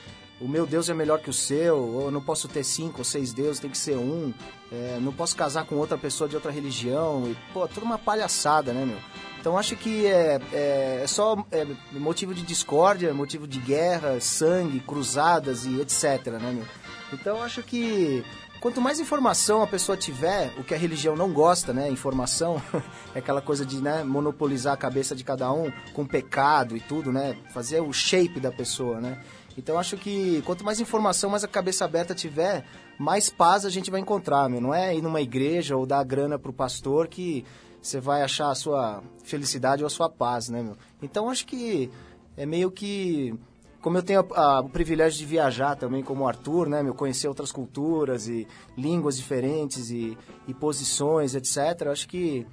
o 0.43 0.49
meu 0.49 0.67
Deus 0.67 0.91
é 0.91 0.95
melhor 0.95 1.21
que 1.21 1.31
o 1.31 1.33
seu, 1.33 1.79
ou 1.79 2.03
eu 2.07 2.11
não 2.11 2.21
posso 2.21 2.49
ter 2.49 2.65
cinco 2.65 2.99
ou 2.99 3.05
seis 3.05 3.33
deuses, 3.33 3.61
tem 3.61 3.71
que 3.71 3.79
ser 3.79 3.97
um, 3.97 4.35
é, 4.73 4.99
não 5.01 5.13
posso 5.13 5.37
casar 5.37 5.65
com 5.65 5.77
outra 5.77 5.97
pessoa 5.97 6.29
de 6.29 6.35
outra 6.35 6.51
religião, 6.51 7.29
e, 7.29 7.37
pô, 7.53 7.67
tudo 7.69 7.87
uma 7.87 7.99
palhaçada, 7.99 8.73
né, 8.73 8.85
meu? 8.85 8.99
Então 9.41 9.57
acho 9.57 9.77
que 9.77 10.07
é, 10.07 10.41
é, 10.53 11.01
é 11.03 11.07
só 11.07 11.45
é, 11.51 11.67
motivo 11.93 12.35
de 12.35 12.43
discórdia, 12.43 13.15
motivo 13.15 13.47
de 13.47 13.61
guerra, 13.61 14.21
sangue, 14.21 14.81
cruzadas 14.81 15.65
e 15.65 15.81
etc, 15.81 16.27
né, 16.33 16.53
meu? 16.53 16.67
Então 17.13 17.41
acho 17.41 17.63
que 17.63 18.25
quanto 18.61 18.81
mais 18.81 18.99
informação 18.99 19.63
a 19.63 19.67
pessoa 19.67 19.97
tiver, 19.97 20.53
o 20.59 20.65
que 20.65 20.75
a 20.75 20.79
religião 20.79 21.15
não 21.17 21.33
gosta, 21.33 21.73
né, 21.73 21.91
informação, 21.91 22.61
é 23.15 23.19
aquela 23.19 23.43
coisa 23.43 23.67
de, 23.67 23.81
né, 23.81 24.03
monopolizar 24.03 24.75
a 24.75 24.77
cabeça 24.77 25.15
de 25.15 25.23
cada 25.23 25.53
um 25.53 25.71
com 25.93 26.07
pecado 26.07 26.77
e 26.77 26.81
tudo, 26.81 27.13
né, 27.13 27.37
fazer 27.53 27.81
o 27.81 27.93
shape 27.93 28.41
da 28.41 28.51
pessoa, 28.51 29.01
né? 29.01 29.21
Então 29.57 29.79
acho 29.79 29.97
que 29.97 30.41
quanto 30.43 30.65
mais 30.65 30.81
informação, 30.81 31.29
mais 31.31 31.45
a 31.45 31.49
cabeça 31.49 31.85
aberta 31.85 32.15
tiver, 32.15 32.65
mais 32.99 33.29
paz 33.29 33.65
a 33.67 33.71
gente 33.71 33.91
vai 33.91 34.01
encontrar, 34.01 34.49
meu. 34.49 34.61
Não 34.61 34.75
é 34.75 34.95
ir 34.97 35.03
numa 35.03 35.21
igreja 35.21 35.77
ou 35.77 35.85
dar 35.87 36.03
grana 36.05 36.39
pro 36.39 36.53
pastor 36.53 37.07
que 37.09 37.45
você 37.81 38.01
vai 38.01 38.23
achar 38.23 38.51
a 38.51 38.55
sua 38.55 39.03
felicidade 39.25 39.83
ou 39.83 39.87
a 39.87 39.91
sua 39.91 40.09
paz, 40.09 40.49
né, 40.49 40.63
meu? 40.63 40.77
Então 41.03 41.29
acho 41.29 41.45
que 41.47 41.91
é 42.37 42.47
meio 42.47 42.71
que 42.71 43.35
como 43.81 43.99
eu 43.99 44.03
tenho 44.03 44.21
a- 44.21 44.41
a- 44.41 44.61
o 44.61 44.69
privilégio 44.69 45.19
de 45.19 45.27
viajar 45.27 45.75
também 45.75 46.05
como 46.05 46.23
o 46.23 46.29
Arthur, 46.29 46.69
né, 46.69 46.85
meu, 46.85 46.95
conhecer 46.95 47.27
outras 47.27 47.51
culturas 47.51 48.29
e 48.29 48.47
línguas 48.79 49.17
diferentes 49.17 49.91
e, 49.91 50.17
e 50.47 50.55
posições, 50.55 51.35
etc. 51.35 51.89
Acho 51.91 52.07
que 52.09 52.47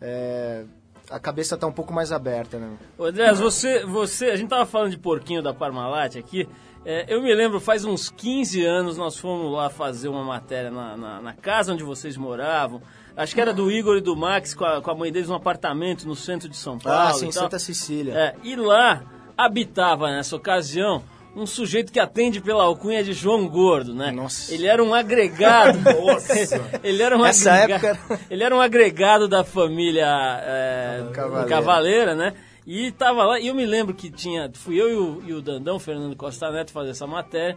é, 0.00 0.64
a 1.10 1.18
cabeça 1.18 1.54
está 1.54 1.66
um 1.66 1.72
pouco 1.72 1.92
mais 1.92 2.12
aberta, 2.12 2.58
né? 2.58 2.76
Ô, 2.96 3.04
Andreas, 3.04 3.38
você, 3.38 3.84
você, 3.84 4.26
a 4.26 4.36
gente 4.36 4.48
tava 4.48 4.66
falando 4.66 4.90
de 4.90 4.98
porquinho 4.98 5.42
da 5.42 5.54
Parmalat 5.54 6.16
aqui. 6.16 6.48
É, 6.84 7.06
eu 7.08 7.22
me 7.22 7.34
lembro, 7.34 7.60
faz 7.60 7.84
uns 7.84 8.08
15 8.10 8.64
anos 8.64 8.96
nós 8.96 9.18
fomos 9.18 9.52
lá 9.52 9.68
fazer 9.68 10.08
uma 10.08 10.24
matéria 10.24 10.70
na, 10.70 10.96
na, 10.96 11.20
na 11.20 11.32
casa 11.32 11.72
onde 11.72 11.82
vocês 11.82 12.16
moravam. 12.16 12.80
Acho 13.16 13.34
que 13.34 13.40
era 13.40 13.52
do 13.52 13.70
Igor 13.70 13.96
e 13.96 14.00
do 14.00 14.16
Max 14.16 14.54
com 14.54 14.64
a, 14.64 14.80
com 14.80 14.90
a 14.90 14.94
mãe 14.94 15.10
deles 15.10 15.28
num 15.28 15.34
apartamento 15.34 16.06
no 16.06 16.14
centro 16.14 16.48
de 16.48 16.56
São 16.56 16.78
Paulo. 16.78 17.08
Ah, 17.08 17.12
sim. 17.14 17.32
Santa 17.32 17.58
Cecília. 17.58 18.14
É, 18.14 18.34
e 18.44 18.54
lá 18.54 19.02
habitava 19.36 20.10
nessa 20.10 20.36
ocasião 20.36 21.02
um 21.38 21.46
sujeito 21.46 21.92
que 21.92 22.00
atende 22.00 22.40
pela 22.40 22.64
alcunha 22.64 23.02
de 23.04 23.12
João 23.12 23.46
Gordo, 23.48 23.94
né? 23.94 24.10
Nossa. 24.10 24.52
Ele 24.52 24.66
era 24.66 24.82
um 24.82 24.92
agregado. 24.92 25.78
Nossa. 26.04 26.34
ele 26.82 27.02
era 27.02 27.16
um 27.16 27.24
Essa 27.24 27.52
agregado. 27.54 27.86
época- 27.86 28.20
Ele 28.30 28.42
era 28.44 28.54
um 28.56 28.60
agregado 28.60 29.28
da 29.28 29.44
família 29.44 30.06
é, 30.42 31.04
Cavaleira. 31.12 31.48
Cavaleira, 31.48 32.14
né? 32.14 32.34
E 32.66 32.90
tava 32.92 33.24
lá, 33.24 33.40
e 33.40 33.46
eu 33.46 33.54
me 33.54 33.64
lembro 33.64 33.94
que 33.94 34.10
tinha. 34.10 34.50
Fui 34.52 34.78
eu 34.80 34.90
e 34.90 34.96
o, 34.96 35.22
e 35.28 35.32
o 35.32 35.40
Dandão, 35.40 35.78
Fernando 35.78 36.14
Costa 36.16 36.50
Neto, 36.50 36.70
fazer 36.72 36.90
essa 36.90 37.06
matéria. 37.06 37.56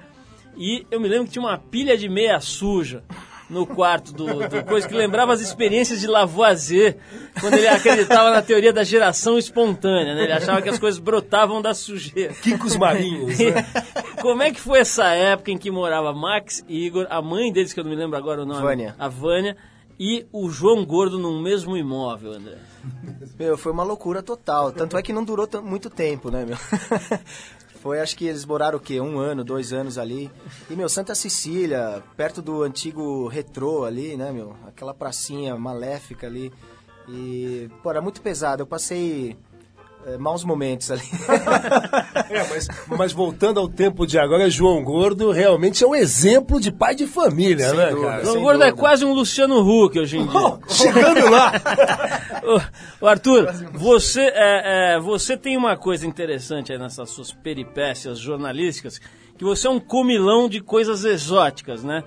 E 0.56 0.86
eu 0.92 1.00
me 1.00 1.08
lembro 1.08 1.26
que 1.26 1.32
tinha 1.32 1.44
uma 1.44 1.58
pilha 1.58 1.98
de 1.98 2.08
meia 2.08 2.40
suja 2.40 3.04
no 3.52 3.68
quarto 3.68 4.14
do, 4.14 4.48
do 4.48 4.64
coisa 4.64 4.88
que 4.88 4.96
lembrava 4.96 5.34
as 5.34 5.42
experiências 5.42 6.00
de 6.00 6.08
Lavoisier, 6.08 6.98
quando 7.40 7.56
ele 7.56 7.68
acreditava 7.68 8.32
na 8.32 8.42
teoria 8.42 8.72
da 8.72 8.84
geração 8.84 9.38
espontânea, 9.38 10.16
né? 10.16 10.24
Ele 10.24 10.32
achava 10.32 10.62
que 10.62 10.70
as 10.70 10.80
coisas 10.80 11.00
brotavam 11.00 11.62
da 11.62 11.74
sujeira. 11.74 12.34
Quicos 12.34 12.78
marinhos, 12.78 13.38
né? 13.38 13.66
Como 14.22 14.42
é 14.42 14.52
que 14.52 14.60
foi 14.60 14.80
essa 14.80 15.10
época 15.10 15.52
em 15.52 15.58
que 15.58 15.70
morava 15.70 16.14
Max 16.14 16.64
e 16.68 16.86
Igor, 16.86 17.06
a 17.10 17.22
mãe 17.22 17.52
deles, 17.52 17.74
que 17.74 17.80
eu 17.80 17.84
não 17.84 17.92
me 17.92 17.98
lembro 17.98 18.18
agora 18.18 18.44
o 18.44 18.46
nome, 18.46 18.62
Vânia. 18.62 18.96
a 18.98 19.08
Vânia, 19.08 19.58
e 20.00 20.26
o 20.32 20.50
João 20.50 20.86
Gordo 20.86 21.20
num 21.20 21.42
mesmo 21.42 21.76
imóvel, 21.76 22.32
André? 22.32 22.58
Meu, 23.38 23.58
foi 23.58 23.72
uma 23.72 23.84
loucura 23.84 24.24
total. 24.24 24.72
Tanto 24.72 24.98
é 24.98 25.04
que 25.04 25.14
não 25.14 25.24
durou 25.24 25.48
muito 25.62 25.90
tempo, 25.90 26.32
né, 26.32 26.46
meu? 26.46 26.58
Foi, 27.82 28.00
acho 28.00 28.16
que 28.16 28.26
eles 28.26 28.46
moraram 28.46 28.78
o 28.78 28.82
quê? 28.82 29.02
Um 29.02 29.18
ano, 29.18 29.44
dois 29.44 29.74
anos 29.74 29.98
ali. 29.98 30.30
E, 30.70 30.76
meu, 30.76 30.88
Santa 30.88 31.16
Cecília, 31.16 32.04
perto 32.16 32.40
do 32.40 32.62
antigo 32.62 33.28
retrô 33.28 33.86
ali, 33.86 34.16
né, 34.16 34.32
meu? 34.32 34.56
Aquela 34.68 34.94
pracinha 34.94 35.58
maléfica 35.58 36.28
ali. 36.28 36.54
E, 37.10 37.70
pô, 37.82 37.90
era 37.90 38.00
muito 38.00 38.22
pesado. 38.22 38.62
Eu 38.62 38.68
passei 38.68 39.36
eh, 40.06 40.18
maus 40.18 40.44
momentos 40.44 40.92
ali. 40.92 41.02
É, 42.32 42.48
mas, 42.48 42.68
mas 42.88 43.12
voltando 43.12 43.60
ao 43.60 43.68
tempo 43.68 44.08
de 44.08 44.18
agora, 44.18 44.50
João 44.50 44.82
Gordo 44.86 45.32
realmente 45.32 45.84
é 45.84 45.88
um 45.88 45.94
exemplo 45.94 46.62
de 46.62 46.72
pai 46.72 46.96
de 46.96 47.06
família, 47.06 47.68
Sem 47.68 47.78
né, 47.78 47.90
dúvida. 47.90 48.08
cara? 48.08 48.24
João 48.24 48.42
Gordo 48.42 48.64
é 48.64 48.68
dúvida. 48.68 48.78
quase 48.78 49.04
um 49.04 49.14
Luciano 49.14 49.60
Huck 49.60 50.00
hoje 50.00 50.18
em 50.18 50.26
dia. 50.26 50.40
Oh, 50.40 50.58
chegando 50.70 51.30
lá! 51.30 51.52
Ô, 53.02 53.06
ô, 53.06 53.08
Arthur, 53.08 53.52
você, 53.74 54.22
é, 54.22 54.94
é, 54.96 55.00
você 55.02 55.36
tem 55.36 55.58
uma 55.58 55.76
coisa 55.76 56.08
interessante 56.08 56.72
aí 56.72 56.80
nessas 56.80 57.10
suas 57.10 57.34
peripécias 57.34 58.18
jornalísticas, 58.18 59.02
que 59.38 59.44
você 59.44 59.68
é 59.68 59.70
um 59.70 59.80
comilão 59.80 60.48
de 60.48 60.62
coisas 60.62 61.04
exóticas, 61.04 61.84
né? 61.84 62.02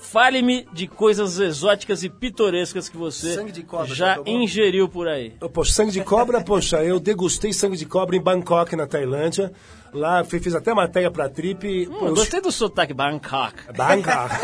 Fale-me 0.00 0.66
de 0.72 0.86
coisas 0.86 1.38
exóticas 1.38 2.02
e 2.02 2.08
pitorescas 2.08 2.88
que 2.88 2.96
você 2.96 3.36
cobra, 3.66 3.94
já 3.94 4.14
tomou? 4.16 4.40
ingeriu 4.40 4.88
por 4.88 5.08
aí. 5.08 5.34
Poxa, 5.52 5.72
sangue 5.72 5.92
de 5.92 6.02
cobra, 6.02 6.40
poxa, 6.40 6.82
eu 6.82 6.98
degustei 7.00 7.52
sangue 7.52 7.76
de 7.76 7.84
cobra 7.84 8.16
em 8.16 8.20
Bangkok, 8.20 8.74
na 8.76 8.86
Tailândia. 8.86 9.52
Lá 9.92 10.22
fi- 10.24 10.38
fiz 10.40 10.54
até 10.54 10.74
matéria 10.74 11.10
pra 11.10 11.28
trip. 11.28 11.88
Hum, 11.88 12.06
eu- 12.08 12.14
gostei 12.14 12.40
do 12.40 12.52
sotaque 12.52 12.92
Bangkok. 12.92 13.54
Bangkok. 13.76 14.34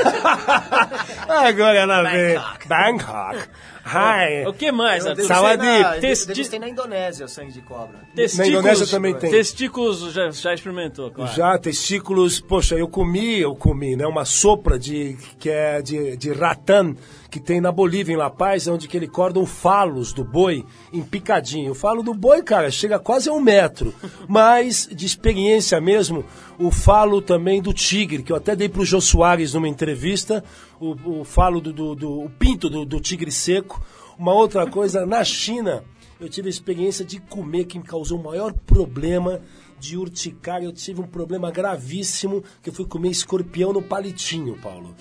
Agora 1.29 1.79
ela 1.79 2.03
vem. 2.03 2.39
Bangkok. 2.67 3.49
Hi. 3.87 4.47
O 4.47 4.53
que 4.55 4.73
mais, 4.73 5.05
Sawadee. 5.27 5.83
na, 5.83 5.93
Testi- 5.97 6.29
degustei 6.29 6.59
na 6.59 6.69
Indonésia 6.71 7.27
o 7.27 7.29
sangue 7.29 7.53
de 7.53 7.61
cobra. 7.61 7.99
Testículos, 8.15 8.39
Na 8.39 8.47
Indonésia 8.61 8.87
também 8.87 9.15
tem. 9.15 9.31
Testículos 9.31 10.13
já, 10.15 10.31
já 10.31 10.55
experimentou, 10.55 11.11
claro. 11.11 11.31
Já, 11.35 11.59
testículos, 11.59 12.41
poxa, 12.41 12.77
eu 12.77 12.89
comi, 12.89 13.41
eu 13.41 13.55
comi, 13.55 13.95
né? 13.95 14.07
Uma 14.07 14.25
sopa 14.25 14.79
de, 14.79 15.19
que 15.39 15.51
é 15.51 15.83
de, 15.83 16.17
de 16.17 16.33
ratan, 16.33 16.95
que 17.35 17.41
tem 17.41 17.61
na 17.61 17.73
Bolívia, 17.73 18.13
em 18.13 18.17
La 18.17 18.31
Paz, 18.31 18.69
onde 18.69 18.87
que 18.87 18.97
ele 18.97 19.09
corta 19.09 19.41
o 19.41 19.45
falos 19.45 20.13
do 20.13 20.23
boi 20.23 20.65
em 20.93 21.03
picadinho. 21.03 21.73
O 21.73 21.75
falo 21.75 22.01
do 22.01 22.15
boi, 22.15 22.45
cara, 22.45 22.71
chega 22.71 22.97
quase 22.97 23.29
a 23.29 23.33
um 23.33 23.41
metro. 23.41 23.93
Mas, 24.29 24.89
de 24.93 25.05
experiência 25.05 25.81
mesmo, 25.81 26.25
o 26.61 26.71
falo 26.71 27.21
também 27.21 27.61
do 27.61 27.73
tigre, 27.75 28.23
que 28.23 28.31
eu 28.31 28.37
até 28.37 28.55
dei 28.55 28.69
pro 28.69 28.85
Jô 28.85 29.01
Soares 29.01 29.53
numa 29.53 29.67
entrevista, 29.69 30.45
o, 30.81 31.21
o 31.23 31.25
falo 31.25 31.61
do, 31.61 31.73
do, 31.73 31.95
do- 31.97 32.21
o 32.23 32.31
pinto 32.31 32.71
do, 32.71 32.85
do 32.85 33.01
tigre 33.01 33.33
seco. 33.33 33.85
Uma 34.17 34.33
outra 34.33 34.65
coisa, 34.71 35.05
na 35.05 35.25
China, 35.25 35.83
eu 36.21 36.29
tive 36.29 36.47
a 36.47 36.51
experiência 36.51 37.05
de 37.05 37.19
comer 37.19 37.65
que 37.65 37.81
me 37.81 37.85
causou 37.85 38.21
o 38.21 38.23
maior 38.23 38.53
problema 38.53 39.41
de 39.81 39.99
urticária. 39.99 40.67
Eu 40.67 40.73
tive 40.73 41.01
um 41.01 41.07
problema 41.09 41.51
gravíssimo 41.51 42.45
que 42.63 42.71
eu 42.71 42.73
fui 42.73 42.87
comer 42.87 43.09
escorpião 43.11 43.73
no 43.73 43.83
palitinho, 43.83 44.57
Paulo. 44.63 44.95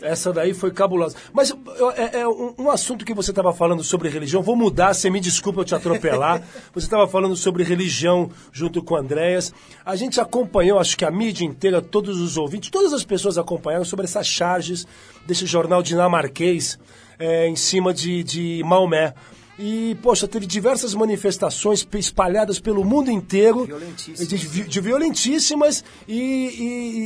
Essa 0.00 0.32
daí 0.32 0.52
foi 0.52 0.70
cabulosa. 0.70 1.16
Mas 1.32 1.52
é, 1.96 2.20
é 2.20 2.28
um, 2.28 2.54
um 2.58 2.70
assunto 2.70 3.04
que 3.04 3.14
você 3.14 3.30
estava 3.30 3.52
falando 3.52 3.82
sobre 3.82 4.08
religião. 4.08 4.42
Vou 4.42 4.56
mudar, 4.56 4.94
você 4.94 5.08
me 5.08 5.20
desculpa 5.20 5.60
eu 5.60 5.64
te 5.64 5.74
atropelar. 5.74 6.42
você 6.74 6.86
estava 6.86 7.08
falando 7.08 7.36
sobre 7.36 7.64
religião 7.64 8.30
junto 8.52 8.82
com 8.82 8.94
o 8.94 8.96
Andréas. 8.96 9.52
A 9.84 9.96
gente 9.96 10.20
acompanhou, 10.20 10.78
acho 10.78 10.96
que 10.96 11.04
a 11.04 11.10
mídia 11.10 11.44
inteira, 11.44 11.80
todos 11.80 12.20
os 12.20 12.36
ouvintes, 12.36 12.70
todas 12.70 12.92
as 12.92 13.04
pessoas 13.04 13.38
acompanharam 13.38 13.84
sobre 13.84 14.04
essas 14.04 14.26
charges 14.26 14.86
desse 15.26 15.46
jornal 15.46 15.82
dinamarquês 15.82 16.78
é, 17.18 17.48
em 17.48 17.56
cima 17.56 17.92
de, 17.92 18.22
de 18.22 18.62
Maomé. 18.64 19.14
E, 19.58 19.96
poxa, 20.02 20.28
teve 20.28 20.44
diversas 20.46 20.92
manifestações 20.94 21.86
espalhadas 21.94 22.60
pelo 22.60 22.84
mundo 22.84 23.10
inteiro. 23.10 23.64
Violentíssimas. 23.64 24.28
De, 24.28 24.64
de 24.64 24.80
violentíssimas 24.80 25.84
e, 26.06 26.14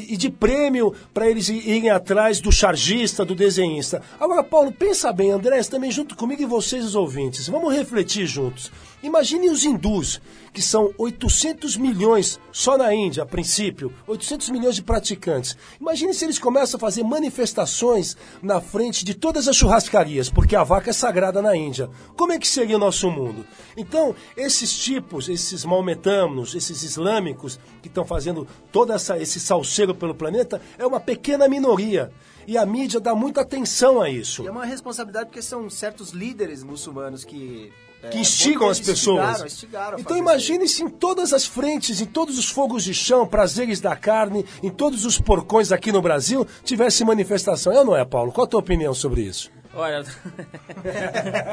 e- 0.09 0.14
e 0.14 0.16
de 0.16 0.30
prêmio 0.30 0.92
para 1.14 1.30
eles 1.30 1.48
irem 1.48 1.90
atrás 1.90 2.40
do 2.40 2.51
chargista, 2.51 3.24
do 3.24 3.34
desenhista. 3.36 4.03
Agora, 4.18 4.42
Paulo, 4.42 4.72
pensa 4.72 5.12
bem, 5.12 5.30
Andrés, 5.30 5.68
também 5.68 5.92
junto 5.92 6.16
comigo 6.16 6.42
e 6.42 6.46
vocês, 6.46 6.84
os 6.84 6.94
ouvintes. 6.96 7.48
Vamos 7.48 7.72
refletir 7.72 8.26
juntos. 8.26 8.72
Imagine 9.03 9.48
os 9.48 9.64
hindus, 9.64 10.20
que 10.53 10.61
são 10.61 10.92
800 10.98 11.76
milhões 11.76 12.38
só 12.53 12.76
na 12.76 12.94
Índia, 12.94 13.22
a 13.22 13.26
princípio, 13.26 13.92
800 14.07 14.51
milhões 14.51 14.74
de 14.74 14.82
praticantes. 14.82 15.57
Imagine 15.80 16.12
se 16.12 16.24
eles 16.24 16.38
começam 16.38 16.76
a 16.76 16.80
fazer 16.80 17.03
manifestações 17.03 18.16
na 18.42 18.61
frente 18.61 19.05
de 19.05 19.14
todas 19.14 19.48
as 19.48 19.57
churrascarias, 19.57 20.28
porque 20.28 20.55
a 20.55 20.64
vaca 20.64 20.90
é 20.90 20.92
sagrada 20.92 21.40
na 21.40 21.57
Índia. 21.57 21.88
Como 22.16 22.32
é 22.32 22.38
que 22.38 22.46
seria 22.46 22.76
o 22.76 22.80
nosso 22.80 23.11
mundo? 23.11 23.46
Então, 23.76 24.14
esses 24.36 24.76
tipos, 24.78 25.28
esses 25.28 25.64
maometanos, 25.64 26.55
esses 26.55 26.82
islâmicos 26.82 27.59
que 27.80 27.88
estão 27.88 28.05
fazendo 28.05 28.46
todo 28.70 28.92
essa, 28.92 29.16
esse 29.18 29.40
salseiro 29.40 29.94
pelo 29.94 30.14
planeta, 30.14 30.61
é 30.78 30.86
uma 30.86 31.01
pequena 31.01 31.48
minoria. 31.48 32.12
E 32.46 32.59
a 32.59 32.66
mídia 32.66 33.01
dá 33.01 33.14
muita 33.14 33.42
atenção 33.42 34.01
a 34.01 34.11
isso. 34.11 34.42
E 34.42 34.46
é 34.46 34.51
uma 34.51 34.64
responsabilidade 34.64 35.26
porque 35.26 35.42
são 35.42 35.70
certos 35.70 36.11
líderes 36.11 36.62
muçulmanos 36.62 37.24
que... 37.24 37.72
é, 38.03 38.09
que 38.09 38.18
instigam 38.18 38.68
as 38.68 38.80
pessoas. 38.80 39.28
Instigaram, 39.28 39.46
instigaram 39.46 39.98
então 39.98 40.16
fazer 40.16 40.20
imagine 40.20 40.68
se 40.68 40.82
em 40.82 40.88
todas 40.88 41.32
as 41.32 41.46
frentes, 41.46 42.01
em 42.01 42.07
todos 42.07 42.38
os 42.38 42.51
fogos 42.51 42.84
de 42.84 42.94
chão, 42.94 43.26
prazeres 43.26 43.80
da 43.80 43.96
carne, 43.96 44.44
em 44.62 44.70
todos 44.70 45.05
os 45.05 45.18
porcões 45.18 45.72
aqui 45.72 45.92
no 45.92 46.03
Brasil, 46.03 46.46
tivesse 46.64 47.05
manifestação. 47.05 47.72
Eu 47.72 47.84
não 47.84 47.96
é, 47.96 48.05
Paulo? 48.05 48.32
Qual 48.32 48.46
a 48.46 48.48
tua 48.48 48.61
opinião 48.61 48.94
sobre 48.94 49.22
isso? 49.22 49.51
Olha, 49.74 50.05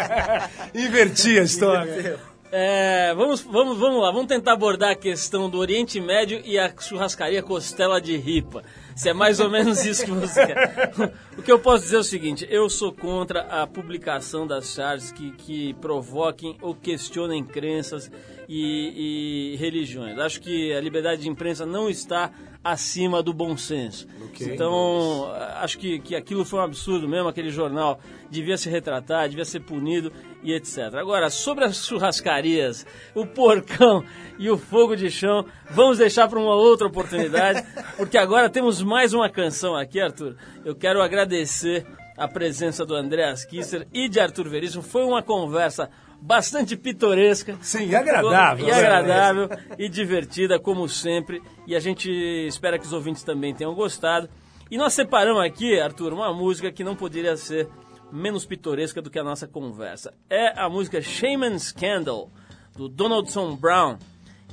Inverti 0.74 1.40
a 1.40 1.44
história. 1.44 2.20
É, 2.52 3.14
vamos, 3.14 3.42
vamos, 3.42 3.78
vamos 3.78 4.02
lá, 4.02 4.12
vamos 4.12 4.28
tentar 4.28 4.54
abordar 4.54 4.92
a 4.92 4.96
questão 4.96 5.50
do 5.50 5.58
Oriente 5.58 6.00
Médio 6.00 6.42
e 6.46 6.58
a 6.58 6.74
churrascaria 6.78 7.44
Costela 7.44 8.00
de 8.00 8.16
Ripa. 8.16 8.64
Se 8.96 9.10
é 9.10 9.14
mais 9.14 9.40
ou 9.40 9.50
menos 9.50 9.86
isso 9.86 10.06
que 10.06 10.12
você 10.12 10.48
quer. 10.48 11.14
O 11.38 11.44
que 11.44 11.52
eu 11.52 11.60
posso 11.60 11.84
dizer 11.84 11.98
é 11.98 12.00
o 12.00 12.04
seguinte: 12.04 12.48
eu 12.50 12.70
sou 12.70 12.92
contra 12.92 13.42
a 13.42 13.68
publicação 13.68 14.48
das 14.48 14.74
charges 14.74 15.12
que, 15.12 15.32
que 15.32 15.74
provoquem 15.76 16.58
ou 16.62 16.74
questionem 16.74 17.44
crenças 17.44 18.10
e, 18.48 19.54
e 19.54 19.56
religiões. 19.58 20.18
Acho 20.18 20.42
que 20.42 20.74
a 20.74 20.80
liberdade 20.80 21.22
de 21.22 21.30
imprensa 21.30 21.66
não 21.66 21.90
está 21.90 22.32
acima 22.64 23.22
do 23.24 23.34
bom 23.34 23.56
senso. 23.56 24.08
Então, 24.40 25.32
acho 25.56 25.78
que, 25.78 26.00
que 26.00 26.16
aquilo 26.16 26.44
foi 26.44 26.60
um 26.60 26.64
absurdo 26.64 27.08
mesmo, 27.08 27.28
aquele 27.28 27.50
jornal 27.50 28.00
devia 28.30 28.58
se 28.58 28.70
retratar, 28.70 29.30
devia 29.30 29.46
ser 29.46 29.62
punido 29.62 30.12
e 30.48 30.54
etc. 30.54 30.96
Agora, 30.96 31.30
sobre 31.30 31.66
as 31.66 31.86
churrascarias, 31.86 32.86
o 33.14 33.26
porcão 33.26 34.02
e 34.40 34.50
o 34.50 34.58
fogo 34.58 34.96
de 34.96 35.12
chão, 35.12 35.46
vamos 35.72 35.98
deixar 35.98 36.30
para 36.30 36.40
uma 36.40 36.56
outra 36.56 36.88
oportunidade, 36.88 37.68
porque 37.98 38.18
agora 38.18 38.50
temos 38.50 38.82
mais 38.82 39.14
uma 39.14 39.30
canção 39.30 39.76
aqui, 39.76 40.00
Arthur. 40.00 40.38
Eu 40.64 40.74
quero 40.74 41.02
agradecer 41.02 41.86
a 42.18 42.30
presença 42.30 42.86
do 42.86 42.96
Andréas 42.96 43.44
Kisser 43.44 43.86
e 43.94 44.08
de 44.08 44.22
Arthur 44.22 44.48
Veríssimo. 44.48 44.82
Foi 44.82 45.04
uma 45.04 45.22
conversa 45.22 45.90
bastante 46.22 46.78
pitoresca. 46.78 47.58
Sim, 47.62 47.94
agradável. 47.94 48.66
E 48.66 48.72
agradável 48.72 49.50
e 49.78 49.90
divertida, 49.90 50.58
como 50.58 50.88
sempre. 50.88 51.42
E 51.68 51.76
a 51.76 51.80
gente 51.82 52.10
espera 52.48 52.80
que 52.80 52.86
os 52.86 52.94
ouvintes 52.94 53.22
também 53.22 53.54
tenham 53.54 53.76
gostado. 53.76 54.30
E 54.72 54.78
nós 54.78 54.94
separamos 54.94 55.44
aqui, 55.44 55.78
Arthur, 55.78 56.14
uma 56.14 56.34
música 56.34 56.72
que 56.72 56.86
não 56.86 56.96
poderia 56.96 57.36
ser 57.36 57.68
menos 58.12 58.46
pitoresca 58.46 59.02
do 59.02 59.10
que 59.10 59.20
a 59.20 59.24
nossa 59.24 59.48
conversa. 59.48 60.14
É 60.30 60.58
a 60.60 60.70
música 60.70 61.02
Shaman 61.02 61.58
Scandal, 61.60 62.30
do 62.76 62.88
Donaldson 62.88 63.56
Brown, 63.56 63.98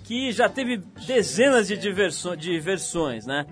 que 0.04 0.32
já 0.32 0.48
teve 0.48 0.78
dezenas 1.06 1.68
de, 1.68 1.76
diverso- 1.76 2.36
de 2.36 2.58
versões, 2.58 3.26
né? 3.26 3.46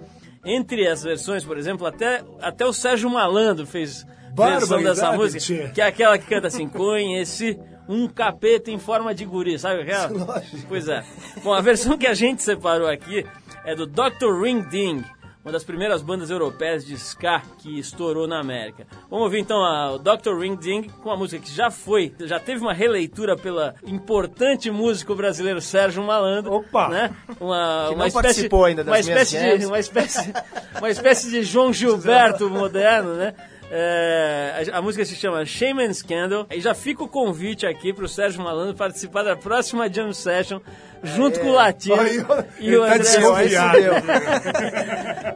Entre 0.44 0.88
as 0.88 1.02
versões, 1.02 1.44
por 1.44 1.56
exemplo, 1.56 1.86
até, 1.86 2.24
até 2.40 2.66
o 2.66 2.72
Sérgio 2.72 3.08
Malandro 3.08 3.66
fez 3.66 4.04
versão 4.34 4.82
dessa 4.82 5.12
música, 5.12 5.38
tia. 5.38 5.68
que 5.70 5.80
é 5.80 5.86
aquela 5.86 6.18
que 6.18 6.26
canta 6.26 6.48
assim, 6.48 6.68
conheci 6.68 7.58
um 7.88 8.08
capeta 8.08 8.70
em 8.70 8.78
forma 8.78 9.14
de 9.14 9.24
guri, 9.24 9.58
sabe 9.58 9.82
aquela? 9.82 10.42
Pois 10.68 10.88
é. 10.88 11.04
Bom, 11.44 11.52
a 11.52 11.60
versão 11.60 11.96
que 11.98 12.06
a 12.06 12.14
gente 12.14 12.42
separou 12.42 12.88
aqui 12.88 13.24
é 13.64 13.74
do 13.76 13.86
Dr. 13.86 14.40
Ring 14.42 14.62
Ding, 14.68 15.04
uma 15.44 15.50
das 15.50 15.64
primeiras 15.64 16.02
bandas 16.02 16.30
europeias 16.30 16.84
de 16.84 16.94
ska 16.94 17.42
que 17.58 17.78
estourou 17.78 18.26
na 18.28 18.38
América. 18.38 18.86
Vamos 19.10 19.24
ouvir 19.24 19.40
então 19.40 19.58
o 19.58 19.98
Dr. 19.98 20.38
Ring 20.38 20.56
Ding 20.56 20.82
com 21.02 21.08
uma 21.08 21.16
música 21.16 21.42
que 21.42 21.50
já 21.50 21.70
foi, 21.70 22.14
já 22.20 22.38
teve 22.38 22.60
uma 22.60 22.72
releitura 22.72 23.36
pela 23.36 23.74
importante 23.84 24.70
músico 24.70 25.14
brasileiro 25.14 25.60
Sérgio 25.60 26.02
Malandro. 26.02 26.52
Opa! 26.52 26.88
Né? 26.88 27.10
Uma, 27.40 27.86
Que 27.88 27.94
uma 27.94 27.98
não 27.98 28.06
espécie, 28.06 28.12
participou 28.12 28.64
ainda 28.64 28.84
das 28.84 28.92
uma 28.92 29.00
espécie 29.00 29.58
de, 29.58 29.66
uma 29.66 29.78
espécie, 29.78 30.32
uma 30.78 30.90
espécie 30.90 31.30
de 31.30 31.42
João 31.42 31.72
Gilberto 31.74 32.48
moderno, 32.48 33.14
né? 33.14 33.34
É, 33.74 34.68
a, 34.70 34.78
a 34.78 34.82
música 34.82 35.02
se 35.02 35.16
chama 35.16 35.46
Shame 35.46 35.82
and 35.82 35.94
Scandal. 35.94 36.46
E 36.50 36.60
já 36.60 36.74
fica 36.74 37.02
o 37.02 37.08
convite 37.08 37.66
aqui 37.66 37.90
pro 37.90 38.06
Sérgio 38.06 38.42
Malandro 38.42 38.74
participar 38.74 39.22
da 39.22 39.34
próxima 39.34 39.90
Jam 39.90 40.12
Session 40.12 40.60
junto 41.02 41.40
com 41.40 41.48
o 41.48 41.52
Latino 41.52 41.96
Olha, 41.96 42.46
e 42.60 42.76
o 42.76 42.84
tá 42.84 42.94
André. 42.94 43.06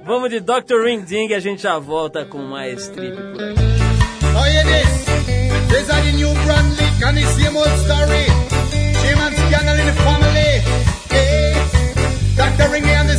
Vamos 0.04 0.28
de 0.28 0.40
Dr. 0.40 0.84
Ring 0.84 1.00
Ding 1.00 1.28
e 1.28 1.34
a 1.34 1.40
gente 1.40 1.62
já 1.62 1.78
volta 1.78 2.26
com 2.26 2.38
mais 2.38 2.88
trip 2.88 3.16
por 3.16 3.42
aqui. 3.42 3.66
Yeah, 4.46 4.62
this. 4.70 5.06
These 5.68 5.90
are 5.90 6.02
the 6.02 6.12
new 6.12 6.32
brand 6.44 6.76
leak 6.76 7.02
and 7.04 7.16
the 7.16 7.26
same 7.26 7.56
old 7.56 7.68
story. 7.84 8.26
Shame 9.00 9.18
and 9.18 9.34
scandal 9.34 9.76
in 9.80 9.86
the 9.86 9.92
family. 9.92 10.62
Hey. 11.10 11.54
Dr. 12.36 12.70
Ringy 12.70 12.94
and 12.94 13.08
the 13.08 13.16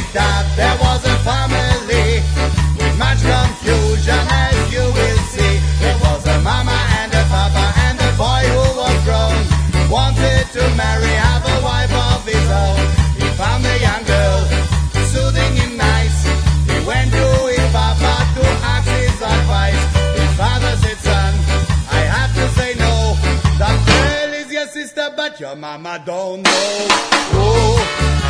Trinidad, 0.00 0.46
there 0.56 0.76
was 0.80 1.04
a 1.04 1.16
family 1.18 2.22
with 2.78 2.98
much 2.98 3.20
confusion, 3.20 4.18
as 4.32 4.72
you 4.72 4.80
will 4.80 5.18
see. 5.28 5.60
It 5.84 5.96
was 6.00 6.26
a 6.26 6.40
mama 6.40 6.78
and 7.00 7.12
a 7.12 7.24
papa, 7.28 7.72
and 7.84 7.98
the 7.98 8.10
boy 8.16 8.42
who 8.48 8.80
was 8.80 8.96
grown 9.04 9.90
wanted 9.90 10.46
to 10.52 10.62
marry, 10.74 11.12
have 11.20 11.44
a 11.44 11.62
wife 11.62 11.92
of 11.92 12.24
his 12.24 12.48
own. 12.50 12.80
He 13.20 13.28
found 13.36 13.64
a 13.66 13.78
young 13.78 14.04
girl, 14.04 14.40
soothing 15.12 15.56
him 15.56 15.76
nice. 15.76 16.24
He 16.66 16.86
went 16.86 17.12
to 17.12 17.26
his 17.52 17.70
papa 17.70 18.14
to 18.36 18.44
ask 18.72 18.88
his 18.88 19.20
advice. 19.20 19.84
His 20.16 20.32
father 20.40 20.76
said, 20.82 20.98
"Son, 20.98 21.34
I 21.90 22.00
have 22.16 22.32
to 22.34 22.48
say 22.58 22.74
no. 22.74 23.16
That 23.58 23.76
girl 23.84 24.32
is 24.32 24.50
your 24.50 24.66
sister, 24.68 25.12
but 25.14 25.38
your 25.40 25.56
mama 25.56 26.00
don't 26.06 26.42
know." 26.42 26.86
Oh. 27.34 28.29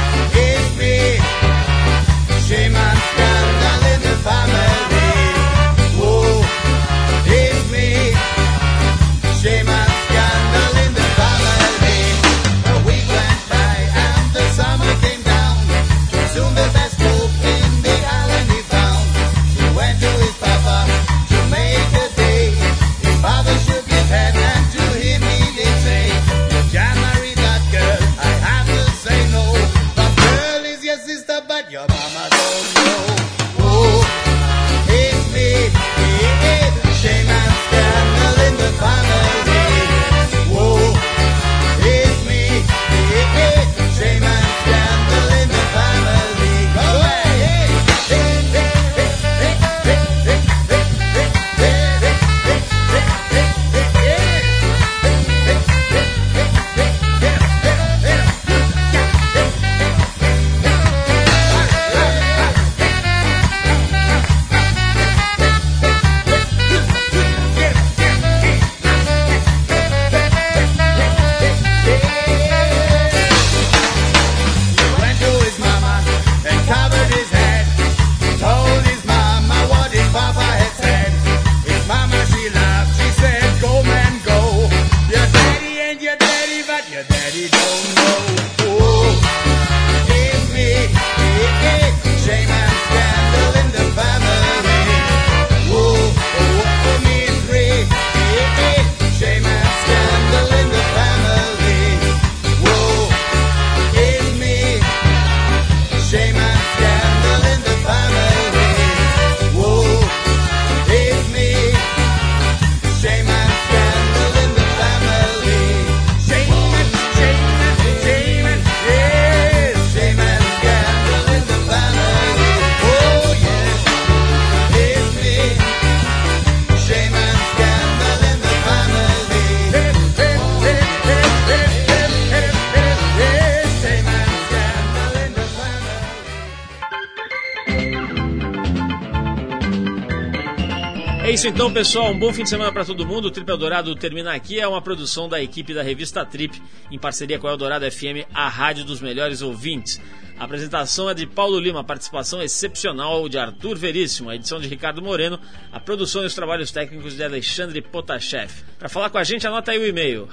Então, 141.60 141.70
pessoal. 141.70 142.10
Um 142.10 142.18
bom 142.18 142.32
fim 142.32 142.42
de 142.42 142.48
semana 142.48 142.72
para 142.72 142.86
todo 142.86 143.04
mundo. 143.04 143.26
O 143.26 143.30
Trip 143.30 143.46
Eldorado 143.46 143.94
termina 143.94 144.32
aqui. 144.32 144.58
É 144.58 144.66
uma 144.66 144.80
produção 144.80 145.28
da 145.28 145.42
equipe 145.42 145.74
da 145.74 145.82
revista 145.82 146.24
Trip, 146.24 146.58
em 146.90 146.98
parceria 146.98 147.38
com 147.38 147.46
a 147.46 147.50
Eldorado 147.50 147.84
FM, 147.90 148.24
a 148.32 148.48
rádio 148.48 148.82
dos 148.82 148.98
melhores 149.02 149.42
ouvintes. 149.42 150.00
A 150.38 150.44
apresentação 150.44 151.10
é 151.10 151.12
de 151.12 151.26
Paulo 151.26 151.60
Lima, 151.60 151.84
participação 151.84 152.40
excepcional 152.40 153.28
de 153.28 153.36
Arthur 153.36 153.76
Veríssimo, 153.76 154.30
a 154.30 154.36
edição 154.36 154.58
de 154.58 154.68
Ricardo 154.68 155.02
Moreno, 155.02 155.38
a 155.70 155.78
produção 155.78 156.22
e 156.22 156.26
os 156.26 156.34
trabalhos 156.34 156.72
técnicos 156.72 157.14
de 157.14 157.22
Alexandre 157.22 157.82
Potashev. 157.82 158.50
Para 158.78 158.88
falar 158.88 159.10
com 159.10 159.18
a 159.18 159.24
gente, 159.24 159.46
anota 159.46 159.70
aí 159.70 159.78
o 159.78 159.86
e-mail 159.86 160.26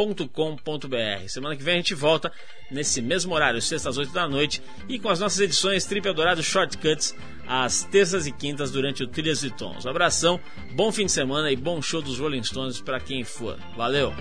radio@trip.com.br. 0.00 1.28
Semana 1.28 1.56
que 1.56 1.62
vem 1.62 1.74
a 1.74 1.76
gente 1.76 1.94
volta 1.94 2.32
nesse 2.70 3.02
mesmo 3.02 3.34
horário, 3.34 3.60
sextas 3.60 3.86
às 3.86 3.98
8 3.98 4.12
da 4.12 4.28
noite, 4.28 4.62
e 4.88 4.98
com 4.98 5.08
as 5.08 5.20
nossas 5.20 5.40
edições 5.40 5.84
Trip 5.84 6.06
Eldorado 6.06 6.42
Shortcuts 6.42 7.14
às 7.46 7.84
terças 7.84 8.26
e 8.26 8.32
quintas 8.32 8.70
durante 8.70 9.02
o 9.02 9.08
Trilhas 9.08 9.42
e 9.42 9.50
Tons. 9.50 9.84
Um 9.84 9.90
abração, 9.90 10.40
bom 10.72 10.90
fim 10.92 11.06
de 11.06 11.12
semana 11.12 11.50
e 11.50 11.56
bom 11.56 11.82
show 11.82 12.00
dos 12.00 12.18
Rolling 12.18 12.44
Stones 12.44 12.80
para 12.80 13.00
quem 13.00 13.24
for. 13.24 13.58
Valeu! 13.76 14.12